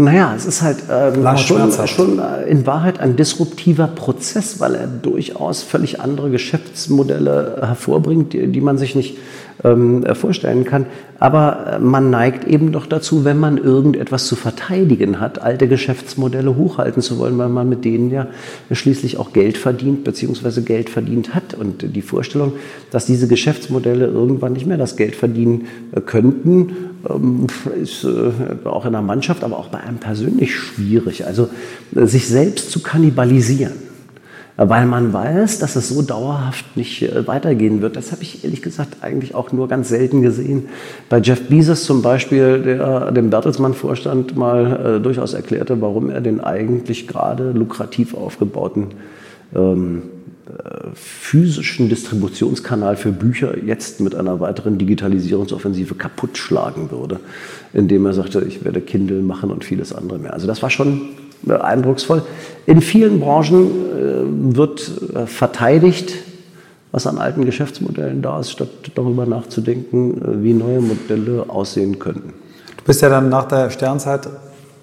Naja, 0.00 0.32
es 0.36 0.46
ist 0.46 0.62
halt 0.62 0.84
ähm, 0.88 1.26
schon, 1.38 1.72
schon 1.88 2.20
äh, 2.20 2.44
in 2.48 2.66
Wahrheit 2.66 3.00
ein 3.00 3.16
disruptiver 3.16 3.88
Prozess, 3.88 4.60
weil 4.60 4.76
er 4.76 4.86
durchaus 4.86 5.64
völlig 5.64 6.00
andere 6.00 6.30
Geschäftsmodelle 6.30 7.58
hervorbringt, 7.62 8.32
die, 8.32 8.46
die 8.46 8.60
man 8.60 8.78
sich 8.78 8.94
nicht 8.94 9.18
ähm, 9.64 10.04
vorstellen 10.14 10.64
kann. 10.64 10.86
Aber 11.18 11.66
äh, 11.66 11.78
man 11.80 12.10
neigt 12.10 12.44
eben 12.46 12.70
doch 12.70 12.86
dazu, 12.86 13.24
wenn 13.24 13.38
man 13.38 13.58
irgendetwas 13.58 14.28
zu 14.28 14.36
verteidigen 14.36 15.18
hat, 15.18 15.42
alte 15.42 15.66
Geschäftsmodelle 15.66 16.54
hochhalten 16.54 17.02
zu 17.02 17.18
wollen, 17.18 17.36
weil 17.38 17.48
man 17.48 17.68
mit 17.68 17.84
denen 17.84 18.10
ja 18.12 18.28
schließlich 18.70 19.16
auch 19.16 19.32
Geld 19.32 19.58
verdient 19.58 20.04
bzw. 20.04 20.60
Geld 20.60 20.90
verdient 20.90 21.34
hat. 21.34 21.54
Und 21.54 21.96
die 21.96 22.02
Vorstellung, 22.02 22.52
dass 22.92 23.06
diese 23.06 23.26
Geschäftsmodelle 23.26 24.06
irgendwann 24.06 24.52
nicht 24.52 24.66
mehr 24.66 24.78
das 24.78 24.96
Geld 24.96 25.16
verdienen 25.16 25.66
äh, 25.90 26.00
könnten, 26.00 26.87
ist 27.80 28.04
äh, 28.04 28.66
auch 28.66 28.84
in 28.84 28.92
der 28.92 29.02
Mannschaft, 29.02 29.44
aber 29.44 29.58
auch 29.58 29.68
bei 29.68 29.78
einem 29.78 29.98
persönlich 29.98 30.54
schwierig. 30.54 31.26
Also 31.26 31.48
sich 31.92 32.26
selbst 32.28 32.70
zu 32.70 32.82
kannibalisieren 32.82 33.88
weil 34.60 34.86
man 34.86 35.12
weiß, 35.12 35.60
dass 35.60 35.76
es 35.76 35.88
so 35.88 36.02
dauerhaft 36.02 36.76
nicht 36.76 37.02
äh, 37.02 37.26
weitergehen 37.28 37.80
wird. 37.80 37.94
Das 37.94 38.10
habe 38.10 38.24
ich 38.24 38.42
ehrlich 38.42 38.60
gesagt 38.60 38.96
eigentlich 39.02 39.36
auch 39.36 39.52
nur 39.52 39.68
ganz 39.68 39.88
selten 39.88 40.20
gesehen. 40.20 40.68
Bei 41.08 41.20
Jeff 41.20 41.48
Bezos 41.48 41.84
zum 41.84 42.02
Beispiel, 42.02 42.60
der 42.62 43.12
dem 43.12 43.30
Bertelsmann-Vorstand 43.30 44.36
mal 44.36 44.96
äh, 44.96 45.00
durchaus 45.00 45.32
erklärte, 45.32 45.80
warum 45.80 46.10
er 46.10 46.20
den 46.20 46.40
eigentlich 46.40 47.06
gerade 47.06 47.52
lukrativ 47.52 48.14
aufgebauten 48.14 48.88
ähm, 49.54 50.02
äh, 50.02 50.17
physischen 50.94 51.88
Distributionskanal 51.88 52.96
für 52.96 53.12
Bücher 53.12 53.62
jetzt 53.62 54.00
mit 54.00 54.14
einer 54.14 54.40
weiteren 54.40 54.78
Digitalisierungsoffensive 54.78 55.94
kaputt 55.94 56.38
schlagen 56.38 56.90
würde, 56.90 57.20
indem 57.72 58.06
er 58.06 58.14
sagte, 58.14 58.40
ich 58.46 58.64
werde 58.64 58.80
Kindle 58.80 59.20
machen 59.20 59.50
und 59.50 59.64
vieles 59.64 59.92
andere 59.92 60.18
mehr. 60.18 60.32
Also 60.32 60.46
das 60.46 60.62
war 60.62 60.70
schon 60.70 61.10
eindrucksvoll. 61.46 62.22
In 62.66 62.80
vielen 62.80 63.20
Branchen 63.20 63.66
äh, 63.66 64.56
wird 64.56 64.90
äh, 65.14 65.26
verteidigt, 65.26 66.14
was 66.90 67.06
an 67.06 67.18
alten 67.18 67.44
Geschäftsmodellen 67.44 68.22
da 68.22 68.40
ist, 68.40 68.50
statt 68.50 68.68
darüber 68.94 69.26
nachzudenken, 69.26 70.20
äh, 70.20 70.42
wie 70.42 70.54
neue 70.54 70.80
Modelle 70.80 71.48
aussehen 71.48 71.98
könnten. 71.98 72.32
Du 72.76 72.84
bist 72.84 73.02
ja 73.02 73.08
dann 73.08 73.28
nach 73.28 73.46
der 73.46 73.70
Sternzeit 73.70 74.28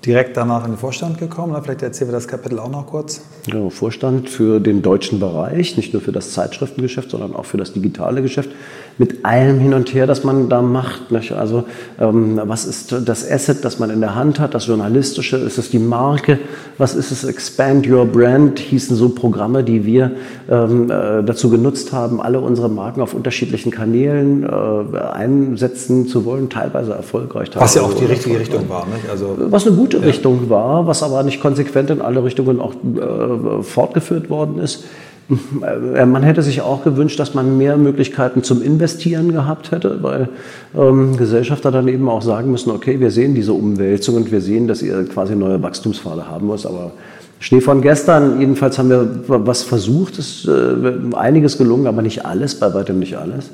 direkt 0.06 0.38
danach 0.38 0.66
in 0.66 0.72
den 0.72 0.78
Vorstand 0.78 1.18
gekommen. 1.18 1.60
Vielleicht 1.64 1.82
erzählen 1.82 2.10
wir 2.10 2.16
das 2.16 2.28
Kapitel 2.28 2.60
auch 2.60 2.70
noch 2.70 2.88
kurz. 2.88 3.22
Ja, 3.48 3.70
Vorstand 3.70 4.30
für 4.30 4.60
den 4.60 4.82
deutschen 4.82 5.20
Bereich, 5.20 5.78
nicht 5.78 5.94
nur 5.94 6.02
für 6.02 6.12
das 6.12 6.32
Zeitschriftengeschäft, 6.32 7.10
sondern 7.10 7.36
auch 7.36 7.46
für 7.46 7.58
das 7.58 7.74
digitale 7.74 8.22
Geschäft 8.22 8.50
mit 8.98 9.26
allem 9.26 9.60
hin 9.60 9.74
und 9.74 9.94
her, 9.94 10.08
das 10.08 10.24
man 10.24 10.50
da 10.50 10.62
macht. 10.62 11.12
Nicht? 11.12 11.34
Also 11.34 11.66
ähm, 12.00 12.40
was 12.46 12.66
ist 12.66 12.96
das 13.06 13.30
Asset, 13.30 13.66
das 13.66 13.80
man 13.80 13.90
in 13.90 14.00
der 14.00 14.16
Hand 14.16 14.40
hat, 14.40 14.54
das 14.54 14.68
Journalistische, 14.68 15.38
ist 15.38 15.58
es 15.58 15.70
die 15.70 15.80
Marke, 15.80 16.40
was 16.78 16.96
ist 16.96 17.12
es 17.12 17.24
Expand 17.24 17.88
Your 17.90 18.06
Brand, 18.06 18.60
hießen 18.60 18.96
so 18.96 19.10
Programme, 19.10 19.64
die 19.64 19.86
wir 19.86 20.12
ähm, 20.50 20.90
äh, 20.90 21.24
dazu 21.24 21.50
genutzt 21.50 21.92
haben, 21.92 22.22
alle 22.22 22.40
unsere 22.40 22.70
Marken 22.70 23.02
auf 23.02 23.14
unterschiedlichen 23.14 23.72
Kanälen 23.72 24.44
äh, 24.44 24.98
einsetzen 24.98 26.08
zu 26.08 26.26
wollen, 26.26 26.50
teilweise 26.50 26.94
erfolgreich. 26.94 27.50
Was 27.56 27.76
ja 27.76 27.82
auch 27.82 27.94
die 27.94 28.06
richtige 28.06 28.40
Richtung 28.40 28.70
war. 28.70 28.86
Nicht? 28.86 29.10
Also, 29.10 29.36
was 29.38 29.68
eine 29.68 29.76
gute 29.76 29.98
ja. 29.98 30.04
Richtung 30.04 30.50
war, 30.50 30.88
was 30.88 31.04
aber 31.04 31.24
nicht 31.24 31.42
konsequent 31.42 31.90
in 31.90 32.02
alle 32.02 32.24
Richtungen 32.24 32.62
auch 32.62 32.74
äh, 32.74 33.64
fortgeführt 33.64 34.30
worden 34.30 34.60
ist. 34.60 34.86
Äh, 35.30 36.06
man 36.06 36.24
hätte 36.24 36.42
sich 36.42 36.62
auch 36.62 36.84
gewünscht, 36.84 37.20
dass 37.20 37.34
man 37.34 37.58
mehr 37.58 37.78
Möglichkeiten 37.78 38.44
zum 38.44 38.62
Investieren 38.62 39.32
gehabt 39.32 39.72
hätte, 39.72 40.04
weil 40.04 40.30
ähm, 40.78 41.18
Gesellschafter 41.18 41.72
dann 41.72 41.88
eben 41.88 42.08
auch 42.10 42.22
sagen 42.22 42.52
müssen, 42.52 42.72
okay, 42.72 43.00
wir 43.00 43.12
sehen 43.12 43.34
diese 43.34 43.54
Umwälzung 43.54 44.16
und 44.16 44.32
wir 44.32 44.42
sehen, 44.42 44.68
dass 44.68 44.82
ihr 44.82 45.04
quasi 45.06 45.36
neue 45.36 45.62
Wachstumspfade 45.62 46.30
haben 46.30 46.48
muss, 46.48 46.66
aber 46.66 46.92
Schnee 47.40 47.62
von 47.62 47.82
gestern, 47.82 48.40
jedenfalls 48.40 48.78
haben 48.78 48.90
wir 48.90 49.08
was 49.28 49.64
versucht, 49.64 50.20
ist 50.20 50.48
äh, 50.48 51.16
einiges 51.16 51.58
gelungen, 51.58 51.88
aber 51.88 52.02
nicht 52.02 52.26
alles, 52.26 52.56
bei 52.56 52.74
weitem 52.74 53.00
nicht 53.00 53.18
alles. 53.18 53.50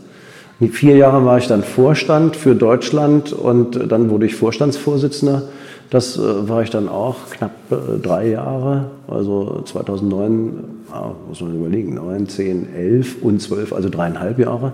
Vier 0.71 0.95
Jahre 0.95 1.25
war 1.25 1.39
ich 1.39 1.47
dann 1.47 1.63
Vorstand 1.63 2.35
für 2.35 2.53
Deutschland 2.53 3.33
und 3.33 3.91
dann 3.91 4.11
wurde 4.11 4.27
ich 4.27 4.35
Vorstandsvorsitzender 4.35 5.43
das 5.91 6.17
äh, 6.17 6.49
war 6.49 6.63
ich 6.63 6.69
dann 6.69 6.87
auch 6.89 7.17
knapp 7.29 7.51
äh, 7.69 7.99
drei 8.01 8.29
Jahre, 8.29 8.89
also 9.07 9.61
2009, 9.65 10.63
ah, 10.89 11.11
muss 11.27 11.41
man 11.41 11.53
überlegen, 11.53 11.95
9, 11.95 12.27
10, 12.29 12.73
11 12.73 13.21
und 13.21 13.41
12, 13.41 13.73
also 13.73 13.89
dreieinhalb 13.89 14.39
Jahre. 14.39 14.71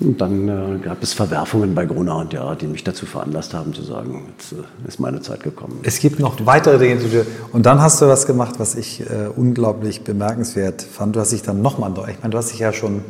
Und 0.00 0.18
dann 0.18 0.48
äh, 0.48 0.78
gab 0.82 1.02
es 1.02 1.12
Verwerfungen 1.12 1.74
bei 1.74 1.84
Gruner 1.84 2.16
und 2.16 2.32
ja, 2.32 2.54
die 2.54 2.66
mich 2.66 2.82
dazu 2.82 3.04
veranlasst 3.04 3.52
haben 3.52 3.74
zu 3.74 3.82
sagen, 3.82 4.28
jetzt 4.32 4.54
ist 4.88 5.00
meine 5.00 5.20
Zeit 5.20 5.42
gekommen. 5.42 5.80
Es 5.82 6.00
gibt 6.00 6.18
noch 6.18 6.46
weitere 6.46 6.78
Dinge. 6.78 7.26
Und 7.52 7.66
dann 7.66 7.82
hast 7.82 8.00
du 8.00 8.08
was 8.08 8.26
gemacht, 8.26 8.54
was 8.56 8.76
ich 8.76 9.02
unglaublich 9.36 10.00
bemerkenswert 10.00 10.80
fand. 10.80 11.14
Du 11.14 11.20
hast 11.20 11.32
dich 11.32 11.42
dann 11.42 11.60
nochmal, 11.60 11.92
ich 12.08 12.22
meine, 12.22 12.30
du 12.30 12.38
hast 12.38 12.52
dich 12.52 12.60
ja 12.60 12.72
schon 12.72 13.02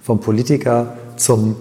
vom 0.00 0.20
Politiker 0.20 0.94
zum 1.16 1.56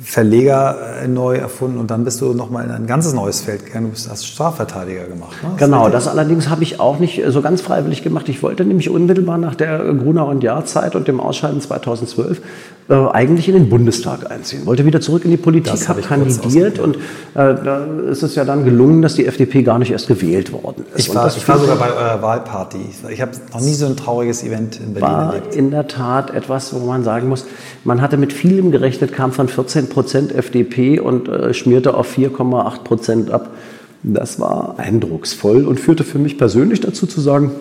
Verleger 0.00 1.02
äh, 1.02 1.08
neu 1.08 1.36
erfunden 1.36 1.78
und 1.78 1.90
dann 1.90 2.04
bist 2.04 2.20
du 2.20 2.32
nochmal 2.34 2.64
in 2.64 2.70
ein 2.70 2.86
ganzes 2.86 3.12
neues 3.12 3.40
Feld 3.40 3.66
gegangen. 3.66 3.92
Du 3.92 4.10
hast 4.10 4.26
Strafverteidiger 4.26 5.04
gemacht. 5.04 5.36
Ne? 5.42 5.50
Genau, 5.56 5.88
das 5.88 6.08
allerdings 6.08 6.48
habe 6.48 6.62
ich 6.62 6.80
auch 6.80 6.98
nicht 6.98 7.22
so 7.28 7.42
ganz 7.42 7.60
freiwillig 7.60 8.02
gemacht. 8.02 8.28
Ich 8.28 8.42
wollte 8.42 8.64
nämlich 8.64 8.90
unmittelbar 8.90 9.38
nach 9.38 9.54
der 9.54 9.78
Gruner- 9.94 10.26
und 10.26 10.42
Jahrzeit 10.42 10.94
und 10.94 11.08
dem 11.08 11.20
Ausscheiden 11.20 11.60
2012 11.60 12.40
äh, 12.88 12.94
eigentlich 12.94 13.48
in 13.48 13.54
den 13.54 13.68
Bundestag 13.68 14.30
einziehen. 14.30 14.66
Wollte 14.66 14.84
wieder 14.84 15.00
zurück 15.00 15.24
in 15.24 15.30
die 15.30 15.36
Politik, 15.36 15.88
habe 15.88 16.00
kandidiert 16.00 16.78
und 16.80 16.96
äh, 16.96 16.98
da 17.34 17.86
ist 18.10 18.22
es 18.22 18.34
ja 18.34 18.44
dann 18.44 18.64
gelungen, 18.64 19.02
dass 19.02 19.14
die 19.14 19.26
FDP 19.26 19.62
gar 19.62 19.78
nicht 19.78 19.92
erst 19.92 20.08
gewählt 20.08 20.52
worden 20.52 20.84
ist. 20.94 21.08
Ich 21.08 21.14
war, 21.14 21.28
ich 21.28 21.46
war 21.48 21.58
sogar 21.58 21.76
bei 21.76 21.92
eurer 21.92 22.20
Wahlparty. 22.20 22.78
Ich 23.10 23.20
habe 23.20 23.30
noch 23.52 23.60
nie 23.60 23.74
so 23.74 23.86
ein 23.86 23.96
trauriges 23.96 24.42
Event 24.42 24.80
in 24.80 24.94
Berlin 24.94 25.00
war 25.02 25.34
erlebt. 25.34 25.54
in 25.54 25.70
der 25.70 25.86
Tat 25.86 26.34
etwas, 26.34 26.74
wo 26.74 26.84
man 26.84 27.04
sagen 27.04 27.28
muss, 27.28 27.46
man 27.84 28.02
hatte 28.02 28.16
mit 28.16 28.32
vielem 28.32 28.72
gerechnet, 28.72 29.12
kam 29.12 29.30
von 29.32 29.48
14 29.48 29.88
Prozent 29.88 30.34
FDP 30.34 30.98
und 30.98 31.28
äh, 31.28 31.54
schmierte 31.54 31.94
auf 31.94 32.16
4,8 32.16 32.82
Prozent 32.82 33.30
ab. 33.30 33.50
Das 34.02 34.40
war 34.40 34.74
eindrucksvoll 34.78 35.66
und 35.66 35.78
führte 35.78 36.02
für 36.02 36.18
mich 36.18 36.36
persönlich 36.36 36.80
dazu 36.80 37.06
zu 37.06 37.20
sagen, 37.20 37.52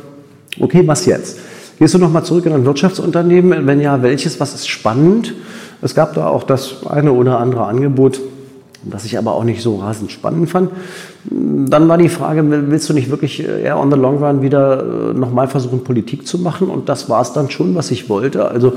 okay, 0.60 0.82
was 0.88 1.06
jetzt? 1.06 1.38
Gehst 1.82 1.96
du 1.96 1.98
nochmal 1.98 2.24
zurück 2.24 2.46
in 2.46 2.54
ein 2.54 2.64
Wirtschaftsunternehmen? 2.64 3.66
Wenn 3.66 3.82
ja, 3.82 4.04
welches? 4.04 4.40
Was 4.40 4.54
ist 4.54 4.68
spannend? 4.68 5.34
Es 5.82 5.96
gab 5.96 6.14
da 6.14 6.28
auch 6.28 6.44
das 6.44 6.86
eine 6.86 7.12
oder 7.12 7.40
andere 7.40 7.66
Angebot, 7.66 8.22
das 8.84 9.04
ich 9.04 9.18
aber 9.18 9.34
auch 9.34 9.44
nicht 9.44 9.64
so 9.64 9.78
rasend 9.78 10.12
spannend 10.12 10.48
fand. 10.48 10.70
Dann 11.26 11.90
war 11.90 11.98
die 11.98 12.08
Frage, 12.08 12.44
willst 12.70 12.88
du 12.88 12.94
nicht 12.94 13.10
wirklich 13.10 13.44
eher 13.44 13.80
on 13.80 13.90
the 13.90 13.98
long 13.98 14.24
run 14.24 14.44
wieder 14.44 14.84
äh, 15.10 15.14
nochmal 15.16 15.48
versuchen, 15.48 15.84
Politik 15.84 16.28
zu 16.28 16.38
machen? 16.38 16.70
Und 16.70 16.88
das 16.88 17.10
war 17.10 17.24
es 17.24 17.34
dann 17.34 17.50
schon, 17.50 17.74
was 17.74 17.90
ich 17.90 18.10
wollte. 18.10 18.48
Also 18.48 18.74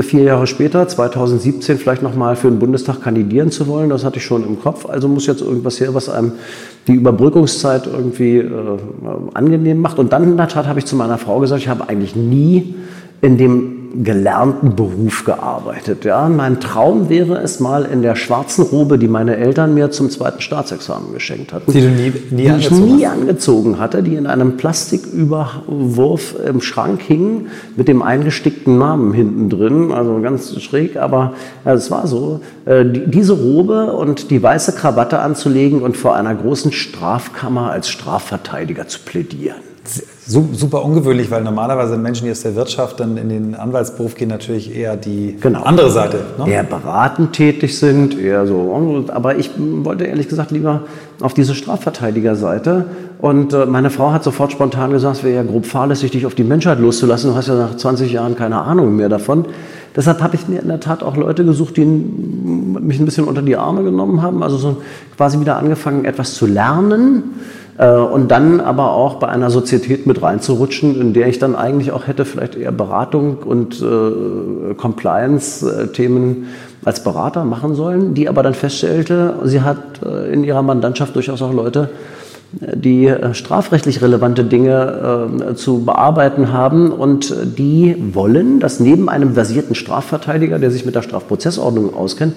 vier 0.00 0.22
Jahre 0.22 0.46
später, 0.46 0.88
2017, 0.88 1.78
vielleicht 1.78 2.02
nochmal 2.02 2.36
für 2.36 2.48
den 2.48 2.58
Bundestag 2.58 3.02
kandidieren 3.02 3.50
zu 3.50 3.66
wollen. 3.66 3.90
Das 3.90 4.04
hatte 4.04 4.18
ich 4.18 4.24
schon 4.24 4.44
im 4.44 4.60
Kopf. 4.60 4.86
Also 4.86 5.08
muss 5.08 5.26
jetzt 5.26 5.42
irgendwas 5.42 5.80
her, 5.80 5.94
was 5.94 6.08
einem 6.08 6.32
die 6.86 6.94
Überbrückungszeit 6.94 7.86
irgendwie 7.86 8.38
äh, 8.38 8.78
angenehm 9.34 9.80
macht. 9.80 9.98
Und 9.98 10.12
dann 10.12 10.24
in 10.24 10.36
der 10.36 10.48
Tat 10.48 10.66
habe 10.66 10.78
ich 10.78 10.86
zu 10.86 10.96
meiner 10.96 11.18
Frau 11.18 11.38
gesagt, 11.40 11.62
ich 11.62 11.68
habe 11.68 11.88
eigentlich 11.88 12.16
nie 12.16 12.74
in 13.20 13.36
dem 13.38 13.75
gelernten 13.94 14.76
Beruf 14.76 15.24
gearbeitet. 15.24 16.04
Ja. 16.04 16.28
Mein 16.28 16.60
Traum 16.60 17.08
wäre 17.08 17.38
es 17.38 17.60
mal 17.60 17.84
in 17.84 18.02
der 18.02 18.16
schwarzen 18.16 18.62
Robe, 18.62 18.98
die 18.98 19.08
meine 19.08 19.36
Eltern 19.36 19.74
mir 19.74 19.90
zum 19.90 20.10
zweiten 20.10 20.40
Staatsexamen 20.40 21.12
geschenkt 21.12 21.52
hatten. 21.52 21.70
Die 21.70 21.80
du 21.80 21.88
nie, 21.88 22.12
nie 22.30 22.48
die 22.48 22.56
ich 22.58 22.70
nie 22.70 23.06
angezogen 23.06 23.78
hatte, 23.78 24.02
die 24.02 24.14
in 24.14 24.26
einem 24.26 24.56
Plastiküberwurf 24.56 26.36
im 26.46 26.60
Schrank 26.60 27.02
hingen 27.02 27.48
mit 27.76 27.88
dem 27.88 28.02
eingestickten 28.02 28.78
Namen 28.78 29.12
hinten 29.12 29.48
drin, 29.50 29.92
also 29.92 30.20
ganz 30.20 30.60
schräg, 30.60 30.96
aber 30.96 31.34
ja, 31.64 31.74
es 31.74 31.90
war 31.90 32.06
so. 32.06 32.40
Äh, 32.64 32.84
diese 32.84 33.32
Robe 33.32 33.92
und 33.92 34.30
die 34.30 34.42
weiße 34.42 34.72
Krawatte 34.72 35.20
anzulegen 35.20 35.82
und 35.82 35.96
vor 35.96 36.16
einer 36.16 36.34
großen 36.34 36.72
Strafkammer 36.72 37.70
als 37.70 37.88
Strafverteidiger 37.88 38.88
zu 38.88 39.00
plädieren 39.00 39.66
super 40.26 40.84
ungewöhnlich, 40.84 41.30
weil 41.30 41.42
normalerweise 41.42 41.96
Menschen, 41.96 42.24
die 42.24 42.32
aus 42.32 42.42
der 42.42 42.56
Wirtschaft 42.56 42.98
dann 42.98 43.16
in 43.16 43.28
den 43.28 43.54
Anwaltsberuf 43.54 44.16
gehen, 44.16 44.28
natürlich 44.28 44.74
eher 44.74 44.96
die 44.96 45.36
genau. 45.40 45.62
andere 45.62 45.90
Seite. 45.90 46.18
Ne? 46.38 46.50
Eher 46.50 46.64
beratend 46.64 47.32
tätig 47.32 47.78
sind, 47.78 48.18
eher 48.18 48.46
so. 48.46 49.06
Aber 49.08 49.36
ich 49.36 49.50
wollte 49.56 50.04
ehrlich 50.04 50.28
gesagt 50.28 50.50
lieber 50.50 50.82
auf 51.20 51.32
diese 51.32 51.54
Strafverteidigerseite. 51.54 52.86
Und 53.20 53.52
äh, 53.52 53.66
meine 53.66 53.90
Frau 53.90 54.12
hat 54.12 54.24
sofort 54.24 54.50
spontan 54.50 54.90
gesagt, 54.90 55.18
es 55.18 55.24
wäre 55.24 55.36
ja 55.36 55.42
grob 55.44 55.64
fahrlässig, 55.64 56.10
dich 56.10 56.26
auf 56.26 56.34
die 56.34 56.44
Menschheit 56.44 56.80
loszulassen. 56.80 57.30
Du 57.30 57.36
hast 57.36 57.46
ja 57.46 57.54
nach 57.54 57.76
20 57.76 58.12
Jahren 58.12 58.34
keine 58.34 58.60
Ahnung 58.60 58.96
mehr 58.96 59.08
davon. 59.08 59.46
Deshalb 59.94 60.20
habe 60.22 60.34
ich 60.34 60.48
mir 60.48 60.60
in 60.60 60.68
der 60.68 60.80
Tat 60.80 61.02
auch 61.02 61.16
Leute 61.16 61.44
gesucht, 61.44 61.76
die 61.76 61.84
mich 61.84 62.98
ein 62.98 63.04
bisschen 63.04 63.24
unter 63.24 63.42
die 63.42 63.56
Arme 63.56 63.84
genommen 63.84 64.22
haben. 64.22 64.42
Also 64.42 64.58
so 64.58 64.76
quasi 65.16 65.40
wieder 65.40 65.56
angefangen, 65.56 66.04
etwas 66.04 66.34
zu 66.34 66.46
lernen 66.46 67.22
und 67.78 68.30
dann 68.30 68.60
aber 68.60 68.92
auch 68.92 69.16
bei 69.16 69.28
einer 69.28 69.50
Sozietät 69.50 70.06
mit 70.06 70.22
reinzurutschen, 70.22 70.98
in 70.98 71.12
der 71.12 71.28
ich 71.28 71.38
dann 71.38 71.54
eigentlich 71.54 71.92
auch 71.92 72.06
hätte 72.06 72.24
vielleicht 72.24 72.54
eher 72.54 72.72
Beratung 72.72 73.38
und 73.38 73.82
äh, 73.82 74.74
Compliance-Themen 74.74 76.46
als 76.86 77.04
Berater 77.04 77.44
machen 77.44 77.74
sollen, 77.74 78.14
die 78.14 78.30
aber 78.30 78.42
dann 78.42 78.54
feststellte, 78.54 79.34
sie 79.44 79.60
hat 79.60 80.02
äh, 80.02 80.32
in 80.32 80.42
ihrer 80.42 80.62
Mandantschaft 80.62 81.14
durchaus 81.16 81.42
auch 81.42 81.52
Leute, 81.52 81.90
die 82.52 83.12
strafrechtlich 83.32 84.00
relevante 84.00 84.44
Dinge 84.44 85.28
äh, 85.50 85.54
zu 85.56 85.84
bearbeiten 85.84 86.52
haben 86.52 86.92
und 86.92 87.34
die 87.58 87.96
wollen, 88.14 88.60
dass 88.60 88.80
neben 88.80 89.10
einem 89.10 89.34
versierten 89.34 89.74
Strafverteidiger, 89.74 90.58
der 90.58 90.70
sich 90.70 90.86
mit 90.86 90.94
der 90.94 91.02
Strafprozessordnung 91.02 91.94
auskennt, 91.94 92.36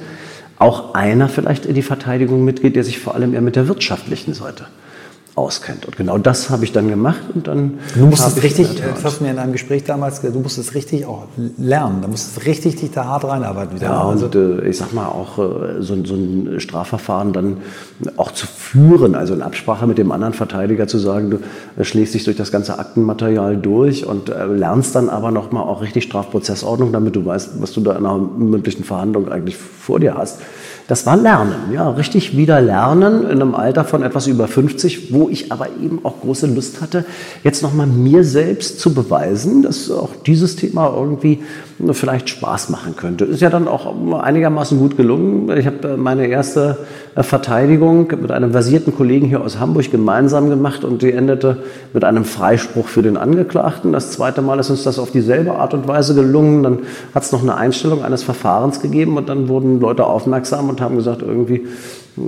auch 0.57 0.93
einer 0.95 1.29
vielleicht 1.29 1.65
in 1.65 1.75
die 1.75 1.81
Verteidigung 1.81 2.43
mitgeht, 2.43 2.75
der 2.75 2.83
sich 2.83 2.99
vor 2.99 3.15
allem 3.15 3.33
eher 3.33 3.41
mit 3.41 3.55
der 3.55 3.69
wirtschaftlichen 3.69 4.33
Seite 4.33 4.65
auskennt. 5.39 5.85
Und 5.85 5.95
genau 5.95 6.17
das 6.17 6.49
habe 6.49 6.65
ich 6.65 6.71
dann 6.71 6.89
gemacht 6.89 7.21
und 7.33 7.47
dann. 7.47 7.79
Du 7.95 8.05
musstest 8.05 8.43
richtig, 8.43 8.81
das 8.81 9.03
hast 9.03 9.19
du 9.19 9.23
mir 9.23 9.31
in 9.31 9.39
einem 9.39 9.53
Gespräch 9.53 9.85
damals 9.85 10.17
gesagt, 10.17 10.35
du 10.35 10.41
musstest 10.41 10.75
richtig 10.75 11.05
auch 11.05 11.23
lernen, 11.57 12.01
du 12.01 12.09
musstest 12.09 12.45
richtig 12.45 12.75
dich 12.75 12.91
da 12.91 13.05
hart 13.05 13.23
reinarbeiten. 13.23 13.75
Wieder. 13.75 13.87
Ja, 13.87 14.01
und 14.01 14.21
also, 14.21 14.29
äh, 14.37 14.69
ich 14.69 14.77
sag 14.77 14.93
mal 14.93 15.07
auch 15.07 15.39
äh, 15.39 15.81
so, 15.81 15.95
so, 16.05 16.15
ein 16.15 16.59
Strafverfahren 16.59 17.33
dann 17.33 17.57
auch 18.17 18.31
zu 18.31 18.47
führen, 18.47 19.15
also 19.15 19.33
in 19.33 19.41
Absprache 19.41 19.87
mit 19.87 19.97
dem 19.97 20.11
anderen 20.11 20.33
Verteidiger 20.33 20.87
zu 20.87 20.97
sagen, 20.97 21.31
du 21.31 21.37
äh, 21.77 21.85
schlägst 21.85 22.13
dich 22.13 22.25
durch 22.25 22.37
das 22.37 22.51
ganze 22.51 22.77
Aktenmaterial 22.77 23.57
durch 23.57 24.05
und 24.05 24.29
lernst 24.29 24.95
dann 24.95 25.09
aber 25.09 25.31
nochmal 25.31 25.63
auch 25.63 25.81
richtig 25.81 26.03
Strafprozessordnung, 26.03 26.91
damit 26.91 27.15
du 27.15 27.25
weißt, 27.25 27.61
was 27.61 27.71
du 27.71 27.81
da 27.81 27.91
in 27.91 28.05
einer 28.05 28.17
mündlichen 28.17 28.83
Verhandlung 28.83 29.29
eigentlich 29.31 29.55
vor 29.57 29.99
dir 29.99 30.15
hast. 30.15 30.39
Das 30.89 31.05
war 31.05 31.15
Lernen, 31.15 31.71
ja, 31.71 31.87
richtig 31.87 32.35
wieder 32.35 32.59
Lernen 32.61 33.21
in 33.21 33.43
einem 33.43 33.53
Alter 33.53 33.85
von 33.85 34.01
etwas 34.01 34.25
über 34.25 34.47
50, 34.47 35.13
wo 35.13 35.29
ich 35.29 35.51
aber 35.51 35.67
eben 35.83 36.03
auch 36.03 36.19
große 36.21 36.47
Lust 36.47 36.81
hatte, 36.81 37.05
jetzt 37.43 37.61
nochmal 37.61 37.85
mir 37.85 38.23
selbst 38.23 38.79
zu 38.79 38.95
beweisen, 38.95 39.61
dass 39.61 39.91
auch 39.91 40.09
dieses 40.25 40.55
Thema 40.55 40.91
irgendwie 40.91 41.43
vielleicht 41.91 42.29
Spaß 42.29 42.69
machen 42.69 42.95
könnte. 42.95 43.25
Ist 43.25 43.39
ja 43.39 43.51
dann 43.51 43.67
auch 43.67 43.93
einigermaßen 44.19 44.79
gut 44.79 44.97
gelungen. 44.97 45.55
Ich 45.55 45.67
habe 45.67 45.89
äh, 45.89 45.95
meine 45.95 46.25
erste 46.25 46.79
Verteidigung 47.15 48.07
mit 48.21 48.31
einem 48.31 48.51
versierten 48.51 48.95
Kollegen 48.95 49.27
hier 49.27 49.41
aus 49.41 49.59
Hamburg 49.59 49.91
gemeinsam 49.91 50.49
gemacht 50.49 50.83
und 50.83 51.01
die 51.01 51.11
endete 51.11 51.57
mit 51.93 52.03
einem 52.03 52.23
Freispruch 52.23 52.87
für 52.87 53.01
den 53.01 53.17
Angeklagten. 53.17 53.91
Das 53.91 54.11
zweite 54.11 54.41
Mal 54.41 54.59
ist 54.59 54.69
uns 54.69 54.83
das 54.83 54.99
auf 54.99 55.11
dieselbe 55.11 55.55
Art 55.55 55.73
und 55.73 55.87
Weise 55.87 56.15
gelungen. 56.15 56.63
Dann 56.63 56.79
hat 57.13 57.23
es 57.23 57.31
noch 57.31 57.41
eine 57.41 57.55
Einstellung 57.55 58.03
eines 58.03 58.23
Verfahrens 58.23 58.79
gegeben 58.79 59.17
und 59.17 59.27
dann 59.27 59.49
wurden 59.49 59.79
Leute 59.79 60.05
aufmerksam 60.05 60.69
und 60.69 60.81
haben 60.81 60.95
gesagt, 60.95 61.21
irgendwie, 61.21 61.65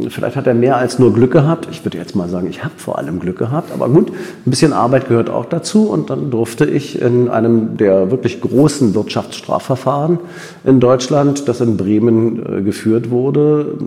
Vielleicht 0.09 0.35
hat 0.35 0.47
er 0.47 0.53
mehr 0.53 0.77
als 0.77 0.99
nur 0.99 1.13
Glück 1.13 1.31
gehabt. 1.31 1.67
Ich 1.71 1.85
würde 1.85 1.97
jetzt 1.97 2.15
mal 2.15 2.29
sagen, 2.29 2.47
ich 2.49 2.63
habe 2.63 2.73
vor 2.77 2.97
allem 2.97 3.19
Glück 3.19 3.37
gehabt. 3.37 3.71
Aber 3.71 3.89
gut, 3.89 4.09
ein 4.09 4.49
bisschen 4.49 4.73
Arbeit 4.73 5.07
gehört 5.07 5.29
auch 5.29 5.45
dazu. 5.45 5.89
Und 5.89 6.09
dann 6.09 6.31
durfte 6.31 6.65
ich 6.65 7.01
in 7.01 7.29
einem 7.29 7.77
der 7.77 8.11
wirklich 8.11 8.41
großen 8.41 8.93
Wirtschaftsstrafverfahren 8.95 10.19
in 10.63 10.79
Deutschland, 10.79 11.47
das 11.47 11.61
in 11.61 11.77
Bremen 11.77 12.59
äh, 12.59 12.61
geführt 12.61 13.09
wurde, 13.09 13.77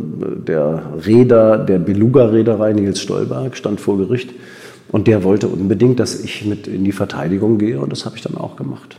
der 0.47 0.83
Räder 1.07 1.59
der 1.59 1.79
Beluga-Reederei 1.79 2.73
Nils 2.73 3.01
Stolberg 3.01 3.57
stand 3.57 3.81
vor 3.81 3.99
Gericht. 3.99 4.31
Und 4.91 5.07
der 5.07 5.25
wollte 5.25 5.49
unbedingt, 5.49 5.99
dass 6.01 6.21
ich 6.21 6.45
mit 6.45 6.67
in 6.67 6.85
die 6.85 6.93
Verteidigung 6.93 7.59
gehe. 7.59 7.81
Und 7.81 7.91
das 7.91 8.05
habe 8.05 8.17
ich 8.17 8.23
dann 8.23 8.37
auch 8.37 8.57
gemacht. 8.57 8.97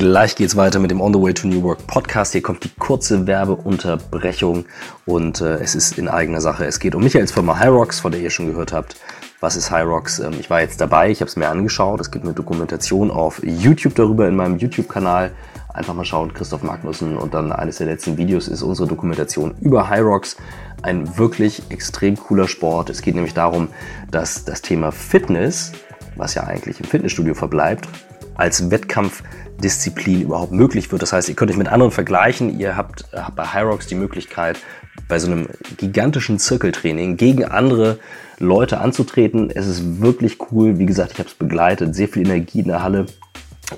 Gleich 0.00 0.34
geht's 0.34 0.56
weiter 0.56 0.78
mit 0.78 0.90
dem 0.90 1.02
On 1.02 1.12
the 1.12 1.20
Way 1.20 1.34
to 1.34 1.46
New 1.46 1.62
Work 1.62 1.86
Podcast. 1.86 2.32
Hier 2.32 2.40
kommt 2.40 2.64
die 2.64 2.70
kurze 2.70 3.26
Werbeunterbrechung 3.26 4.64
und 5.04 5.42
äh, 5.42 5.56
es 5.56 5.74
ist 5.74 5.98
in 5.98 6.08
eigener 6.08 6.40
Sache. 6.40 6.64
Es 6.64 6.80
geht 6.80 6.94
um 6.94 7.02
Michaels 7.02 7.32
Firma 7.32 7.60
Hyrox, 7.60 8.00
von 8.00 8.10
der 8.10 8.22
ihr 8.22 8.30
schon 8.30 8.46
gehört 8.46 8.72
habt. 8.72 8.96
Was 9.40 9.56
ist 9.56 9.70
Hyrox? 9.70 10.18
Ähm, 10.20 10.32
ich 10.40 10.48
war 10.48 10.62
jetzt 10.62 10.80
dabei, 10.80 11.10
ich 11.10 11.20
habe 11.20 11.28
es 11.28 11.36
mir 11.36 11.50
angeschaut. 11.50 12.00
Es 12.00 12.10
gibt 12.10 12.24
eine 12.24 12.32
Dokumentation 12.32 13.10
auf 13.10 13.42
YouTube 13.44 13.94
darüber 13.94 14.26
in 14.26 14.36
meinem 14.36 14.56
YouTube-Kanal. 14.56 15.32
Einfach 15.74 15.92
mal 15.92 16.06
schauen, 16.06 16.32
Christoph 16.32 16.62
Magnussen 16.62 17.18
und 17.18 17.34
dann 17.34 17.52
eines 17.52 17.76
der 17.76 17.88
letzten 17.88 18.16
Videos 18.16 18.48
ist 18.48 18.62
unsere 18.62 18.88
Dokumentation 18.88 19.54
über 19.60 19.90
Hyrox. 19.90 20.38
Ein 20.80 21.18
wirklich 21.18 21.64
extrem 21.68 22.16
cooler 22.16 22.48
Sport. 22.48 22.88
Es 22.88 23.02
geht 23.02 23.16
nämlich 23.16 23.34
darum, 23.34 23.68
dass 24.10 24.46
das 24.46 24.62
Thema 24.62 24.92
Fitness, 24.92 25.72
was 26.16 26.32
ja 26.36 26.44
eigentlich 26.44 26.80
im 26.80 26.86
Fitnessstudio 26.86 27.34
verbleibt, 27.34 27.86
als 28.40 28.70
Wettkampfdisziplin 29.60 30.22
überhaupt 30.22 30.52
möglich 30.52 30.90
wird. 30.90 31.02
Das 31.02 31.12
heißt, 31.12 31.28
ihr 31.28 31.34
könnt 31.34 31.50
euch 31.50 31.56
mit 31.56 31.68
anderen 31.68 31.92
vergleichen. 31.92 32.58
Ihr 32.58 32.76
habt, 32.76 33.04
habt 33.12 33.36
bei 33.36 33.44
Hyrox 33.44 33.86
die 33.86 33.94
Möglichkeit, 33.94 34.58
bei 35.08 35.18
so 35.18 35.30
einem 35.30 35.48
gigantischen 35.76 36.38
Zirkeltraining 36.38 37.16
gegen 37.16 37.44
andere 37.44 37.98
Leute 38.38 38.80
anzutreten. 38.80 39.50
Es 39.50 39.66
ist 39.66 40.00
wirklich 40.00 40.38
cool. 40.50 40.78
Wie 40.78 40.86
gesagt, 40.86 41.12
ich 41.12 41.18
habe 41.18 41.28
es 41.28 41.34
begleitet. 41.34 41.94
Sehr 41.94 42.08
viel 42.08 42.26
Energie 42.26 42.60
in 42.60 42.68
der 42.68 42.82
Halle. 42.82 43.06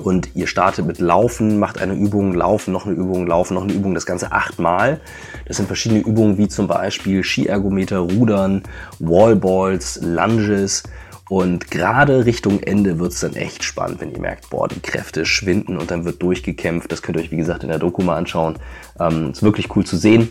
Und 0.03 0.35
ihr 0.35 0.47
startet 0.47 0.87
mit 0.87 1.01
Laufen, 1.01 1.59
macht 1.59 1.79
eine 1.79 1.93
Übung, 1.93 2.33
Laufen, 2.33 2.73
noch 2.73 2.87
eine 2.87 2.95
Übung, 2.95 3.27
Laufen, 3.27 3.55
noch 3.55 3.65
eine 3.65 3.75
Übung, 3.75 3.93
das 3.93 4.07
Ganze 4.07 4.33
achtmal. 4.33 5.01
Das 5.47 5.59
sind 5.59 5.67
verschiedene 5.67 6.01
Übungen 6.01 6.39
wie 6.39 6.49
zum 6.49 6.67
Beispiel 6.67 7.23
Skiergometer, 7.23 7.99
Rudern, 7.99 8.63
Wallballs, 9.01 10.01
Lunges, 10.03 10.85
und 11.33 11.71
gerade 11.71 12.27
Richtung 12.27 12.61
Ende 12.61 12.99
wird 12.99 13.13
es 13.13 13.21
dann 13.21 13.35
echt 13.35 13.65
spannend, 13.65 14.03
wenn 14.03 14.13
ihr 14.13 14.21
merkt, 14.21 14.51
boah, 14.51 14.69
die 14.69 14.81
Kräfte 14.81 15.25
schwinden 15.25 15.79
und 15.79 15.91
dann 15.91 16.05
wird 16.05 16.23
durchgekämpft. 16.23 16.93
Das 16.93 17.01
könnt 17.01 17.17
ihr 17.17 17.23
euch, 17.23 17.31
wie 17.31 17.39
gesagt, 17.39 17.63
in 17.63 17.71
der 17.71 17.79
Doku 17.79 18.03
mal 18.03 18.17
anschauen. 18.17 18.59
Ähm, 19.01 19.31
ist 19.31 19.43
wirklich 19.43 19.75
cool 19.75 19.87
zu 19.87 19.97
sehen. 19.97 20.29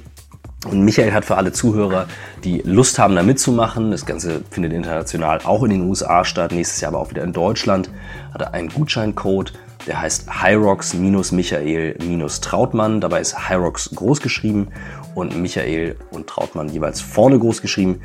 Und 0.70 0.86
Michael 0.86 1.12
hat 1.12 1.26
für 1.26 1.38
alle 1.38 1.54
Zuhörer, 1.54 2.06
die 2.44 2.62
Lust 2.64 3.00
haben, 3.00 3.16
da 3.16 3.24
mitzumachen, 3.24 3.90
das 3.90 4.06
Ganze 4.06 4.44
findet 4.52 4.74
international 4.74 5.40
auch 5.44 5.64
in 5.64 5.72
den 5.72 5.90
USA 5.90 6.24
statt, 6.24 6.52
nächstes 6.52 6.82
Jahr 6.82 6.92
aber 6.92 7.02
auch 7.02 7.10
wieder 7.10 7.24
in 7.24 7.34
Deutschland, 7.34 7.90
hat 8.32 8.44
er 8.44 8.54
einen 8.54 8.70
Gutscheincode, 8.70 9.54
der 9.88 10.02
heißt 10.02 10.44
Hyrox-Michael-Trautmann. 10.44 13.02
Dabei 13.02 13.22
ist 13.22 13.50
Hyrox 13.50 13.90
groß 13.96 14.22
geschrieben 14.22 14.68
und 15.16 15.36
Michael 15.36 15.96
und 16.12 16.28
Trautmann 16.28 16.70
jeweils 16.70 17.02
vorne 17.02 17.40
groß 17.40 17.64
geschrieben. 17.64 18.02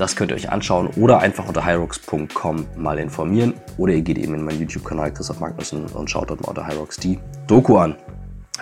Das 0.00 0.16
könnt 0.16 0.30
ihr 0.30 0.34
euch 0.34 0.48
anschauen 0.48 0.88
oder 0.96 1.18
einfach 1.18 1.46
unter 1.46 1.66
hyrox.com 1.66 2.66
mal 2.74 2.98
informieren. 2.98 3.52
Oder 3.76 3.92
ihr 3.92 4.00
geht 4.00 4.16
eben 4.16 4.32
in 4.32 4.42
meinen 4.42 4.58
YouTube-Kanal 4.58 5.12
Christoph 5.12 5.40
Magnussen 5.40 5.84
und 5.84 6.08
schaut 6.08 6.30
dort 6.30 6.40
mal 6.40 6.48
unter 6.48 6.66
Hyrox 6.66 6.96
die 6.96 7.18
Doku 7.46 7.76
an. 7.76 7.96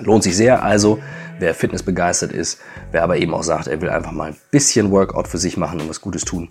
Lohnt 0.01 0.25
sich 0.25 0.37
sehr. 0.37 0.65
Also, 0.65 0.99
wer 1.39 1.55
Fitness 1.55 1.85
begeistert 1.85 2.33
ist, 2.33 2.59
wer 2.91 3.05
aber 3.05 3.19
eben 3.19 3.33
auch 3.35 3.45
sagt, 3.45 3.69
er 3.69 3.81
will 3.81 3.89
einfach 3.89 4.11
mal 4.11 4.31
ein 4.31 4.37
bisschen 4.51 4.91
Workout 4.91 5.29
für 5.29 5.39
sich 5.39 5.57
machen 5.57 5.81
und 5.81 5.89
was 5.89 6.01
Gutes 6.01 6.25
tun, 6.25 6.49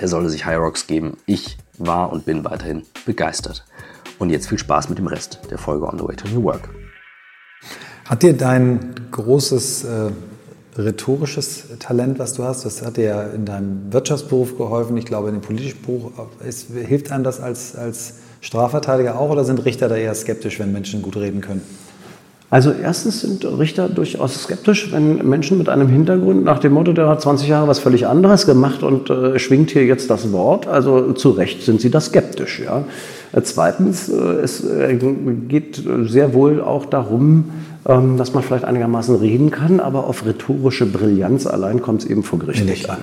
der 0.00 0.06
sollte 0.06 0.30
sich 0.30 0.46
Hyrox 0.46 0.86
geben. 0.86 1.16
Ich 1.26 1.58
war 1.78 2.12
und 2.12 2.24
bin 2.24 2.44
weiterhin 2.44 2.84
begeistert. 3.04 3.64
Und 4.20 4.30
jetzt 4.30 4.48
viel 4.48 4.58
Spaß 4.58 4.90
mit 4.90 4.98
dem 4.98 5.08
Rest 5.08 5.40
der 5.50 5.58
Folge 5.58 5.88
On 5.88 5.98
the 5.98 6.04
Way 6.04 6.14
to 6.14 6.28
New 6.28 6.44
Work. 6.44 6.68
Hat 8.08 8.22
dir 8.22 8.34
dein 8.34 8.94
großes 9.10 9.82
äh, 9.82 10.10
rhetorisches 10.76 11.64
Talent, 11.78 12.18
was 12.18 12.34
du 12.34 12.44
hast. 12.44 12.64
Das 12.64 12.82
hat 12.82 12.96
dir 12.96 13.04
ja 13.04 13.22
in 13.22 13.44
deinem 13.44 13.92
Wirtschaftsberuf 13.92 14.56
geholfen. 14.56 14.96
Ich 14.96 15.04
glaube, 15.04 15.28
in 15.28 15.34
dem 15.34 15.42
politischen 15.42 15.80
Beruf 15.82 16.12
ist, 16.46 16.68
hilft 16.70 17.12
einem 17.12 17.24
das 17.24 17.40
als, 17.40 17.76
als 17.76 18.14
Strafverteidiger 18.40 19.18
auch 19.18 19.30
oder 19.30 19.44
sind 19.44 19.64
Richter 19.64 19.88
da 19.88 19.96
eher 19.96 20.14
skeptisch, 20.14 20.58
wenn 20.58 20.72
Menschen 20.72 21.02
gut 21.02 21.16
reden 21.16 21.40
können? 21.40 21.62
Also 22.50 22.72
erstens 22.72 23.22
sind 23.22 23.44
Richter 23.44 23.88
durchaus 23.88 24.44
skeptisch, 24.44 24.92
wenn 24.92 25.28
Menschen 25.28 25.58
mit 25.58 25.68
einem 25.68 25.88
Hintergrund 25.88 26.44
nach 26.44 26.60
dem 26.60 26.74
Motto, 26.74 26.92
der 26.92 27.08
hat 27.08 27.20
20 27.20 27.48
Jahre 27.48 27.66
was 27.66 27.80
völlig 27.80 28.06
anderes 28.06 28.46
gemacht 28.46 28.82
und 28.82 29.10
äh, 29.10 29.38
schwingt 29.38 29.70
hier 29.70 29.84
jetzt 29.86 30.08
das 30.08 30.30
Wort. 30.30 30.68
Also 30.68 31.12
zu 31.14 31.30
Recht 31.30 31.62
sind 31.62 31.80
sie 31.80 31.90
da 31.90 32.00
skeptisch. 32.00 32.60
Ja. 32.64 32.84
Äh, 33.34 33.42
zweitens, 33.42 34.08
äh, 34.08 34.14
es 34.42 34.64
äh, 34.64 34.98
geht 35.48 35.82
sehr 36.04 36.34
wohl 36.34 36.60
auch 36.60 36.86
darum, 36.86 37.50
ähm, 37.86 38.16
dass 38.16 38.32
man 38.32 38.42
vielleicht 38.42 38.64
einigermaßen 38.64 39.16
reden 39.16 39.50
kann, 39.50 39.80
aber 39.80 40.06
auf 40.06 40.24
rhetorische 40.24 40.86
Brillanz 40.86 41.46
allein 41.46 41.82
kommt 41.82 42.02
es 42.02 42.10
eben 42.10 42.22
vor 42.22 42.38
Gericht 42.38 42.64
nicht 42.64 42.88
an. 42.88 42.98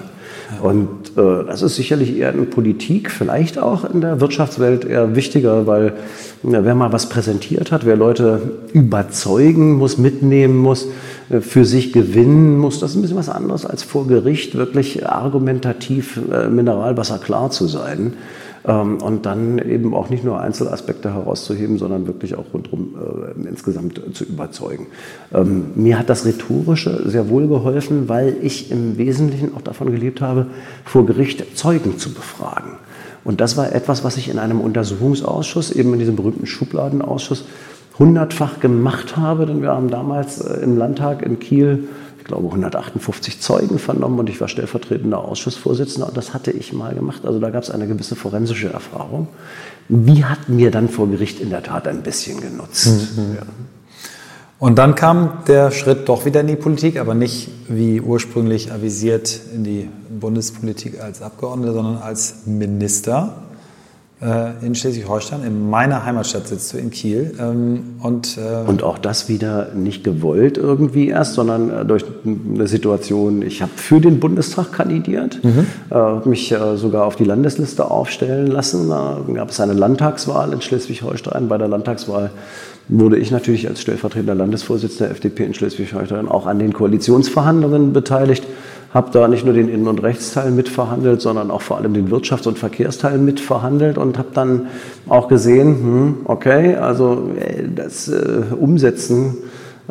Und 0.62 0.88
äh, 1.17 1.46
das 1.46 1.62
ist 1.62 1.76
sicherlich 1.76 2.17
eher 2.17 2.34
in 2.34 2.50
Politik, 2.50 3.10
vielleicht 3.10 3.58
auch 3.58 3.86
in 3.86 4.02
der 4.02 4.20
Wirtschaftswelt 4.20 4.84
eher 4.84 5.15
wichtiger, 5.15 5.65
weil 5.65 5.94
ja, 6.44 6.65
wer 6.65 6.76
mal 6.76 6.91
was 6.91 7.10
präsentiert 7.10 7.72
hat, 7.72 7.86
wer 7.86 7.96
Leute 7.96 8.41
überzeugen 8.74 9.74
muss, 9.74 9.98
mitnehmen 9.98 10.58
muss, 10.58 10.88
äh, 11.30 11.39
für 11.39 11.63
sich 11.63 11.94
gewinnen 11.94 12.58
muss, 12.58 12.80
das 12.80 12.91
ist 12.91 12.96
ein 12.98 13.02
bisschen 13.02 13.17
was 13.17 13.30
anderes 13.30 13.65
als 13.65 13.84
vor 13.84 14.08
Gericht 14.08 14.56
wirklich 14.56 15.08
argumentativ 15.08 16.20
äh, 16.32 16.48
Mineralwasser 16.50 17.20
klar 17.20 17.50
zu 17.52 17.67
sein. 17.67 18.13
Ähm, 18.65 19.02
und 19.02 19.26
dann 19.26 19.58
eben 19.58 19.93
auch 19.93 20.10
nicht 20.10 20.24
nur 20.24 20.39
Einzelaspekte 20.39 21.13
herauszuheben, 21.13 21.78
sondern 21.78 22.06
wirklich 22.06 22.36
auch 22.36 22.45
rundherum 22.54 22.95
äh, 22.95 23.47
insgesamt 23.47 24.02
zu 24.13 24.24
überzeugen. 24.24 24.88
Ähm, 25.34 25.71
mir 25.76 25.97
hat 25.97 26.10
das 26.10 26.26
Rhetorische 26.26 27.10
sehr 27.10 27.30
wohl 27.30 27.47
geholfen, 27.47 28.08
weil 28.08 28.36
ich 28.41 28.71
im 28.71 28.97
Wesentlichen 28.97 29.56
auch 29.56 29.62
davon 29.62 29.91
gelebt 29.91 30.21
habe, 30.21 30.47
vor 30.86 31.06
Gericht 31.06 31.58
Zeugen 31.58 31.97
zu 31.97 32.13
befragen. 32.13 32.74
Und 33.24 33.41
das 33.41 33.58
war 33.58 33.74
etwas, 33.74 34.04
was 34.04 34.17
ich 34.17 34.30
in 34.30 34.39
einem 34.39 34.62
Untersuchungsausschuss, 34.62 35.71
eben 35.71 35.93
in 35.93 36.00
diesem 36.00 36.15
berühmten 36.15 36.45
Schubladenausschuss, 36.45 37.45
hundertfach 38.00 38.60
gemacht 38.60 39.17
habe, 39.17 39.45
denn 39.45 39.62
wir 39.62 39.69
haben 39.69 39.89
damals 39.89 40.39
äh, 40.39 40.63
im 40.63 40.78
Landtag 40.78 41.24
in 41.24 41.39
Kiel 41.39 41.88
ich 42.22 42.28
glaube, 42.28 42.46
158 42.48 43.42
Zeugen 43.42 43.80
vernommen 43.80 44.20
und 44.20 44.30
ich 44.30 44.40
war 44.40 44.48
stellvertretender 44.48 45.18
Ausschussvorsitzender 45.18 46.08
und 46.08 46.16
das 46.16 46.36
hatte 46.36 46.52
ich 46.52 46.72
mal 46.72 46.94
gemacht. 46.94 47.26
Also 47.26 47.40
da 47.40 47.50
gab 47.50 47.64
es 47.64 47.72
eine 47.72 47.88
gewisse 47.88 48.16
forensische 48.16 48.72
Erfahrung. 48.72 49.28
Die 49.90 50.24
hat 50.24 50.48
mir 50.48 50.70
dann 50.70 50.88
vor 50.88 51.10
Gericht 51.10 51.40
in 51.40 51.50
der 51.50 51.64
Tat 51.64 51.88
ein 51.88 52.04
bisschen 52.04 52.40
genutzt. 52.40 52.88
Mhm. 53.18 53.36
Ja. 53.36 53.42
Und 54.60 54.76
dann 54.78 54.94
kam 54.94 55.40
der 55.48 55.72
Schritt 55.72 56.08
doch 56.08 56.26
wieder 56.26 56.42
in 56.42 56.48
die 56.48 56.56
Politik, 56.56 57.00
aber 57.00 57.16
nicht 57.16 57.50
wie 57.68 58.00
ursprünglich 58.00 58.72
avisiert 58.72 59.40
in 59.56 59.64
die 59.64 59.90
Bundespolitik 60.20 61.02
als 61.02 61.24
Abgeordneter, 61.24 61.74
sondern 61.74 61.98
als 61.98 62.46
Minister. 62.46 63.42
Äh, 64.22 64.64
in 64.64 64.76
Schleswig-Holstein. 64.76 65.44
In 65.44 65.72
meiner 65.72 66.06
Heimatstadt 66.06 66.48
sitzt 66.48 66.72
du 66.74 66.78
in 66.78 66.92
Kiel. 66.92 67.34
Ähm, 67.40 67.96
und, 68.04 68.38
äh 68.38 68.70
und 68.70 68.84
auch 68.84 69.00
das 69.00 69.30
wieder 69.30 69.70
nicht 69.74 70.04
gewollt 70.04 70.60
irgendwie 70.60 71.08
erst, 71.08 71.34
sondern 71.34 71.72
äh, 71.72 71.86
durch 71.86 72.06
eine 72.24 72.68
Situation, 72.68 73.42
ich 73.42 73.64
habe 73.64 73.72
für 73.76 74.00
den 74.00 74.20
Bundestag 74.20 74.74
kandidiert, 74.74 75.40
mhm. 75.44 75.66
mich 76.30 76.54
sogar 76.76 77.06
auf 77.06 77.16
die 77.16 77.24
Landesliste 77.24 77.90
aufstellen 77.90 78.48
lassen. 78.48 78.90
Da 78.90 79.18
gab 79.34 79.50
es 79.50 79.60
eine 79.60 79.74
Landtagswahl 79.74 80.54
in 80.54 80.62
Schleswig-Holstein. 80.62 81.48
Bei 81.48 81.58
der 81.58 81.68
Landtagswahl 81.68 82.30
wurde 82.90 83.18
ich 83.18 83.32
natürlich 83.32 83.68
als 83.68 83.82
stellvertretender 83.82 84.36
Landesvorsitzender 84.36 85.06
der 85.06 85.12
FDP 85.12 85.46
in 85.46 85.54
Schleswig-Holstein 85.56 86.28
auch 86.28 86.46
an 86.46 86.60
den 86.60 86.74
Koalitionsverhandlungen 86.74 87.94
beteiligt 87.94 88.44
habe 88.94 89.10
da 89.12 89.28
nicht 89.28 89.46
nur 89.46 89.54
den 89.54 89.70
Innen- 89.70 89.88
und 89.88 90.04
Rechtsteil 90.04 90.52
mitverhandelt, 90.52 91.22
sondern 91.22 91.50
auch 91.50 91.62
vor 91.62 91.78
allem 91.78 91.94
den 91.94 92.10
Wirtschafts- 92.10 92.48
und 92.48 92.60
Verkehrsteil 92.60 93.18
mitverhandelt 93.18 93.98
und 93.98 94.18
habe 94.18 94.30
dann 94.34 94.68
auch 95.08 95.28
gesehen, 95.28 95.68
hm, 95.68 96.18
okay, 96.26 96.76
also 96.76 97.30
äh, 97.38 97.64
das 97.74 98.10
äh, 98.10 98.44
Umsetzen 98.60 99.38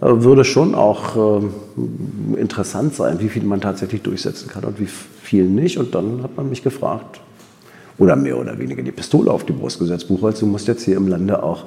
äh, 0.01 0.07
würde 0.07 0.45
schon 0.45 0.75
auch 0.75 1.41
äh, 1.41 2.41
interessant 2.41 2.95
sein, 2.95 3.21
wie 3.21 3.29
viel 3.29 3.45
man 3.45 3.61
tatsächlich 3.61 4.03
durchsetzen 4.03 4.49
kann 4.49 4.65
und 4.65 4.79
wie 4.79 4.89
viel 5.23 5.45
nicht. 5.45 5.79
Und 5.79 5.95
dann 5.95 6.23
hat 6.23 6.37
man 6.37 6.51
mich 6.51 6.63
gefragt, 6.63 7.21
oder 8.01 8.17
mehr 8.17 8.39
oder 8.39 8.59
weniger 8.59 8.83
die 8.83 8.93
Pistole 8.93 9.31
auf 9.31 9.45
die 9.45 9.53
Brust 9.53 9.79
gesetzt. 9.79 10.09
Buchholz, 10.09 10.41
du 10.41 10.47
musst 10.47 10.67
jetzt 10.67 10.85
hier 10.85 10.97
im 10.97 11.07
Lande 11.07 11.43
auch 11.43 11.65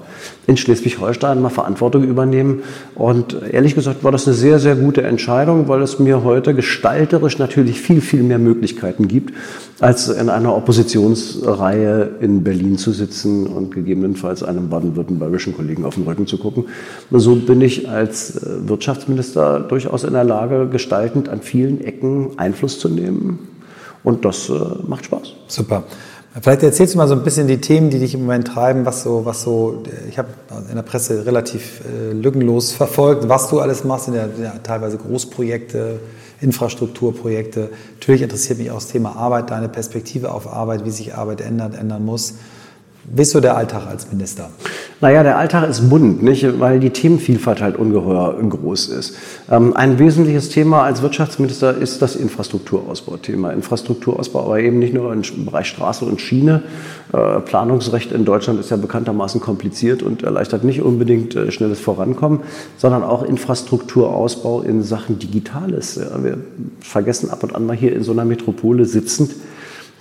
in 0.47 0.57
Schleswig-Holstein 0.57 1.39
mal 1.39 1.49
Verantwortung 1.49 2.03
übernehmen. 2.03 2.63
Und 2.95 3.37
ehrlich 3.51 3.75
gesagt 3.75 4.03
war 4.03 4.11
das 4.11 4.25
eine 4.27 4.35
sehr, 4.35 4.57
sehr 4.57 4.75
gute 4.75 5.03
Entscheidung, 5.03 5.67
weil 5.67 5.83
es 5.83 5.99
mir 5.99 6.23
heute 6.23 6.55
gestalterisch 6.55 7.37
natürlich 7.37 7.79
viel, 7.79 8.01
viel 8.01 8.23
mehr 8.23 8.39
Möglichkeiten 8.39 9.07
gibt, 9.07 9.33
als 9.79 10.09
in 10.09 10.29
einer 10.29 10.55
Oppositionsreihe 10.55 12.15
in 12.19 12.43
Berlin 12.43 12.79
zu 12.79 12.91
sitzen 12.93 13.45
und 13.45 13.71
gegebenenfalls 13.71 14.41
einem 14.41 14.69
baden-württembergischen 14.69 15.55
Kollegen 15.55 15.85
auf 15.85 15.95
den 15.95 16.05
Rücken 16.05 16.25
zu 16.25 16.39
gucken. 16.39 16.65
So 17.11 17.35
bin 17.35 17.61
ich 17.61 17.87
als 17.87 18.37
äh, 18.37 18.67
Wirtschaftsminister 18.67 19.59
durchaus 19.59 20.03
in 20.03 20.13
der 20.13 20.23
Lage, 20.23 20.67
gestaltend 20.67 21.29
an 21.29 21.41
vielen 21.41 21.79
Ecken 21.81 22.31
Einfluss 22.37 22.79
zu 22.79 22.89
nehmen. 22.89 23.53
Und 24.03 24.25
das 24.25 24.49
äh, 24.49 24.53
macht 24.87 25.05
Spaß. 25.05 25.33
Super. 25.47 25.83
Vielleicht 26.41 26.63
erzählst 26.63 26.95
du 26.95 26.97
mal 26.97 27.07
so 27.07 27.13
ein 27.13 27.23
bisschen 27.23 27.47
die 27.47 27.61
Themen, 27.61 27.91
die 27.91 27.99
dich 27.99 28.15
im 28.15 28.21
Moment 28.21 28.47
treiben, 28.47 28.87
was 28.87 29.03
so, 29.03 29.23
was 29.23 29.43
so, 29.43 29.83
ich 30.09 30.17
habe 30.17 30.29
in 30.67 30.75
der 30.75 30.81
Presse 30.81 31.27
relativ 31.27 31.81
äh, 31.81 32.11
lückenlos 32.11 32.71
verfolgt, 32.71 33.29
was 33.29 33.49
du 33.49 33.59
alles 33.59 33.83
machst, 33.83 34.07
in 34.07 34.15
der, 34.15 34.29
ja, 34.41 34.53
teilweise 34.63 34.97
Großprojekte, 34.97 35.99
Infrastrukturprojekte. 36.41 37.69
Natürlich 37.99 38.23
interessiert 38.23 38.57
mich 38.57 38.71
auch 38.71 38.75
das 38.75 38.87
Thema 38.87 39.15
Arbeit, 39.15 39.51
deine 39.51 39.69
Perspektive 39.69 40.31
auf 40.31 40.51
Arbeit, 40.51 40.85
wie 40.85 40.91
sich 40.91 41.13
Arbeit 41.13 41.39
ändert, 41.39 41.75
ändern 41.75 42.03
muss. 42.03 42.33
Wie 43.03 43.21
ist 43.21 43.31
so 43.31 43.39
der 43.39 43.55
Alltag 43.55 43.85
als 43.85 44.11
Minister? 44.11 44.49
Naja, 45.03 45.21
der 45.21 45.37
Alltag 45.37 45.67
ist 45.67 45.89
bunt, 45.89 46.23
nicht? 46.23 46.61
weil 46.61 46.79
die 46.79 46.91
Themenvielfalt 46.91 47.61
halt 47.61 47.75
ungeheuer 47.75 48.41
groß 48.41 48.87
ist. 48.87 49.17
Ähm, 49.51 49.75
ein 49.75 49.99
wesentliches 49.99 50.47
Thema 50.47 50.83
als 50.83 51.01
Wirtschaftsminister 51.01 51.75
ist 51.75 52.01
das 52.01 52.15
Infrastrukturausbauthema. 52.15 53.51
Infrastrukturausbau, 53.51 54.45
aber 54.45 54.61
eben 54.61 54.79
nicht 54.79 54.93
nur 54.93 55.11
im 55.11 55.21
Bereich 55.43 55.67
Straße 55.67 56.05
und 56.05 56.21
Schiene. 56.21 56.63
Äh, 57.11 57.41
Planungsrecht 57.41 58.13
in 58.13 58.23
Deutschland 58.23 58.61
ist 58.61 58.71
ja 58.71 58.77
bekanntermaßen 58.77 59.41
kompliziert 59.41 60.03
und 60.03 60.23
erleichtert 60.23 60.63
nicht 60.63 60.81
unbedingt 60.81 61.35
äh, 61.35 61.51
schnelles 61.51 61.81
Vorankommen, 61.81 62.39
sondern 62.77 63.03
auch 63.03 63.23
Infrastrukturausbau 63.23 64.61
in 64.61 64.83
Sachen 64.83 65.19
Digitales. 65.19 65.99
Wir 66.21 66.37
vergessen 66.79 67.29
ab 67.29 67.43
und 67.43 67.53
an 67.53 67.65
mal 67.65 67.75
hier 67.75 67.93
in 67.93 68.03
so 68.03 68.13
einer 68.13 68.23
Metropole 68.23 68.85
sitzend, 68.85 69.31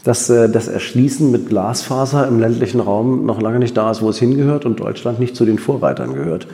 dass 0.04 0.28
äh, 0.30 0.48
das 0.48 0.68
Erschließen 0.68 1.30
mit 1.30 1.48
Glasfaser 1.48 2.26
im 2.26 2.40
ländlichen 2.40 2.80
Raum 2.80 3.24
noch 3.26 3.40
lange 3.40 3.58
nicht 3.58 3.76
da 3.76 3.90
ist, 3.90 4.02
wo 4.02 4.08
es 4.08 4.18
hingehört 4.18 4.64
und 4.64 4.80
Deutschland 4.80 5.20
nicht 5.20 5.36
zu 5.36 5.44
den 5.44 5.58
Vorreitern 5.58 6.14
gehört. 6.14 6.46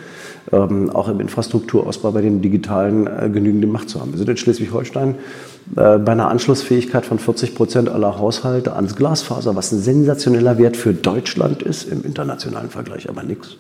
Ähm, 0.53 0.91
auch 0.91 1.09
im 1.09 1.21
Infrastrukturausbau 1.21 2.13
bei 2.13 2.23
den 2.23 2.41
digitalen 2.43 3.07
äh, 3.07 3.29
genügende 3.31 3.67
Macht 3.67 3.89
zu 3.91 4.01
haben. 4.01 4.13
Wir 4.13 4.19
sind 4.19 4.29
in 4.29 4.37
Schleswig-Holstein 4.37 5.17
äh, 5.77 5.99
bei 5.99 6.13
einer 6.13 6.29
Anschlussfähigkeit 6.29 7.05
von 7.05 7.19
40 7.19 7.55
Prozent 7.55 7.89
aller 7.89 8.19
Haushalte 8.19 8.75
ans 8.75 8.97
Glasfaser, 8.97 9.57
was 9.57 9.73
ein 9.73 9.81
sensationeller 9.81 10.59
Wert 10.59 10.77
für 10.77 10.95
Deutschland 10.95 11.63
ist, 11.63 11.85
im 11.91 12.03
internationalen 12.05 12.71
Vergleich 12.71 13.09
aber 13.09 13.23
nichts. 13.23 13.57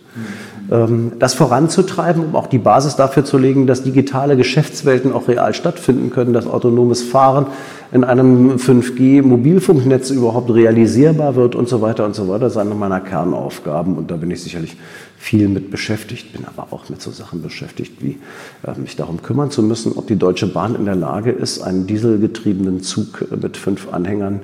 Mhm. 0.70 1.12
Das 1.18 1.34
voranzutreiben, 1.34 2.24
um 2.24 2.36
auch 2.36 2.46
die 2.46 2.58
Basis 2.58 2.96
dafür 2.96 3.24
zu 3.24 3.38
legen, 3.38 3.66
dass 3.66 3.82
digitale 3.82 4.36
Geschäftswelten 4.36 5.12
auch 5.12 5.28
real 5.28 5.54
stattfinden 5.54 6.10
können, 6.10 6.34
dass 6.34 6.46
autonomes 6.46 7.02
Fahren 7.02 7.46
in 7.90 8.04
einem 8.04 8.56
5G-Mobilfunknetz 8.56 10.10
überhaupt 10.10 10.52
realisierbar 10.52 11.36
wird 11.36 11.54
und 11.54 11.68
so 11.68 11.80
weiter 11.80 12.04
und 12.04 12.14
so 12.14 12.28
weiter, 12.28 12.48
ist 12.48 12.56
eine 12.58 12.74
meiner 12.74 13.00
Kernaufgaben 13.00 13.96
und 13.96 14.10
da 14.10 14.16
bin 14.16 14.30
ich 14.30 14.42
sicherlich 14.42 14.76
viel 15.18 15.48
mit 15.48 15.70
beschäftigt, 15.70 16.32
bin 16.32 16.44
aber 16.44 16.72
auch 16.72 16.88
mit 16.88 17.02
so 17.02 17.10
Sachen 17.10 17.42
beschäftigt, 17.42 18.00
wie 18.00 18.18
äh, 18.64 18.78
mich 18.78 18.96
darum 18.96 19.20
kümmern 19.20 19.50
zu 19.50 19.62
müssen, 19.62 19.92
ob 19.96 20.06
die 20.06 20.16
Deutsche 20.16 20.46
Bahn 20.46 20.74
in 20.76 20.84
der 20.84 20.94
Lage 20.94 21.32
ist, 21.32 21.60
einen 21.60 21.86
dieselgetriebenen 21.86 22.82
Zug 22.82 23.26
mit 23.30 23.56
fünf 23.56 23.92
Anhängern 23.92 24.40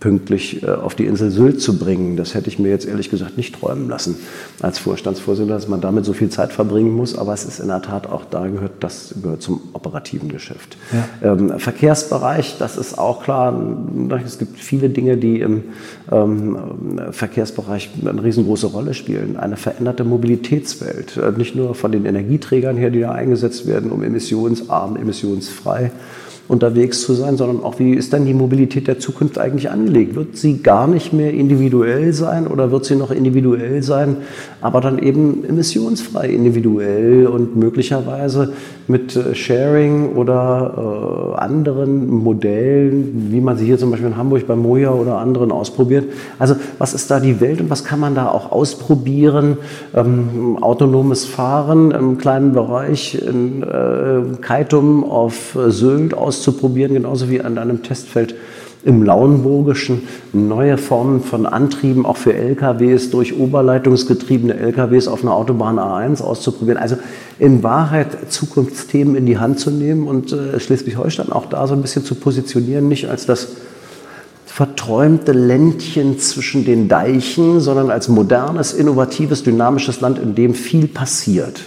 pünktlich 0.00 0.62
äh, 0.62 0.70
auf 0.70 0.94
die 0.94 1.06
Insel 1.06 1.30
Sylt 1.30 1.60
zu 1.60 1.78
bringen. 1.78 2.16
Das 2.16 2.34
hätte 2.34 2.48
ich 2.48 2.58
mir 2.58 2.68
jetzt 2.68 2.86
ehrlich 2.86 3.10
gesagt 3.10 3.36
nicht 3.36 3.54
träumen 3.54 3.88
lassen 3.88 4.16
als 4.60 4.78
Vorstandsvorsitzender, 4.78 5.54
dass 5.54 5.68
man 5.68 5.80
damit 5.80 6.04
so 6.04 6.12
viel 6.12 6.28
Zeit 6.28 6.52
verbringen 6.52 6.92
muss. 6.92 7.16
Aber 7.16 7.32
es 7.32 7.44
ist 7.44 7.58
in 7.58 7.68
der 7.68 7.82
Tat 7.82 8.06
auch 8.06 8.24
da 8.24 8.46
gehört, 8.46 8.72
das 8.80 9.14
gehört 9.20 9.42
zum 9.42 9.60
operativen 9.72 10.28
Geschäft. 10.28 10.76
Ja. 10.92 11.32
Ähm, 11.32 11.58
Verkehrsbereich, 11.58 12.56
das 12.58 12.76
ist 12.76 12.98
auch 12.98 13.22
klar. 13.22 13.60
Es 14.24 14.38
gibt 14.38 14.58
viele 14.58 14.88
Dinge, 14.88 15.16
die 15.16 15.40
im 15.40 15.64
ähm, 16.10 16.58
Verkehrsbereich 17.10 17.90
eine 18.04 18.22
riesengroße 18.22 18.68
Rolle 18.68 18.94
spielen. 18.94 19.36
Eine 19.36 19.56
veränderte 19.56 20.04
Mobilitätswelt, 20.04 21.16
äh, 21.16 21.32
nicht 21.36 21.56
nur 21.56 21.74
von 21.74 21.92
den 21.92 22.04
Energieträgern 22.04 22.76
her, 22.76 22.90
die 22.90 23.00
da 23.00 23.12
eingesetzt 23.12 23.66
werden, 23.66 23.90
um 23.90 24.02
emissionsarm, 24.02 24.96
emissionsfrei 24.96 25.90
unterwegs 26.48 27.02
zu 27.02 27.14
sein, 27.14 27.36
sondern 27.36 27.64
auch, 27.64 27.78
wie 27.78 27.92
ist 27.94 28.12
dann 28.12 28.26
die 28.26 28.34
Mobilität 28.34 28.86
der 28.88 28.98
Zukunft 28.98 29.38
eigentlich 29.38 29.70
angelegt? 29.70 30.14
Wird 30.16 30.36
sie 30.36 30.62
gar 30.62 30.86
nicht 30.86 31.12
mehr 31.12 31.32
individuell 31.32 32.12
sein 32.12 32.46
oder 32.46 32.70
wird 32.70 32.84
sie 32.84 32.96
noch 32.96 33.10
individuell 33.10 33.82
sein, 33.82 34.16
aber 34.60 34.80
dann 34.80 34.98
eben 34.98 35.44
emissionsfrei 35.44 36.28
individuell 36.28 37.26
und 37.26 37.56
möglicherweise 37.56 38.52
mit 38.88 39.16
äh, 39.16 39.34
Sharing 39.34 40.14
oder 40.14 41.34
äh, 41.36 41.40
anderen 41.40 42.08
Modellen, 42.08 43.28
wie 43.30 43.40
man 43.40 43.56
sie 43.56 43.64
hier 43.64 43.78
zum 43.78 43.90
Beispiel 43.90 44.08
in 44.08 44.16
Hamburg 44.16 44.46
bei 44.46 44.56
Moja 44.56 44.92
oder 44.92 45.18
anderen 45.18 45.52
ausprobiert. 45.52 46.06
Also 46.38 46.56
was 46.78 46.94
ist 46.94 47.10
da 47.10 47.20
die 47.20 47.40
Welt 47.40 47.60
und 47.60 47.70
was 47.70 47.84
kann 47.84 48.00
man 48.00 48.14
da 48.14 48.28
auch 48.28 48.50
ausprobieren? 48.52 49.58
Ähm, 49.94 50.58
autonomes 50.60 51.24
Fahren 51.24 51.90
im 51.92 52.18
kleinen 52.18 52.52
Bereich 52.52 53.14
in 53.14 53.62
äh, 53.62 54.36
Kaitum 54.40 55.04
auf 55.04 55.56
äh, 55.56 55.70
Sylt 55.70 56.14
auszuprobieren, 56.32 56.94
genauso 56.94 57.28
wie 57.28 57.42
an 57.42 57.58
einem 57.58 57.82
Testfeld 57.82 58.34
im 58.84 59.02
Lauenburgischen. 59.02 60.08
Neue 60.32 60.78
Formen 60.78 61.20
von 61.22 61.44
Antrieben 61.46 62.06
auch 62.06 62.16
für 62.16 62.32
LKWs 62.32 63.10
durch 63.10 63.38
oberleitungsgetriebene 63.38 64.54
LKWs 64.54 65.08
auf 65.08 65.22
einer 65.22 65.34
Autobahn 65.34 65.78
A1 65.78 66.22
auszuprobieren. 66.22 66.78
Also 66.78 66.96
in 67.38 67.62
Wahrheit 67.62 68.32
Zukunftsthemen 68.32 69.14
in 69.14 69.26
die 69.26 69.38
Hand 69.38 69.60
zu 69.60 69.70
nehmen 69.70 70.08
und 70.08 70.32
äh, 70.32 70.58
Schleswig-Holstein 70.58 71.30
auch 71.30 71.46
da 71.46 71.66
so 71.66 71.74
ein 71.74 71.82
bisschen 71.82 72.04
zu 72.04 72.14
positionieren, 72.14 72.88
nicht 72.88 73.08
als 73.08 73.26
das 73.26 73.48
verträumte 74.46 75.32
Ländchen 75.32 76.18
zwischen 76.18 76.64
den 76.64 76.88
Deichen, 76.88 77.60
sondern 77.60 77.90
als 77.90 78.08
modernes, 78.08 78.72
innovatives, 78.72 79.42
dynamisches 79.42 80.00
Land, 80.00 80.18
in 80.18 80.34
dem 80.34 80.54
viel 80.54 80.88
passiert 80.88 81.60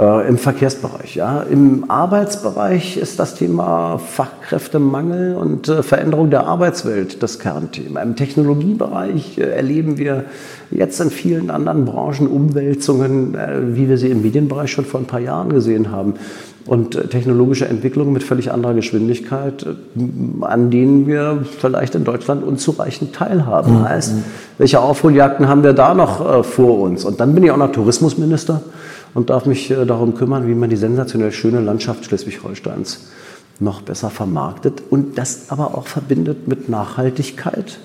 äh, 0.00 0.28
im 0.28 0.38
Verkehrsbereich. 0.38 1.14
Ja. 1.14 1.42
Im 1.42 1.90
Arbeitsbereich 1.90 2.96
ist 2.96 3.18
das 3.20 3.34
Thema 3.34 3.98
Fachkräftemangel 3.98 5.36
und 5.36 5.68
äh, 5.68 5.82
Veränderung 5.82 6.30
der 6.30 6.46
Arbeitswelt 6.46 7.22
das 7.22 7.38
Kernthema. 7.38 8.00
Im 8.00 8.16
Technologiebereich 8.16 9.36
äh, 9.38 9.42
erleben 9.42 9.98
wir 9.98 10.24
jetzt 10.70 11.00
in 11.00 11.10
vielen 11.10 11.50
anderen 11.50 11.84
Branchen 11.84 12.26
Umwälzungen, 12.28 13.34
äh, 13.34 13.76
wie 13.76 13.88
wir 13.88 13.98
sie 13.98 14.08
im 14.08 14.22
Medienbereich 14.22 14.72
schon 14.72 14.86
vor 14.86 15.00
ein 15.00 15.06
paar 15.06 15.20
Jahren 15.20 15.50
gesehen 15.50 15.90
haben. 15.90 16.14
Und 16.66 16.94
äh, 16.94 17.06
technologische 17.08 17.68
Entwicklungen 17.68 18.14
mit 18.14 18.22
völlig 18.22 18.52
anderer 18.52 18.72
Geschwindigkeit, 18.72 19.64
äh, 19.64 20.44
an 20.44 20.70
denen 20.70 21.06
wir 21.06 21.44
vielleicht 21.58 21.94
in 21.94 22.04
Deutschland 22.04 22.42
unzureichend 22.42 23.14
teilhaben. 23.14 23.80
Mhm. 23.80 23.88
Heißt, 23.88 24.14
welche 24.56 24.80
Aufholjagden 24.80 25.46
haben 25.46 25.62
wir 25.62 25.74
da 25.74 25.92
noch 25.94 26.44
vor 26.44 26.80
uns? 26.80 27.04
Und 27.04 27.20
dann 27.20 27.34
bin 27.34 27.44
ich 27.44 27.50
auch 27.50 27.56
noch 27.56 27.72
Tourismusminister 27.72 28.62
und 29.14 29.30
darf 29.30 29.46
mich 29.46 29.70
äh, 29.70 29.84
darum 29.86 30.14
kümmern, 30.14 30.46
wie 30.46 30.54
man 30.54 30.70
die 30.70 30.76
sensationell 30.76 31.32
schöne 31.32 31.60
Landschaft 31.60 32.04
Schleswig-Holsteins 32.04 33.08
noch 33.58 33.82
besser 33.82 34.10
vermarktet 34.10 34.82
und 34.90 35.18
das 35.18 35.50
aber 35.50 35.76
auch 35.76 35.86
verbindet 35.86 36.48
mit 36.48 36.68
Nachhaltigkeit 36.68 37.78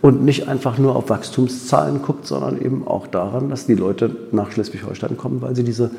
und 0.00 0.24
nicht 0.24 0.48
einfach 0.48 0.78
nur 0.78 0.94
auf 0.94 1.10
Wachstumszahlen 1.10 2.02
guckt, 2.02 2.26
sondern 2.26 2.60
eben 2.60 2.86
auch 2.86 3.06
daran, 3.06 3.50
dass 3.50 3.66
die 3.66 3.74
Leute 3.74 4.14
nach 4.30 4.52
Schleswig-Holstein 4.52 5.16
kommen, 5.16 5.42
weil 5.42 5.56
sie 5.56 5.64
diese 5.64 5.90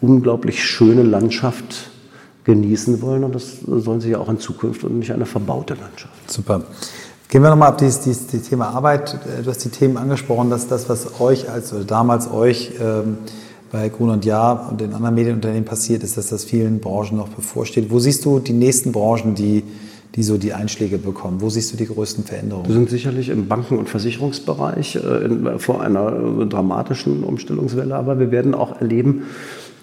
unglaublich 0.00 0.62
schöne 0.62 1.02
Landschaft 1.02 1.90
genießen 2.44 3.00
wollen 3.02 3.24
und 3.24 3.34
das 3.34 3.60
sollen 3.60 4.00
sie 4.00 4.10
ja 4.10 4.18
auch 4.18 4.28
in 4.28 4.38
Zukunft 4.38 4.84
und 4.84 4.98
nicht 4.98 5.12
eine 5.12 5.26
verbaute 5.26 5.74
Landschaft. 5.74 6.30
Super. 6.30 6.62
Gehen 7.28 7.42
wir 7.42 7.50
nochmal 7.50 7.70
auf 7.70 7.78
dieses, 7.78 8.00
dieses, 8.02 8.26
dieses, 8.26 8.48
Thema 8.48 8.68
Arbeit. 8.68 9.18
Du 9.42 9.50
hast 9.50 9.64
die 9.64 9.70
Themen 9.70 9.96
angesprochen, 9.96 10.50
dass 10.50 10.68
das, 10.68 10.88
was 10.88 11.20
euch 11.20 11.50
als 11.50 11.72
oder 11.72 11.84
damals 11.84 12.30
euch 12.30 12.72
ähm, 12.80 13.18
bei 13.74 13.88
Grun 13.88 14.10
und 14.10 14.24
Jahr 14.24 14.68
und 14.70 14.80
den 14.80 14.94
anderen 14.94 15.16
Medienunternehmen 15.16 15.64
passiert, 15.64 16.04
ist, 16.04 16.16
dass 16.16 16.28
das 16.28 16.44
vielen 16.44 16.78
Branchen 16.78 17.16
noch 17.16 17.26
bevorsteht. 17.26 17.90
Wo 17.90 17.98
siehst 17.98 18.24
du 18.24 18.38
die 18.38 18.52
nächsten 18.52 18.92
Branchen, 18.92 19.34
die, 19.34 19.64
die 20.14 20.22
so 20.22 20.38
die 20.38 20.52
Einschläge 20.52 20.96
bekommen? 20.96 21.40
Wo 21.40 21.50
siehst 21.50 21.72
du 21.72 21.76
die 21.76 21.86
größten 21.86 22.22
Veränderungen? 22.22 22.68
Wir 22.68 22.74
sind 22.76 22.88
sicherlich 22.88 23.30
im 23.30 23.48
Banken- 23.48 23.78
und 23.78 23.88
Versicherungsbereich 23.88 24.94
äh, 24.94 25.24
in, 25.24 25.58
vor 25.58 25.82
einer 25.82 26.12
dramatischen 26.46 27.24
Umstellungswelle, 27.24 27.96
aber 27.96 28.20
wir 28.20 28.30
werden 28.30 28.54
auch 28.54 28.80
erleben, 28.80 29.24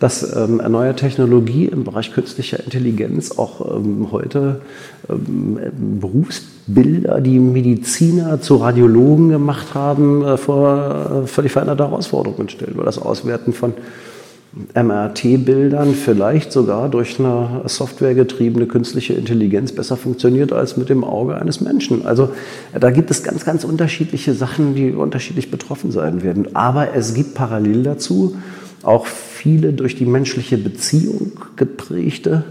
dass 0.01 0.35
ähm, 0.35 0.59
neue 0.67 0.95
Technologie 0.95 1.65
im 1.65 1.83
Bereich 1.83 2.11
künstlicher 2.11 2.61
Intelligenz 2.61 3.37
auch 3.37 3.77
ähm, 3.77 4.07
heute 4.11 4.61
ähm, 5.07 5.59
Berufsbilder, 6.01 7.21
die 7.21 7.37
Mediziner 7.37 8.41
zu 8.41 8.55
Radiologen 8.55 9.29
gemacht 9.29 9.75
haben, 9.75 10.25
äh, 10.25 10.37
vor 10.37 11.23
äh, 11.23 11.27
völlig 11.27 11.51
veränderte 11.51 11.87
Herausforderungen 11.87 12.49
stellen, 12.49 12.73
weil 12.77 12.85
das 12.85 12.97
Auswerten 12.97 13.53
von 13.53 13.73
MRT-Bildern 14.73 15.93
vielleicht 15.93 16.51
sogar 16.51 16.89
durch 16.89 17.19
eine 17.19 17.61
softwaregetriebene 17.65 18.65
künstliche 18.65 19.13
Intelligenz 19.13 19.71
besser 19.71 19.97
funktioniert 19.97 20.51
als 20.51 20.77
mit 20.77 20.89
dem 20.89 21.03
Auge 21.03 21.35
eines 21.35 21.61
Menschen. 21.61 22.07
Also 22.07 22.31
da 22.77 22.89
gibt 22.89 23.11
es 23.11 23.21
ganz, 23.21 23.45
ganz 23.45 23.63
unterschiedliche 23.63 24.33
Sachen, 24.33 24.73
die 24.73 24.91
unterschiedlich 24.91 25.51
betroffen 25.51 25.91
sein 25.91 26.23
werden. 26.23 26.55
Aber 26.55 26.95
es 26.95 27.13
gibt 27.13 27.35
parallel 27.35 27.83
dazu 27.83 28.35
auch 28.83 29.05
viele 29.05 29.73
durch 29.73 29.95
die 29.95 30.05
menschliche 30.05 30.57
Beziehung 30.57 31.31
geprägte 31.55 32.43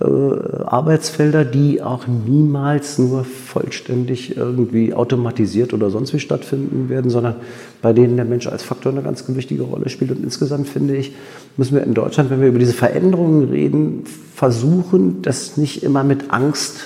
äh, 0.00 0.04
Arbeitsfelder, 0.04 1.44
die 1.44 1.82
auch 1.82 2.06
niemals 2.06 2.98
nur 2.98 3.24
vollständig 3.24 4.36
irgendwie 4.36 4.94
automatisiert 4.94 5.74
oder 5.74 5.90
sonst 5.90 6.14
wie 6.14 6.20
stattfinden 6.20 6.88
werden, 6.88 7.10
sondern 7.10 7.34
bei 7.82 7.92
denen 7.92 8.14
der 8.14 8.24
Mensch 8.24 8.46
als 8.46 8.62
Faktor 8.62 8.92
eine 8.92 9.02
ganz 9.02 9.24
wichtige 9.26 9.62
Rolle 9.62 9.88
spielt. 9.88 10.12
Und 10.12 10.22
insgesamt 10.22 10.68
finde 10.68 10.96
ich, 10.96 11.16
müssen 11.56 11.74
wir 11.74 11.82
in 11.82 11.94
Deutschland, 11.94 12.30
wenn 12.30 12.40
wir 12.40 12.48
über 12.48 12.60
diese 12.60 12.74
Veränderungen 12.74 13.48
reden, 13.48 14.04
versuchen, 14.36 15.22
das 15.22 15.56
nicht 15.56 15.82
immer 15.82 16.04
mit 16.04 16.30
Angst, 16.30 16.76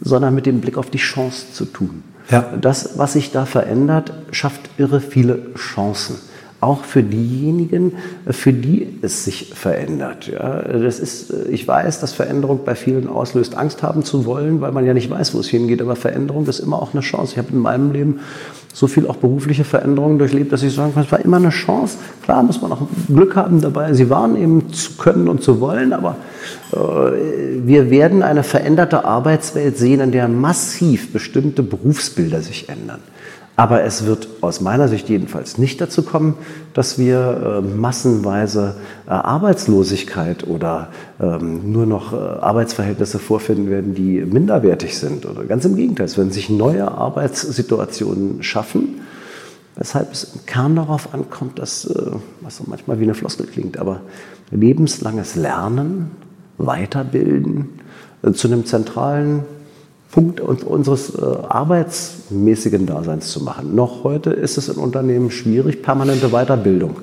sondern 0.00 0.34
mit 0.34 0.46
dem 0.46 0.62
Blick 0.62 0.78
auf 0.78 0.88
die 0.88 0.98
Chance 0.98 1.52
zu 1.52 1.66
tun. 1.66 2.02
Ja. 2.30 2.54
Das, 2.58 2.96
was 2.96 3.14
sich 3.14 3.32
da 3.32 3.44
verändert, 3.44 4.14
schafft 4.30 4.70
irre 4.78 5.00
viele 5.00 5.52
Chancen 5.56 6.16
auch 6.60 6.84
für 6.84 7.02
diejenigen, 7.02 7.92
für 8.28 8.52
die 8.52 8.88
es 9.02 9.24
sich 9.24 9.52
verändert. 9.54 10.26
Ja, 10.26 10.60
das 10.62 10.98
ist, 10.98 11.32
ich 11.50 11.66
weiß, 11.66 12.00
dass 12.00 12.12
Veränderung 12.12 12.60
bei 12.64 12.74
vielen 12.74 13.08
auslöst, 13.08 13.56
Angst 13.56 13.82
haben 13.82 14.04
zu 14.04 14.26
wollen, 14.26 14.60
weil 14.60 14.72
man 14.72 14.84
ja 14.84 14.92
nicht 14.92 15.08
weiß, 15.08 15.34
wo 15.34 15.38
es 15.38 15.48
hingeht. 15.48 15.80
Aber 15.80 15.94
Veränderung 15.94 16.46
ist 16.46 16.58
immer 16.58 16.82
auch 16.82 16.92
eine 16.94 17.02
Chance. 17.02 17.32
Ich 17.32 17.38
habe 17.38 17.52
in 17.52 17.58
meinem 17.58 17.92
Leben 17.92 18.20
so 18.72 18.86
viel 18.86 19.06
auch 19.06 19.16
berufliche 19.16 19.64
Veränderungen 19.64 20.18
durchlebt, 20.18 20.52
dass 20.52 20.62
ich 20.62 20.74
sagen 20.74 20.94
kann, 20.94 21.04
es 21.04 21.12
war 21.12 21.20
immer 21.20 21.38
eine 21.38 21.50
Chance. 21.50 21.98
Klar 22.24 22.42
muss 22.42 22.60
man 22.60 22.72
auch 22.72 22.82
Glück 23.08 23.34
haben 23.34 23.60
dabei, 23.60 23.92
sie 23.92 24.10
wahrnehmen 24.10 24.72
zu 24.72 24.92
können 24.96 25.28
und 25.28 25.42
zu 25.42 25.60
wollen, 25.60 25.92
aber 25.92 26.16
äh, 26.72 26.76
wir 27.64 27.90
werden 27.90 28.22
eine 28.22 28.42
veränderte 28.42 29.04
Arbeitswelt 29.04 29.78
sehen, 29.78 30.00
in 30.00 30.12
der 30.12 30.28
massiv 30.28 31.12
bestimmte 31.12 31.62
Berufsbilder 31.62 32.40
sich 32.40 32.68
ändern. 32.68 33.00
Aber 33.58 33.82
es 33.82 34.06
wird 34.06 34.28
aus 34.40 34.60
meiner 34.60 34.86
Sicht 34.86 35.08
jedenfalls 35.08 35.58
nicht 35.58 35.80
dazu 35.80 36.04
kommen, 36.04 36.34
dass 36.74 36.96
wir 36.96 37.60
äh, 37.64 37.76
massenweise 37.76 38.76
äh, 39.08 39.10
Arbeitslosigkeit 39.10 40.46
oder 40.46 40.90
ähm, 41.20 41.72
nur 41.72 41.84
noch 41.84 42.12
äh, 42.12 42.16
Arbeitsverhältnisse 42.16 43.18
vorfinden 43.18 43.68
werden, 43.68 43.96
die 43.96 44.20
minderwertig 44.20 44.96
sind. 44.96 45.26
Oder 45.26 45.42
ganz 45.42 45.64
im 45.64 45.74
Gegenteil, 45.74 46.06
es 46.06 46.16
werden 46.16 46.30
sich 46.30 46.50
neue 46.50 46.86
Arbeitssituationen 46.88 48.44
schaffen, 48.44 49.00
weshalb 49.74 50.12
es 50.12 50.22
im 50.36 50.46
Kern 50.46 50.76
darauf 50.76 51.12
ankommt, 51.12 51.58
dass, 51.58 51.84
äh, 51.84 52.12
was 52.42 52.58
so 52.58 52.64
manchmal 52.68 53.00
wie 53.00 53.04
eine 53.04 53.14
Floskel 53.14 53.46
klingt, 53.46 53.76
aber 53.76 54.02
lebenslanges 54.52 55.34
Lernen, 55.34 56.12
Weiterbilden 56.58 57.70
äh, 58.22 58.30
zu 58.30 58.46
einem 58.46 58.66
zentralen 58.66 59.42
Punkt 60.10 60.40
unseres 60.40 61.14
äh, 61.14 61.22
arbeitsmäßigen 61.22 62.86
Daseins 62.86 63.30
zu 63.30 63.42
machen. 63.42 63.74
Noch 63.74 64.04
heute 64.04 64.30
ist 64.30 64.56
es 64.56 64.68
in 64.68 64.76
Unternehmen 64.76 65.30
schwierig, 65.30 65.82
permanente 65.82 66.30
Weiterbildung 66.30 66.96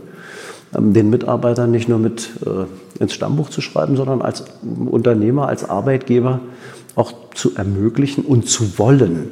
ähm, 0.75 0.93
den 0.93 1.09
Mitarbeitern 1.09 1.71
nicht 1.71 1.87
nur 1.87 1.99
mit 1.99 2.29
äh, 2.45 3.01
ins 3.01 3.13
Stammbuch 3.13 3.49
zu 3.49 3.61
schreiben, 3.61 3.95
sondern 3.95 4.21
als 4.21 4.45
Unternehmer, 4.63 5.47
als 5.47 5.67
Arbeitgeber 5.67 6.39
auch 6.95 7.13
zu 7.33 7.55
ermöglichen 7.55 8.23
und 8.25 8.47
zu 8.47 8.77
wollen. 8.79 9.31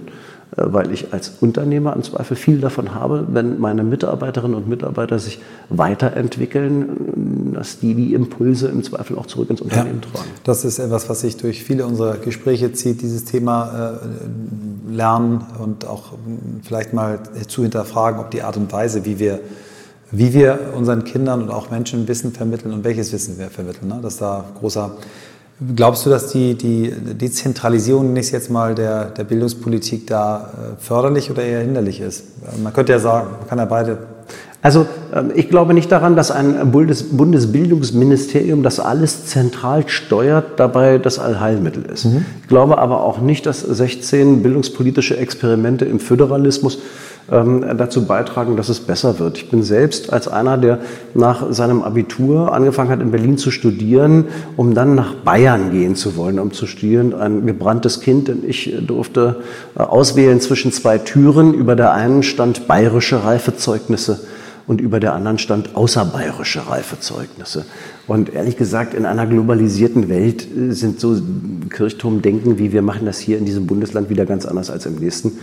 Äh, 0.55 0.65
weil 0.67 0.91
ich 0.91 1.13
als 1.13 1.33
Unternehmer 1.41 1.95
im 1.95 2.03
Zweifel 2.03 2.35
viel 2.35 2.59
davon 2.59 2.93
habe, 2.93 3.27
wenn 3.29 3.59
meine 3.59 3.83
Mitarbeiterinnen 3.83 4.55
und 4.55 4.67
Mitarbeiter 4.67 5.19
sich 5.19 5.39
weiterentwickeln, 5.69 7.53
dass 7.53 7.79
die 7.79 7.95
die 7.95 8.13
Impulse 8.13 8.67
im 8.67 8.83
Zweifel 8.83 9.17
auch 9.17 9.25
zurück 9.25 9.49
ins 9.49 9.61
Unternehmen 9.61 10.01
ja, 10.03 10.11
tragen. 10.11 10.29
Das 10.43 10.65
ist 10.65 10.79
etwas, 10.79 11.09
was 11.09 11.21
sich 11.21 11.37
durch 11.37 11.63
viele 11.63 11.85
unserer 11.85 12.17
Gespräche 12.17 12.71
zieht, 12.73 13.01
dieses 13.01 13.25
Thema 13.25 13.99
äh, 14.89 14.93
Lernen 14.93 15.43
und 15.63 15.87
auch 15.87 16.13
vielleicht 16.63 16.93
mal 16.93 17.19
zu 17.47 17.63
hinterfragen, 17.63 18.19
ob 18.19 18.31
die 18.31 18.43
Art 18.43 18.57
und 18.57 18.71
Weise, 18.71 19.05
wie 19.05 19.19
wir 19.19 19.39
wie 20.15 20.31
wir 20.31 20.73
unseren 20.77 21.05
Kindern 21.05 21.41
und 21.41 21.49
auch 21.49 21.71
Menschen 21.71 22.07
Wissen 22.07 22.33
vermitteln 22.33 22.71
und 22.71 22.83
welches 22.83 23.11
Wissen 23.11 23.39
wir 23.39 23.49
vermitteln, 23.49 23.87
ne? 23.87 23.99
dass 23.99 24.17
da 24.17 24.45
großer 24.59 24.91
Glaubst 25.75 26.05
du, 26.05 26.09
dass 26.09 26.31
die, 26.31 26.55
die 26.55 26.91
Dezentralisierung 26.91 28.11
nächstes 28.11 28.33
jetzt 28.33 28.51
mal 28.51 28.73
der, 28.73 29.05
der 29.05 29.23
Bildungspolitik 29.23 30.07
da 30.07 30.51
äh, 30.53 30.81
förderlich 30.81 31.29
oder 31.29 31.43
eher 31.43 31.61
hinderlich 31.61 32.01
ist? 32.01 32.23
Man 32.61 32.73
könnte 32.73 32.91
ja 32.91 32.99
sagen, 32.99 33.29
man 33.39 33.47
kann 33.47 33.59
ja 33.59 33.65
beide 33.65 33.99
Also 34.63 34.87
ähm, 35.13 35.31
ich 35.35 35.49
glaube 35.49 35.73
nicht 35.73 35.91
daran, 35.91 36.15
dass 36.15 36.31
ein 36.31 36.71
Bundesbildungsministerium 36.71 38.63
das 38.63 38.79
alles 38.79 39.27
zentral 39.27 39.87
steuert, 39.87 40.59
dabei 40.59 40.97
das 40.97 41.19
Allheilmittel 41.19 41.85
ist. 41.85 42.05
Mhm. 42.05 42.25
Ich 42.41 42.47
glaube 42.47 42.79
aber 42.79 43.03
auch 43.03 43.19
nicht, 43.19 43.45
dass 43.45 43.61
16 43.61 44.41
bildungspolitische 44.41 45.17
Experimente 45.17 45.85
im 45.85 45.99
Föderalismus 45.99 46.79
ähm, 47.31 47.65
dazu 47.77 48.05
beitragen, 48.05 48.57
dass 48.57 48.69
es 48.69 48.79
besser 48.79 49.19
wird. 49.19 49.37
Ich 49.37 49.49
bin 49.49 49.63
selbst 49.63 50.11
als 50.11 50.27
einer, 50.27 50.57
der 50.57 50.79
nach 51.13 51.51
seinem 51.51 51.81
Abitur 51.81 52.53
angefangen 52.53 52.89
hat, 52.89 53.01
in 53.01 53.11
Berlin 53.11 53.37
zu 53.37 53.51
studieren, 53.51 54.25
um 54.57 54.73
dann 54.73 54.95
nach 54.95 55.13
Bayern 55.15 55.71
gehen 55.71 55.95
zu 55.95 56.17
wollen, 56.17 56.39
um 56.39 56.51
zu 56.51 56.67
studieren, 56.67 57.13
ein 57.13 57.45
gebranntes 57.45 58.01
Kind, 58.01 58.27
denn 58.27 58.43
ich 58.45 58.75
durfte 58.85 59.37
äh, 59.75 59.79
auswählen 59.79 60.41
zwischen 60.41 60.71
zwei 60.71 60.97
Türen. 60.97 61.53
Über 61.53 61.75
der 61.75 61.93
einen 61.93 62.23
stand 62.23 62.67
bayerische 62.67 63.23
Reifezeugnisse 63.23 64.19
und 64.65 64.79
über 64.79 64.99
der 64.99 65.13
anderen 65.13 65.37
stand 65.37 65.75
außerbayerische 65.75 66.67
Reifezeugnisse. 66.67 67.65
Und 68.07 68.33
ehrlich 68.33 68.57
gesagt, 68.57 68.93
in 68.93 69.05
einer 69.05 69.25
globalisierten 69.25 70.09
Welt 70.09 70.45
äh, 70.45 70.71
sind 70.71 70.99
so 70.99 71.19
Kirchturmdenken, 71.69 72.59
wie 72.59 72.71
wir 72.71 72.81
machen 72.81 73.05
das 73.05 73.19
hier 73.19 73.37
in 73.37 73.45
diesem 73.45 73.67
Bundesland 73.67 74.09
wieder 74.09 74.25
ganz 74.25 74.45
anders 74.45 74.69
als 74.69 74.85
im 74.85 74.95
nächsten, 74.95 75.33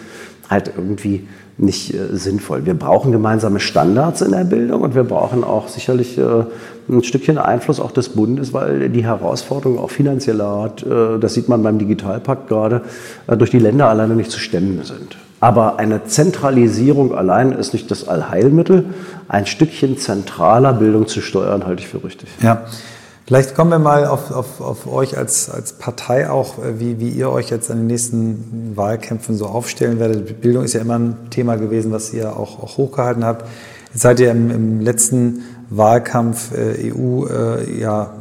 halt 0.50 0.72
irgendwie 0.76 1.26
nicht 1.56 1.94
äh, 1.94 2.16
sinnvoll. 2.16 2.66
Wir 2.66 2.74
brauchen 2.74 3.12
gemeinsame 3.12 3.60
Standards 3.60 4.22
in 4.22 4.32
der 4.32 4.44
Bildung 4.44 4.82
und 4.82 4.94
wir 4.94 5.04
brauchen 5.04 5.44
auch 5.44 5.68
sicherlich 5.68 6.18
äh, 6.18 6.44
ein 6.88 7.04
Stückchen 7.04 7.38
Einfluss 7.38 7.80
auch 7.80 7.92
des 7.92 8.10
Bundes, 8.10 8.52
weil 8.52 8.88
die 8.88 9.04
Herausforderung 9.04 9.78
auch 9.78 9.90
finanzieller 9.90 10.46
Art, 10.46 10.82
äh, 10.84 11.18
das 11.18 11.34
sieht 11.34 11.48
man 11.48 11.62
beim 11.62 11.78
Digitalpakt 11.78 12.48
gerade, 12.48 12.82
äh, 13.26 13.36
durch 13.36 13.50
die 13.50 13.58
Länder 13.58 13.88
alleine 13.88 14.14
nicht 14.14 14.30
zu 14.30 14.40
stemmen 14.40 14.80
sind. 14.82 15.16
Aber 15.38 15.78
eine 15.78 16.04
Zentralisierung 16.04 17.14
allein 17.14 17.52
ist 17.52 17.72
nicht 17.72 17.90
das 17.90 18.06
Allheilmittel. 18.06 18.84
Ein 19.28 19.46
Stückchen 19.46 19.96
zentraler 19.96 20.74
Bildung 20.74 21.06
zu 21.06 21.22
steuern, 21.22 21.64
halte 21.64 21.82
ich 21.82 21.88
für 21.88 22.04
richtig. 22.04 22.28
Ja. 22.42 22.64
Vielleicht 23.30 23.54
kommen 23.54 23.70
wir 23.70 23.78
mal 23.78 24.08
auf, 24.08 24.32
auf, 24.32 24.60
auf 24.60 24.92
euch 24.92 25.16
als, 25.16 25.48
als 25.48 25.74
Partei 25.74 26.28
auch, 26.28 26.58
äh, 26.58 26.80
wie, 26.80 26.98
wie 26.98 27.10
ihr 27.10 27.30
euch 27.30 27.48
jetzt 27.48 27.70
an 27.70 27.76
den 27.76 27.86
nächsten 27.86 28.72
Wahlkämpfen 28.74 29.36
so 29.36 29.46
aufstellen 29.46 30.00
werdet. 30.00 30.40
Bildung 30.40 30.64
ist 30.64 30.72
ja 30.72 30.80
immer 30.80 30.98
ein 30.98 31.30
Thema 31.30 31.54
gewesen, 31.54 31.92
was 31.92 32.12
ihr 32.12 32.36
auch, 32.36 32.60
auch 32.60 32.76
hochgehalten 32.76 33.24
habt. 33.24 33.46
Jetzt 33.92 34.02
seid 34.02 34.18
ihr 34.18 34.32
im, 34.32 34.50
im 34.50 34.80
letzten 34.80 35.42
Wahlkampf 35.68 36.50
äh, 36.58 36.92
EU, 36.92 37.26
äh, 37.28 37.80
ja, 37.80 38.14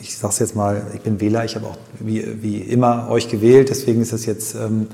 ich 0.00 0.16
sage 0.16 0.32
es 0.32 0.38
jetzt 0.38 0.56
mal, 0.56 0.80
ich 0.94 1.02
bin 1.02 1.20
Wähler, 1.20 1.44
ich 1.44 1.56
habe 1.56 1.66
auch 1.66 1.76
wie, 2.00 2.24
wie 2.40 2.56
immer 2.56 3.10
euch 3.10 3.28
gewählt, 3.28 3.68
deswegen 3.68 4.00
ist 4.00 4.14
das 4.14 4.24
jetzt 4.24 4.54
ähm, 4.54 4.86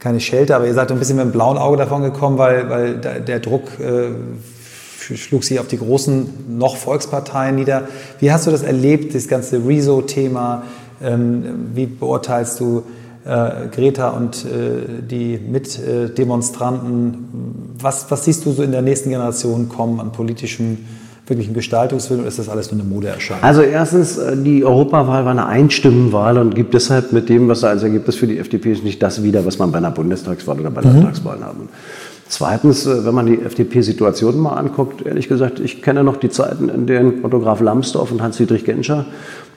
keine 0.00 0.18
Schelte, 0.18 0.56
aber 0.56 0.66
ihr 0.66 0.74
seid 0.74 0.90
ein 0.90 0.98
bisschen 0.98 1.18
mit 1.18 1.26
dem 1.26 1.30
blauen 1.30 1.58
Auge 1.58 1.76
davon 1.76 2.02
gekommen, 2.02 2.38
weil, 2.38 2.68
weil 2.68 2.96
der 2.96 3.38
Druck 3.38 3.78
äh, 3.78 4.08
schlug 5.02 5.44
sich 5.44 5.60
auf 5.60 5.68
die 5.68 5.78
großen 5.78 6.58
noch 6.58 6.76
Volksparteien 6.76 7.56
nieder. 7.56 7.88
Wie 8.20 8.32
hast 8.32 8.46
du 8.46 8.50
das 8.50 8.62
erlebt, 8.62 9.14
das 9.14 9.28
ganze 9.28 9.66
Rezo-Thema? 9.66 10.64
Ähm, 11.02 11.70
wie 11.74 11.86
beurteilst 11.86 12.60
du 12.60 12.84
äh, 13.24 13.68
Greta 13.70 14.10
und 14.10 14.44
äh, 14.44 15.02
die 15.02 15.38
Mitdemonstranten? 15.38 17.74
Was, 17.78 18.10
was 18.10 18.24
siehst 18.24 18.46
du 18.46 18.52
so 18.52 18.62
in 18.62 18.72
der 18.72 18.82
nächsten 18.82 19.10
Generation 19.10 19.68
kommen 19.68 20.00
an 20.00 20.12
politischem 20.12 20.78
wirklichen 21.26 21.54
Gestaltungswillen 21.54 22.20
oder 22.20 22.28
ist 22.28 22.38
das 22.38 22.48
alles 22.48 22.72
nur 22.72 22.80
eine 22.80 22.88
Modeerscheinung? 22.88 23.42
Also 23.42 23.62
erstens, 23.62 24.18
äh, 24.18 24.36
die 24.36 24.64
Europawahl 24.64 25.24
war 25.24 25.30
eine 25.30 25.46
Einstimmenwahl 25.46 26.38
und 26.38 26.54
gibt 26.54 26.74
deshalb 26.74 27.12
mit 27.12 27.28
dem, 27.28 27.48
was 27.48 27.60
da 27.60 27.68
als 27.68 27.82
Ergebnis 27.82 28.16
für 28.16 28.26
die 28.26 28.38
FDP 28.38 28.72
ist, 28.72 28.84
nicht 28.84 29.02
das 29.02 29.22
wieder, 29.22 29.46
was 29.46 29.58
man 29.58 29.70
bei 29.70 29.78
einer 29.78 29.92
Bundestagswahl 29.92 30.58
oder 30.58 30.70
bei 30.70 30.82
mhm. 30.82 30.88
Landtagswahlen 30.88 31.44
haben. 31.44 31.68
Zweitens, 32.32 32.86
äh, 32.86 33.04
wenn 33.04 33.14
man 33.14 33.26
die 33.26 33.42
FDP-Situation 33.42 34.38
mal 34.38 34.54
anguckt, 34.54 35.04
ehrlich 35.04 35.28
gesagt, 35.28 35.60
ich 35.60 35.82
kenne 35.82 36.02
noch 36.02 36.16
die 36.16 36.30
Zeiten, 36.30 36.70
in 36.70 36.86
denen 36.86 37.22
Otto 37.26 37.40
Graf 37.40 37.60
Lambsdorff 37.60 38.10
und 38.10 38.22
Hans-Dietrich 38.22 38.64
Genscher 38.64 39.04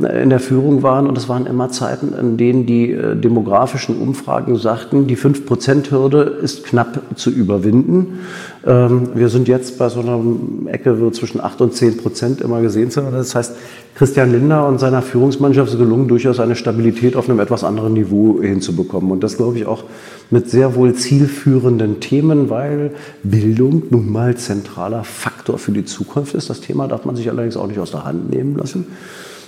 äh, 0.01 0.21
in 0.21 0.29
der 0.29 0.41
Führung 0.41 0.83
waren. 0.83 1.07
Und 1.07 1.17
es 1.17 1.29
waren 1.29 1.45
immer 1.45 1.69
Zeiten, 1.69 2.13
in 2.13 2.35
denen 2.35 2.65
die 2.65 2.91
äh, 2.91 3.15
demografischen 3.15 3.95
Umfragen 3.95 4.57
sagten, 4.57 5.07
die 5.07 5.15
5-Prozent-Hürde 5.15 6.23
ist 6.23 6.65
knapp 6.65 6.99
zu 7.15 7.29
überwinden. 7.29 8.19
Ähm, 8.65 9.09
wir 9.13 9.29
sind 9.29 9.47
jetzt 9.47 9.77
bei 9.77 9.89
so 9.89 9.99
einer 9.99 10.19
Ecke 10.71 10.99
wo 10.99 11.11
zwischen 11.11 11.39
8 11.39 11.61
und 11.61 11.73
10 11.73 11.97
Prozent 11.97 12.41
immer 12.41 12.61
gesehen 12.61 12.89
zu 12.89 13.01
Das 13.01 13.35
heißt, 13.35 13.53
Christian 13.93 14.31
Linder 14.31 14.67
und 14.67 14.79
seiner 14.79 15.01
Führungsmannschaft 15.01 15.71
ist 15.71 15.77
gelungen, 15.77 16.07
durchaus 16.07 16.39
eine 16.39 16.55
Stabilität 16.55 17.15
auf 17.15 17.29
einem 17.29 17.39
etwas 17.39 17.63
anderen 17.63 17.93
Niveau 17.93 18.41
hinzubekommen. 18.41 19.11
Und 19.11 19.23
das 19.23 19.37
glaube 19.37 19.57
ich 19.57 19.67
auch 19.67 19.83
mit 20.31 20.49
sehr 20.49 20.75
wohl 20.75 20.95
zielführenden 20.95 21.99
Themen, 21.99 22.49
weil 22.49 22.91
Bildung 23.23 23.83
nun 23.91 24.11
mal 24.11 24.35
zentraler 24.35 25.03
Faktor 25.03 25.59
für 25.59 25.71
die 25.71 25.85
Zukunft 25.85 26.33
ist. 26.33 26.49
Das 26.49 26.61
Thema 26.61 26.87
darf 26.87 27.05
man 27.05 27.15
sich 27.15 27.29
allerdings 27.29 27.57
auch 27.57 27.67
nicht 27.67 27.79
aus 27.79 27.91
der 27.91 28.03
Hand 28.03 28.31
nehmen 28.31 28.57
lassen. 28.57 28.87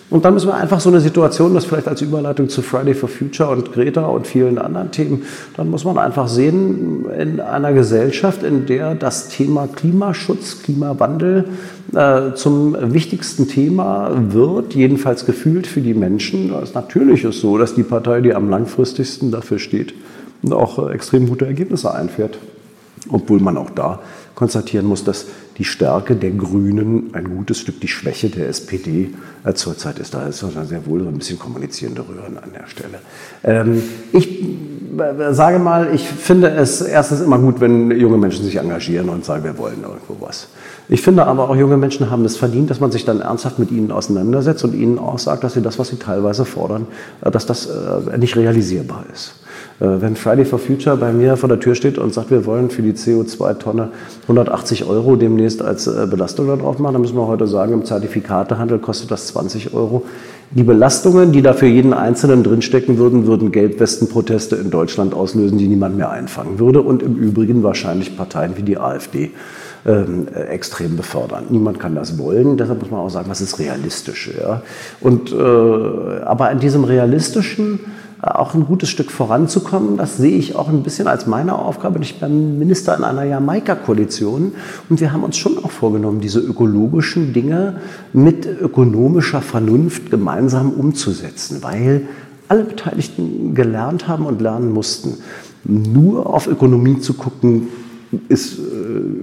Und 0.09 0.23
dann 0.23 0.33
müssen 0.33 0.47
wir 0.47 0.55
einfach 0.55 0.79
so 0.79 0.89
eine 0.89 1.01
Situation, 1.01 1.53
das 1.53 1.65
vielleicht 1.65 1.89
als 1.89 2.01
Überleitung 2.01 2.47
zu 2.47 2.61
Friday 2.61 2.93
for 2.93 3.09
Future 3.09 3.49
und 3.49 3.73
Greta 3.73 4.05
und 4.05 4.25
vielen 4.25 4.57
anderen 4.57 4.91
Themen, 4.91 5.23
dann 5.57 5.69
muss 5.69 5.83
man 5.83 5.97
einfach 5.97 6.29
sehen, 6.29 7.05
in 7.09 7.41
einer 7.41 7.73
Gesellschaft, 7.73 8.41
in 8.41 8.65
der 8.65 8.95
das 8.95 9.27
Thema 9.27 9.67
Klimaschutz, 9.67 10.63
Klimawandel 10.63 11.45
äh, 11.93 12.33
zum 12.35 12.93
wichtigsten 12.93 13.49
Thema 13.49 14.11
wird, 14.29 14.75
jedenfalls 14.75 15.25
gefühlt 15.25 15.67
für 15.67 15.81
die 15.81 15.93
Menschen, 15.93 16.51
das 16.51 16.73
natürlich 16.73 17.25
ist 17.25 17.41
so, 17.41 17.57
dass 17.57 17.75
die 17.75 17.83
Partei, 17.83 18.21
die 18.21 18.33
am 18.33 18.49
langfristigsten 18.49 19.31
dafür 19.31 19.59
steht, 19.59 19.93
auch 20.49 20.89
extrem 20.89 21.27
gute 21.27 21.45
Ergebnisse 21.45 21.93
einfährt. 21.93 22.37
Obwohl 23.09 23.39
man 23.39 23.57
auch 23.57 23.69
da 23.69 23.99
konstatieren 24.35 24.85
muss, 24.85 25.03
dass 25.03 25.27
die 25.57 25.63
Stärke 25.63 26.15
der 26.15 26.31
Grünen 26.31 27.09
ein 27.13 27.35
gutes 27.35 27.59
Stück 27.59 27.79
die 27.79 27.87
Schwäche 27.87 28.29
der 28.29 28.47
SPD 28.49 29.09
äh, 29.43 29.53
zurzeit 29.53 29.97
ist. 29.99 30.13
Da 30.13 30.27
ist 30.27 30.39
sehr 30.39 30.85
wohl 30.85 31.07
ein 31.07 31.17
bisschen 31.17 31.39
kommunizierende 31.39 32.01
Rühren 32.07 32.37
an 32.37 32.51
der 32.53 32.67
Stelle. 32.67 32.99
Ähm, 33.43 33.81
ich 34.13 34.43
äh, 34.43 35.33
sage 35.33 35.57
mal, 35.57 35.93
ich 35.93 36.07
finde 36.07 36.49
es 36.49 36.81
erstens 36.81 37.21
immer 37.21 37.39
gut, 37.39 37.59
wenn 37.59 37.91
junge 37.91 38.17
Menschen 38.17 38.45
sich 38.45 38.57
engagieren 38.57 39.09
und 39.09 39.25
sagen, 39.25 39.43
wir 39.43 39.57
wollen 39.57 39.81
irgendwo 39.81 40.17
was. 40.19 40.47
Ich 40.89 41.01
finde 41.01 41.25
aber 41.25 41.49
auch, 41.49 41.55
junge 41.55 41.77
Menschen 41.77 42.11
haben 42.11 42.23
es 42.23 42.37
verdient, 42.37 42.69
dass 42.69 42.79
man 42.79 42.91
sich 42.91 43.03
dann 43.03 43.21
ernsthaft 43.21 43.57
mit 43.57 43.71
ihnen 43.71 43.91
auseinandersetzt 43.91 44.63
und 44.63 44.75
ihnen 44.75 44.99
auch 44.99 45.19
sagt, 45.19 45.43
dass 45.43 45.53
sie 45.53 45.61
das, 45.61 45.79
was 45.79 45.89
sie 45.89 45.97
teilweise 45.97 46.45
fordern, 46.45 46.85
äh, 47.21 47.31
dass 47.31 47.45
das 47.47 47.67
nicht 48.17 48.35
realisierbar 48.35 49.05
ist. 49.11 49.35
Äh, 49.79 50.01
wenn 50.01 50.15
Friday 50.15 50.45
for 50.45 50.59
Future 50.59 50.97
bei 50.97 51.11
mir 51.11 51.37
vor 51.37 51.49
der 51.49 51.59
Tür 51.59 51.75
steht 51.75 51.97
und 51.97 52.13
sagt, 52.13 52.31
wir 52.31 52.45
wollen 52.45 52.69
für 52.69 52.81
die 52.81 52.93
CO2-Tonne 52.93 53.89
180 54.23 54.85
Euro 54.85 55.15
demnächst 55.15 55.61
als 55.61 55.87
äh, 55.87 56.07
Belastung 56.09 56.47
da 56.47 56.55
drauf 56.55 56.79
machen, 56.79 56.93
dann 56.93 57.01
müssen 57.01 57.17
wir 57.17 57.27
heute 57.27 57.47
sagen, 57.47 57.73
im 57.73 57.85
Zertifikatehandel 57.85 58.79
kostet 58.79 59.11
das 59.11 59.27
20 59.27 59.73
Euro. 59.73 60.03
Die 60.51 60.63
Belastungen, 60.63 61.33
die 61.33 61.41
da 61.41 61.53
für 61.53 61.67
jeden 61.67 61.93
Einzelnen 61.93 62.41
drinstecken 62.43 62.97
würden, 62.97 63.27
würden 63.27 63.51
Gelbwestenproteste 63.51 64.55
in 64.55 64.71
Deutschland 64.71 65.13
auslösen, 65.13 65.57
die 65.57 65.67
niemand 65.67 65.97
mehr 65.97 66.09
einfangen 66.09 66.57
würde 66.57 66.81
und 66.81 67.03
im 67.03 67.15
Übrigen 67.15 67.63
wahrscheinlich 67.63 68.15
Parteien 68.15 68.55
wie 68.55 68.63
die 68.63 68.77
AfD 68.77 69.31
ähm, 69.85 70.27
äh, 70.33 70.43
extrem 70.43 70.95
befördern. 70.95 71.45
Niemand 71.49 71.79
kann 71.79 71.95
das 71.95 72.17
wollen, 72.17 72.55
deshalb 72.55 72.81
muss 72.81 72.91
man 72.91 73.01
auch 73.01 73.09
sagen, 73.09 73.29
was 73.29 73.41
ist 73.41 73.59
realistisch. 73.59 74.31
Ja? 74.39 74.61
Und, 75.01 75.33
äh, 75.33 75.35
aber 75.35 76.49
in 76.51 76.59
diesem 76.59 76.85
realistischen 76.85 77.79
auch 78.21 78.55
ein 78.55 78.65
gutes 78.65 78.89
Stück 78.89 79.11
voranzukommen. 79.11 79.97
Das 79.97 80.17
sehe 80.17 80.37
ich 80.37 80.55
auch 80.55 80.69
ein 80.69 80.83
bisschen 80.83 81.07
als 81.07 81.27
meine 81.27 81.57
Aufgabe. 81.57 81.99
Ich 82.01 82.19
bin 82.19 82.57
Minister 82.57 82.97
in 82.97 83.03
einer 83.03 83.23
Jamaika-Koalition 83.23 84.53
und 84.89 85.01
wir 85.01 85.13
haben 85.13 85.23
uns 85.23 85.37
schon 85.37 85.57
auch 85.63 85.71
vorgenommen, 85.71 86.19
diese 86.19 86.39
ökologischen 86.39 87.33
Dinge 87.33 87.81
mit 88.13 88.45
ökonomischer 88.45 89.41
Vernunft 89.41 90.09
gemeinsam 90.09 90.71
umzusetzen, 90.71 91.59
weil 91.61 92.07
alle 92.47 92.63
Beteiligten 92.63 93.53
gelernt 93.53 94.07
haben 94.07 94.25
und 94.25 94.41
lernen 94.41 94.71
mussten. 94.71 95.17
Nur 95.63 96.33
auf 96.33 96.47
Ökonomie 96.47 96.99
zu 96.99 97.13
gucken, 97.13 97.67
ist 98.29 98.57
äh, 98.57 98.61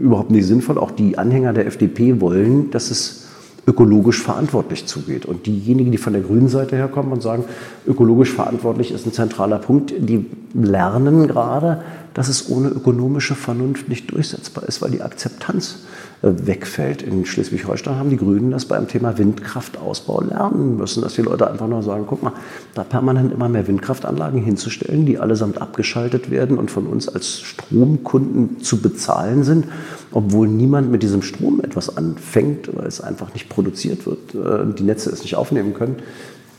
überhaupt 0.03 0.31
nicht 0.31 0.47
sinnvoll. 0.47 0.79
Auch 0.79 0.91
die 0.91 1.17
Anhänger 1.17 1.53
der 1.53 1.67
FDP 1.67 2.21
wollen, 2.21 2.71
dass 2.71 2.91
es 2.91 3.25
ökologisch 3.67 4.21
verantwortlich 4.21 4.87
zugeht. 4.87 5.25
Und 5.25 5.47
diejenigen, 5.47 5.91
die 5.91 5.99
von 5.99 6.13
der 6.13 6.23
grünen 6.23 6.49
Seite 6.49 6.77
herkommen 6.77 7.13
und 7.13 7.23
sagen, 7.23 7.45
ökologisch 7.87 8.33
verantwortlich 8.33 8.93
ist 8.93 9.07
ein 9.07 9.13
zentraler 9.13 9.59
Punkt, 9.59 9.93
die 9.97 10.27
lernen 10.55 11.27
gerade, 11.27 11.83
dass 12.15 12.29
es 12.29 12.49
ohne 12.49 12.69
ökonomische 12.69 13.35
Vernunft 13.35 13.89
nicht 13.89 14.13
durchsetzbar 14.13 14.65
ist, 14.65 14.81
weil 14.81 14.93
die 14.93 15.03
Akzeptanz 15.03 15.81
äh, 16.23 16.31
wegfällt. 16.47 17.03
In 17.03 17.27
Schleswig-Holstein 17.27 17.97
haben 17.97 18.09
die 18.09 18.17
Grünen 18.17 18.53
das 18.53 18.67
beim 18.67 18.87
Thema 18.87 19.19
Windkraftausbau 19.19 20.23
lernen 20.23 20.77
müssen, 20.77 21.03
dass 21.03 21.15
die 21.15 21.23
Leute 21.23 21.51
einfach 21.51 21.67
nur 21.67 21.83
sagen, 21.83 22.05
guck 22.07 22.23
mal, 22.23 22.33
da 22.75 22.85
permanent 22.85 23.33
immer 23.33 23.49
mehr 23.49 23.67
Windkraftanlagen 23.67 24.41
hinzustellen, 24.41 25.07
die 25.07 25.19
allesamt 25.19 25.61
abgeschaltet 25.61 26.31
werden 26.31 26.57
und 26.57 26.71
von 26.71 26.87
uns 26.87 27.09
als 27.09 27.41
Stromkunden 27.41 28.61
zu 28.61 28.81
bezahlen 28.81 29.43
sind, 29.43 29.67
obwohl 30.13 30.47
niemand 30.47 30.93
mit 30.93 31.03
diesem 31.03 31.23
Strom 31.23 31.61
etwas 31.61 31.97
anfängt, 31.97 32.75
weil 32.77 32.87
es 32.87 33.01
einfach 33.01 33.35
nicht 33.35 33.49
produziert 33.49 34.07
wird, 34.07 34.35
äh, 34.35 34.73
die 34.73 34.85
Netze 34.85 35.11
es 35.11 35.23
nicht 35.23 35.35
aufnehmen 35.35 35.75
können 35.75 35.97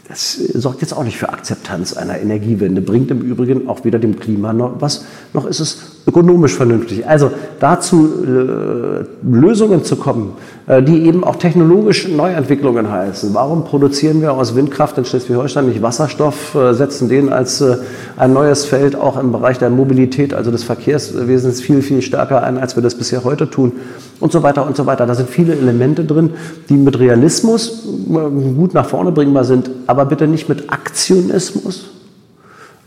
das 0.08 0.34
sorgt 0.34 0.82
jetzt 0.82 0.94
auch 0.94 1.04
nicht 1.04 1.18
für 1.18 1.30
Akzeptanz 1.30 1.94
einer 1.94 2.20
Energiewende, 2.20 2.82
bringt 2.82 3.10
im 3.10 3.22
Übrigen 3.22 3.68
auch 3.68 3.86
weder 3.86 3.98
dem 3.98 4.20
Klima 4.20 4.54
noch 4.54 4.80
was, 4.80 5.06
noch 5.34 5.46
ist 5.48 5.60
es 5.60 5.80
ökonomisch 6.06 6.54
vernünftig. 6.54 7.08
Also 7.08 7.32
dazu 7.60 8.24
äh, 8.24 9.06
Lösungen 9.28 9.84
zu 9.84 9.96
kommen, 9.96 10.34
die 10.68 11.06
eben 11.06 11.24
auch 11.24 11.36
technologisch 11.36 12.08
Neuentwicklungen 12.08 12.90
heißen. 12.90 13.36
Warum 13.36 13.66
produzieren 13.66 14.22
wir 14.22 14.34
aus 14.34 14.56
Windkraft 14.56 14.98
in 14.98 15.06
Schleswig-Holstein 15.06 15.68
nicht 15.68 15.84
Wasserstoff, 15.84 16.56
äh, 16.56 16.74
setzen 16.74 17.08
den 17.08 17.32
als 17.32 17.62
äh, 17.62 17.78
ein 18.18 18.34
neues 18.34 18.66
Feld 18.66 18.96
auch 18.96 19.18
im 19.20 19.32
Bereich 19.32 19.60
der 19.60 19.70
Mobilität, 19.70 20.34
also 20.34 20.50
des 20.50 20.64
Verkehrswesens 20.64 21.62
viel, 21.62 21.84
viel 21.84 22.02
stärker 22.02 22.42
ein, 22.42 22.58
als 22.58 22.76
wir 22.76 22.82
das 22.82 22.96
bisher 22.96 23.24
heute 23.24 23.48
tun 23.48 23.74
und 24.20 24.32
so 24.32 24.42
weiter 24.42 24.66
und 24.66 24.76
so 24.76 24.88
weiter. 24.88 25.06
Da 25.06 25.14
sind 25.14 25.30
viele 25.30 25.54
Elemente 25.54 26.04
drin, 26.04 26.32
die 26.68 26.78
mit 26.78 26.98
Realismus 26.98 27.86
äh, 28.10 28.54
gut 28.56 28.74
nach 28.74 28.88
vorne 28.88 29.12
bringbar 29.12 29.44
sind, 29.44 29.70
aber 29.86 30.06
bitte 30.06 30.28
nicht 30.28 30.50
mit 30.50 30.72
Aktionismus 30.72 31.92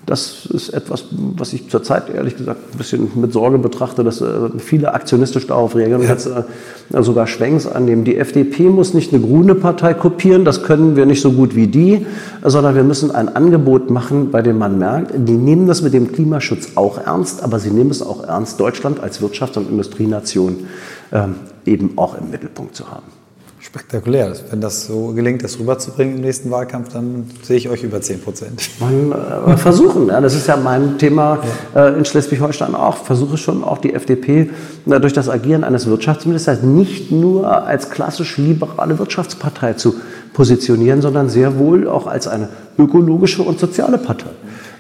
das 0.09 0.47
ist 0.47 0.71
etwas, 0.71 1.05
was 1.11 1.53
ich 1.53 1.69
zurzeit 1.69 2.09
ehrlich 2.09 2.35
gesagt 2.35 2.61
ein 2.73 2.79
bisschen 2.79 3.11
mit 3.15 3.35
Sorge 3.35 3.59
betrachte, 3.59 4.03
dass 4.03 4.23
äh, 4.23 4.49
viele 4.57 4.95
aktionistisch 4.95 5.47
darauf 5.47 5.77
reagieren 5.77 6.01
und 6.01 6.09
jetzt 6.09 6.27
äh, 6.27 7.03
sogar 7.03 7.27
Schwenks 7.27 7.67
annehmen. 7.67 8.05
Die 8.05 8.17
FDP 8.17 8.71
muss 8.71 8.95
nicht 8.95 9.13
eine 9.13 9.23
grüne 9.23 9.55
Partei 9.55 9.93
kopieren, 9.93 10.47
das 10.47 10.63
können 10.63 10.97
wir 10.97 11.05
nicht 11.05 11.21
so 11.21 11.33
gut 11.33 11.55
wie 11.55 11.67
die, 11.67 12.07
sondern 12.43 12.75
wir 12.75 12.85
müssen 12.85 13.11
ein 13.11 13.29
Angebot 13.29 13.91
machen, 13.91 14.31
bei 14.31 14.41
dem 14.41 14.57
man 14.57 14.79
merkt, 14.79 15.13
die 15.15 15.37
nehmen 15.37 15.67
das 15.67 15.83
mit 15.83 15.93
dem 15.93 16.11
Klimaschutz 16.11 16.71
auch 16.77 16.97
ernst, 16.97 17.43
aber 17.43 17.59
sie 17.59 17.71
nehmen 17.71 17.91
es 17.91 18.01
auch 18.01 18.25
ernst, 18.25 18.59
Deutschland 18.59 19.01
als 19.01 19.21
Wirtschafts- 19.21 19.59
und 19.59 19.69
Industrienation 19.69 20.69
ähm, 21.13 21.35
eben 21.67 21.93
auch 21.97 22.17
im 22.19 22.31
Mittelpunkt 22.31 22.75
zu 22.75 22.91
haben. 22.91 23.18
Spektakulär. 23.69 24.33
Wenn 24.49 24.63
das 24.63 24.87
so 24.87 25.09
gelingt, 25.09 25.45
das 25.45 25.59
rüberzubringen 25.59 26.17
im 26.17 26.21
nächsten 26.23 26.51
Wahlkampf, 26.51 26.91
dann 26.91 27.31
sehe 27.43 27.59
ich 27.59 27.69
euch 27.69 27.83
über 27.83 28.01
10 28.01 28.23
Prozent. 28.23 28.67
Man 28.81 29.13
äh, 29.13 29.59
versuchen, 29.59 30.09
ja, 30.09 30.23
das 30.23 30.35
ist 30.35 30.47
ja 30.47 30.57
mein 30.57 30.97
Thema 30.97 31.41
ja. 31.75 31.89
äh, 31.89 31.99
in 31.99 32.07
Schleswig-Holstein 32.07 32.75
auch. 32.75 32.97
Versuche 32.97 33.37
schon 33.37 33.63
auch 33.63 33.77
die 33.77 33.93
FDP 33.93 34.49
äh, 34.87 35.01
durch 35.01 35.13
das 35.13 35.29
Agieren 35.29 35.65
eines 35.65 35.87
Wirtschaftsministers 35.87 36.63
nicht 36.63 37.13
nur 37.13 37.47
als 37.47 37.91
klassisch 37.91 38.39
liberale 38.39 38.99
Wirtschaftspartei 38.99 39.75
zu 39.75 39.97
positionieren, 40.33 41.03
sondern 41.03 41.29
sehr 41.29 41.59
wohl 41.59 41.89
auch 41.89 42.07
als 42.07 42.27
eine 42.27 42.49
ökologische 42.79 43.43
und 43.43 43.61
soziale 43.61 43.99
Partei. 43.99 44.31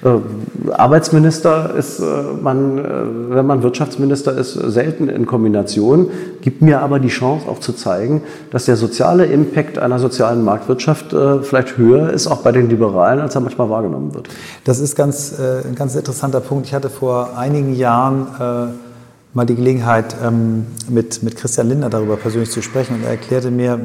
Äh, 0.04 0.70
Arbeitsminister 0.70 1.74
ist 1.74 1.98
äh, 1.98 2.04
man, 2.40 2.78
äh, 2.78 2.84
wenn 3.30 3.46
man 3.46 3.62
Wirtschaftsminister 3.62 4.36
ist, 4.36 4.52
selten 4.52 5.08
in 5.08 5.26
Kombination, 5.26 6.10
gibt 6.40 6.62
mir 6.62 6.80
aber 6.80 7.00
die 7.00 7.08
Chance 7.08 7.48
auch 7.48 7.58
zu 7.58 7.72
zeigen, 7.72 8.22
dass 8.50 8.66
der 8.66 8.76
soziale 8.76 9.26
Impact 9.26 9.78
einer 9.78 9.98
sozialen 9.98 10.44
Marktwirtschaft 10.44 11.14
vielleicht 11.42 11.76
höher 11.76 12.10
ist, 12.10 12.26
auch 12.26 12.42
bei 12.42 12.52
den 12.52 12.68
Liberalen, 12.68 13.20
als 13.20 13.34
er 13.34 13.40
manchmal 13.40 13.70
wahrgenommen 13.70 14.14
wird. 14.14 14.28
Das 14.64 14.78
ist 14.78 14.94
ganz, 14.94 15.34
ein 15.38 15.74
ganz 15.74 15.94
interessanter 15.94 16.40
Punkt. 16.40 16.66
Ich 16.66 16.74
hatte 16.74 16.90
vor 16.90 17.36
einigen 17.36 17.74
Jahren 17.74 18.28
mal 19.34 19.44
die 19.44 19.54
Gelegenheit, 19.54 20.16
ähm, 20.24 20.66
mit, 20.88 21.22
mit 21.22 21.36
Christian 21.36 21.68
Lindner 21.68 21.90
darüber 21.90 22.16
persönlich 22.16 22.50
zu 22.50 22.62
sprechen 22.62 22.96
und 22.96 23.04
er 23.04 23.10
erklärte 23.10 23.50
mir, 23.50 23.80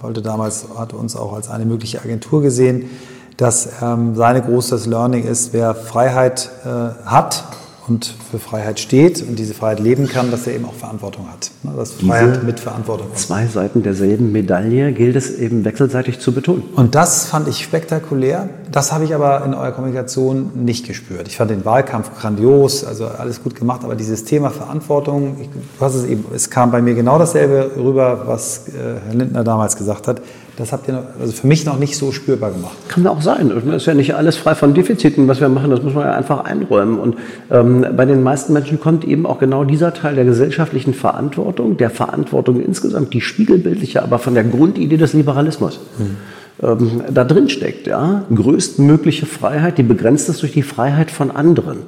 wollte 0.00 0.22
damals, 0.22 0.66
hatte 0.76 0.96
uns 0.96 1.16
auch 1.16 1.34
als 1.34 1.48
eine 1.48 1.64
mögliche 1.64 2.00
Agentur 2.02 2.42
gesehen, 2.42 2.90
dass 3.36 3.68
ähm, 3.82 4.14
sein 4.14 4.40
großes 4.42 4.86
Learning 4.86 5.24
ist, 5.24 5.52
wer 5.52 5.74
Freiheit 5.74 6.50
äh, 6.64 7.08
hat 7.08 7.44
und 7.88 8.12
für 8.30 8.38
Freiheit 8.38 8.80
steht 8.80 9.22
und 9.22 9.38
diese 9.38 9.54
Freiheit 9.54 9.78
leben 9.78 10.08
kann, 10.08 10.30
dass 10.30 10.46
er 10.46 10.54
eben 10.54 10.64
auch 10.64 10.74
Verantwortung 10.74 11.28
hat. 11.30 11.52
Ne? 11.62 11.72
Dass 11.76 11.92
Freiheit 11.92 12.42
mit 12.42 12.58
Verantwortung 12.58 13.06
kommt. 13.08 13.18
Zwei 13.18 13.46
Seiten 13.46 13.82
derselben 13.82 14.32
Medaille 14.32 14.92
gilt 14.92 15.14
es 15.14 15.38
eben 15.38 15.64
wechselseitig 15.64 16.18
zu 16.18 16.32
betonen. 16.32 16.64
Und 16.74 16.96
das 16.96 17.26
fand 17.26 17.46
ich 17.46 17.62
spektakulär. 17.62 18.48
Das 18.72 18.92
habe 18.92 19.04
ich 19.04 19.14
aber 19.14 19.44
in 19.44 19.54
eurer 19.54 19.70
Kommunikation 19.70 20.64
nicht 20.64 20.86
gespürt. 20.86 21.28
Ich 21.28 21.36
fand 21.36 21.50
den 21.50 21.64
Wahlkampf 21.64 22.10
grandios, 22.18 22.84
also 22.84 23.06
alles 23.06 23.42
gut 23.42 23.54
gemacht, 23.54 23.82
aber 23.84 23.94
dieses 23.94 24.24
Thema 24.24 24.50
Verantwortung, 24.50 25.36
ich, 25.40 25.48
was 25.78 25.94
es, 25.94 26.04
eben, 26.04 26.24
es 26.34 26.50
kam 26.50 26.72
bei 26.72 26.82
mir 26.82 26.94
genau 26.94 27.18
dasselbe 27.18 27.70
rüber, 27.76 28.22
was 28.26 28.68
äh, 28.68 28.72
Herr 29.06 29.14
Lindner 29.14 29.44
damals 29.44 29.76
gesagt 29.76 30.08
hat. 30.08 30.22
Das 30.56 30.72
habt 30.72 30.88
ihr 30.88 30.94
noch, 30.94 31.04
also 31.20 31.32
für 31.32 31.46
mich 31.46 31.66
noch 31.66 31.78
nicht 31.78 31.96
so 31.96 32.12
spürbar 32.12 32.50
gemacht. 32.50 32.76
Kann 32.88 33.06
auch 33.06 33.20
sein. 33.20 33.50
Es 33.50 33.64
ist 33.64 33.86
ja 33.86 33.92
nicht 33.92 34.14
alles 34.14 34.36
frei 34.36 34.54
von 34.54 34.72
Defiziten, 34.72 35.28
was 35.28 35.40
wir 35.40 35.50
machen. 35.50 35.70
Das 35.70 35.82
muss 35.82 35.92
man 35.92 36.04
ja 36.04 36.12
einfach 36.12 36.44
einräumen. 36.44 36.98
Und 36.98 37.16
ähm, 37.50 37.84
bei 37.94 38.06
den 38.06 38.22
meisten 38.22 38.54
Menschen 38.54 38.80
kommt 38.80 39.04
eben 39.04 39.26
auch 39.26 39.38
genau 39.38 39.64
dieser 39.64 39.92
Teil 39.92 40.14
der 40.14 40.24
gesellschaftlichen 40.24 40.94
Verantwortung, 40.94 41.76
der 41.76 41.90
Verantwortung 41.90 42.60
insgesamt, 42.60 43.12
die 43.12 43.20
spiegelbildliche, 43.20 44.02
aber 44.02 44.18
von 44.18 44.32
der 44.32 44.44
Grundidee 44.44 44.96
des 44.96 45.12
Liberalismus. 45.12 45.78
Hm. 45.98 46.16
Ähm, 46.62 47.02
da 47.12 47.24
drin 47.24 47.50
steckt, 47.50 47.86
ja, 47.86 48.24
größtmögliche 48.34 49.26
Freiheit, 49.26 49.76
die 49.76 49.82
begrenzt 49.82 50.30
ist 50.30 50.40
durch 50.40 50.52
die 50.52 50.62
Freiheit 50.62 51.10
von 51.10 51.30
anderen. 51.30 51.80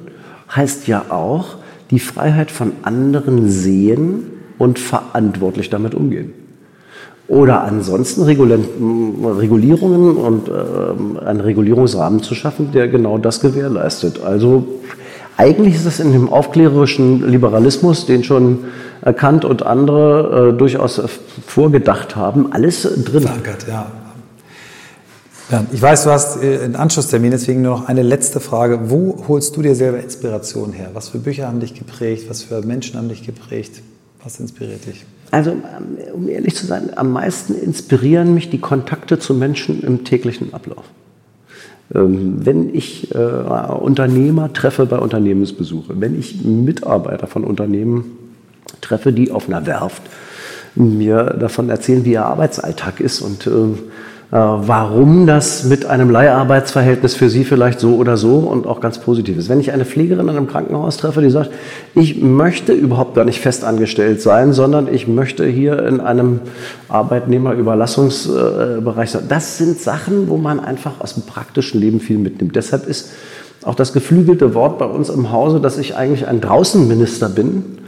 Heißt 0.55 0.87
ja 0.87 1.05
auch, 1.09 1.55
die 1.89 1.99
Freiheit 1.99 2.51
von 2.51 2.73
anderen 2.83 3.49
sehen 3.49 4.27
und 4.59 4.77
verantwortlich 4.77 5.71
damit 5.71 5.95
umgehen. 5.95 6.33
Oder 7.29 7.63
ansonsten 7.63 8.23
Regulierungen 8.23 10.17
und 10.17 10.49
äh, 10.49 11.25
einen 11.25 11.41
Regulierungsrahmen 11.41 12.23
zu 12.23 12.33
schaffen, 12.35 12.71
der 12.73 12.87
genau 12.87 13.19
das 13.19 13.39
gewährleistet. 13.39 14.23
Also 14.23 14.65
eigentlich 15.37 15.75
ist 15.75 15.85
es 15.85 15.99
in 15.99 16.11
dem 16.11 16.27
aufklärerischen 16.27 17.29
Liberalismus, 17.29 18.07
den 18.07 18.23
schon 18.23 18.65
Kant 19.15 19.45
und 19.45 19.63
andere 19.63 20.49
äh, 20.49 20.57
durchaus 20.57 21.01
vorgedacht 21.45 22.15
haben, 22.15 22.51
alles 22.51 22.81
drin. 22.81 23.21
Verankert, 23.21 23.65
ja. 23.67 23.85
Ich 25.71 25.81
weiß, 25.81 26.03
du 26.03 26.11
hast 26.11 26.43
äh, 26.43 26.59
einen 26.59 26.75
Anschlusstermin, 26.75 27.31
deswegen 27.31 27.61
nur 27.61 27.77
noch 27.79 27.87
eine 27.87 28.03
letzte 28.03 28.39
Frage. 28.39 28.91
Wo 28.91 29.23
holst 29.27 29.55
du 29.55 29.61
dir 29.61 29.73
selber 29.75 29.99
Inspiration 29.99 30.73
her? 30.73 30.89
Was 30.93 31.09
für 31.09 31.19
Bücher 31.19 31.47
haben 31.47 31.59
dich 31.59 31.73
geprägt? 31.73 32.29
Was 32.29 32.43
für 32.43 32.61
Menschen 32.61 32.97
haben 32.97 33.09
dich 33.09 33.25
geprägt? 33.25 33.81
Was 34.23 34.39
inspiriert 34.39 34.85
dich? 34.85 35.05
Also, 35.31 35.51
ähm, 35.51 35.97
um 36.13 36.27
ehrlich 36.27 36.55
zu 36.55 36.65
sein, 36.65 36.91
am 36.95 37.11
meisten 37.11 37.55
inspirieren 37.55 38.33
mich 38.33 38.49
die 38.49 38.59
Kontakte 38.59 39.19
zu 39.19 39.33
Menschen 39.33 39.83
im 39.83 40.03
täglichen 40.03 40.53
Ablauf. 40.53 40.85
Ähm, 41.93 42.45
wenn 42.45 42.73
ich 42.73 43.13
äh, 43.13 43.17
Unternehmer 43.17 44.53
treffe 44.53 44.85
bei 44.85 44.97
Unternehmensbesuche, 44.97 45.99
wenn 45.99 46.17
ich 46.17 46.43
Mitarbeiter 46.43 47.27
von 47.27 47.43
Unternehmen 47.43 48.17
treffe, 48.81 49.11
die 49.11 49.31
auf 49.31 49.47
einer 49.47 49.65
Werft 49.65 50.01
mir 50.75 51.35
davon 51.39 51.69
erzählen, 51.69 52.05
wie 52.05 52.13
ihr 52.13 52.25
Arbeitsalltag 52.25 52.99
ist 52.99 53.21
und 53.21 53.47
äh, 53.47 53.49
äh, 53.49 53.75
warum 54.31 55.25
das 55.25 55.63
mit 55.63 55.87
einem 55.87 56.11
Leiharbeitsverhältnis 56.11 57.15
für 57.15 57.29
Sie 57.29 57.43
vielleicht 57.43 57.79
so 57.79 57.95
oder 57.95 58.15
so 58.15 58.35
und 58.35 58.67
auch 58.67 58.79
ganz 58.79 58.99
positiv 58.99 59.39
ist. 59.39 59.49
Wenn 59.49 59.59
ich 59.59 59.71
eine 59.71 59.85
Pflegerin 59.85 60.27
in 60.27 60.35
einem 60.35 60.45
Krankenhaus 60.45 60.97
treffe, 60.97 61.21
die 61.21 61.31
sagt, 61.31 61.49
ich 61.95 62.21
möchte 62.21 62.73
überhaupt 62.73 63.15
gar 63.15 63.25
nicht 63.25 63.39
festangestellt 63.39 64.21
sein, 64.21 64.53
sondern 64.53 64.87
ich 64.93 65.07
möchte 65.07 65.47
hier 65.47 65.83
in 65.83 65.99
einem 65.99 66.41
Arbeitnehmerüberlassungsbereich 66.89 69.09
sein. 69.09 69.23
Das 69.27 69.57
sind 69.57 69.79
Sachen, 69.79 70.29
wo 70.29 70.37
man 70.37 70.59
einfach 70.59 70.99
aus 70.99 71.15
dem 71.15 71.23
praktischen 71.23 71.81
Leben 71.81 71.99
viel 71.99 72.19
mitnimmt. 72.19 72.55
Deshalb 72.55 72.87
ist 72.87 73.09
auch 73.63 73.73
das 73.73 73.93
geflügelte 73.93 74.53
Wort 74.53 74.77
bei 74.77 74.85
uns 74.85 75.09
im 75.09 75.31
Hause, 75.31 75.59
dass 75.59 75.79
ich 75.79 75.95
eigentlich 75.95 76.27
ein 76.27 76.39
Draußenminister 76.39 77.29
bin, 77.29 77.79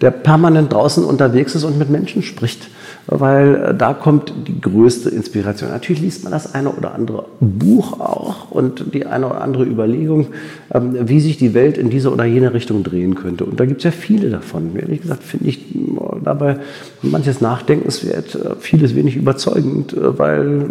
der 0.00 0.12
permanent 0.12 0.72
draußen 0.72 1.04
unterwegs 1.04 1.54
ist 1.54 1.64
und 1.64 1.78
mit 1.78 1.90
Menschen 1.90 2.22
spricht 2.22 2.68
weil 3.10 3.56
äh, 3.56 3.74
da 3.74 3.92
kommt 3.92 4.32
die 4.46 4.60
größte 4.60 5.10
Inspiration. 5.10 5.70
Natürlich 5.70 6.00
liest 6.00 6.22
man 6.22 6.32
das 6.32 6.54
eine 6.54 6.70
oder 6.70 6.94
andere 6.94 7.24
Buch 7.40 7.98
auch 7.98 8.50
und 8.50 8.94
die 8.94 9.04
eine 9.04 9.26
oder 9.26 9.40
andere 9.42 9.64
Überlegung, 9.64 10.28
ähm, 10.72 10.96
wie 11.08 11.20
sich 11.20 11.36
die 11.36 11.52
Welt 11.52 11.76
in 11.76 11.90
diese 11.90 12.12
oder 12.12 12.24
jene 12.24 12.54
Richtung 12.54 12.84
drehen 12.84 13.16
könnte. 13.16 13.44
Und 13.44 13.58
da 13.58 13.66
gibt 13.66 13.80
es 13.80 13.84
ja 13.84 13.90
viele 13.90 14.30
davon. 14.30 14.76
Ehrlich 14.76 15.02
gesagt 15.02 15.24
finde 15.24 15.48
ich 15.48 15.74
äh, 15.74 15.80
dabei 16.22 16.58
manches 17.02 17.40
nachdenkenswert, 17.40 18.36
äh, 18.36 18.54
vieles 18.60 18.94
wenig 18.94 19.16
überzeugend, 19.16 19.94
weil 19.98 20.70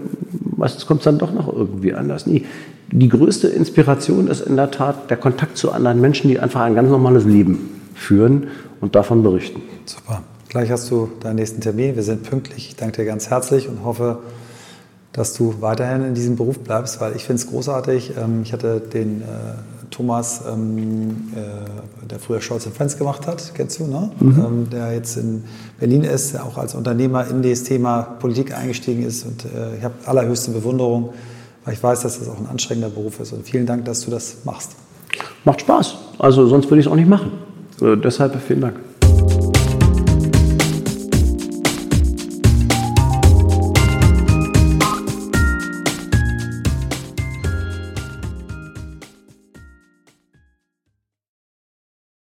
meistens 0.56 0.86
kommt 0.86 1.02
es 1.02 1.06
dann 1.06 1.18
doch 1.18 1.34
noch 1.34 1.52
irgendwie 1.52 1.94
anders. 1.94 2.26
Nie. 2.26 2.46
Die 2.92 3.10
größte 3.10 3.48
Inspiration 3.50 4.28
ist 4.28 4.42
in 4.42 4.56
der 4.56 4.72
Tat 4.72 5.10
der 5.10 5.18
Kontakt 5.18 5.58
zu 5.58 5.72
anderen 5.72 6.02
Menschen, 6.02 6.30
die 6.30 6.40
einfach 6.40 6.62
ein 6.62 6.74
ganz 6.74 6.90
normales 6.90 7.26
Leben 7.26 7.70
führen 7.94 8.48
und 8.82 8.96
davon 8.96 9.22
berichten. 9.22 9.62
Super. 9.86 10.24
Gleich 10.50 10.72
hast 10.72 10.89
du 10.89 11.12
deinen 11.20 11.36
nächsten 11.36 11.62
Termin. 11.62 11.95
Wir 11.95 12.02
sind 12.02 12.24
pünktlich. 12.24 12.70
Ich 12.70 12.76
danke 12.76 13.04
dir 13.04 13.06
ganz 13.06 13.30
herzlich 13.30 13.70
und 13.70 13.84
hoffe, 13.84 14.18
dass 15.14 15.36
du 15.36 15.54
weiterhin 15.60 16.04
in 16.04 16.16
diesem 16.16 16.38
Beruf 16.38 16.58
bleibst, 16.60 17.00
weil 17.00 17.16
ich 17.16 17.24
finde 17.24 17.43
es 17.43 17.47
großartig. 17.50 18.14
Ähm, 18.18 18.41
ich 18.41 18.52
hatte 18.52 18.80
den 18.80 19.22
äh, 19.22 19.26
Thomas, 19.91 20.41
ähm, 20.52 21.34
äh, 21.36 22.08
der 22.08 22.18
früher 22.18 22.41
Scholz 22.41 22.68
Friends 22.76 22.97
gemacht 22.97 23.28
hat, 23.28 23.52
kennst 23.54 23.80
du, 23.80 23.86
ne? 23.86 24.12
Mhm. 24.20 24.39
Ähm, 24.39 24.70
der 24.72 24.93
jetzt 24.93 25.18
in 25.18 25.43
Berlin 25.80 26.04
ist, 26.04 26.34
der 26.34 26.43
auch 26.43 26.58
als 26.58 26.74
Unternehmer 26.74 27.28
in 27.28 27.43
das 27.43 27.64
Thema 27.64 28.02
Politik 28.02 28.58
eingestiegen 28.58 29.04
ist. 29.04 29.28
Und 29.28 29.45
äh, 29.45 29.78
ich 29.78 29.84
habe 29.84 29.93
allerhöchste 30.06 30.50
Bewunderung, 30.50 31.10
weil 31.64 31.76
ich 31.76 31.84
weiß, 31.84 32.02
dass 32.02 32.18
das 32.18 32.28
auch 32.28 32.39
ein 32.39 32.47
anstrengender 32.47 32.89
Beruf 32.89 33.20
ist. 33.20 33.34
Und 33.34 33.45
vielen 33.47 33.68
Dank, 33.68 33.86
dass 33.86 34.02
du 34.02 34.10
das 34.10 34.38
machst. 34.45 34.72
Macht 35.45 35.62
Spaß. 35.62 35.95
Also 36.18 36.47
sonst 36.47 36.72
würde 36.72 36.80
ich 36.80 36.88
es 36.88 36.91
auch 36.91 36.95
nicht 36.95 37.10
machen. 37.10 37.34
deshalb 37.80 38.36
vielen 38.41 38.62
Dank. 38.62 38.89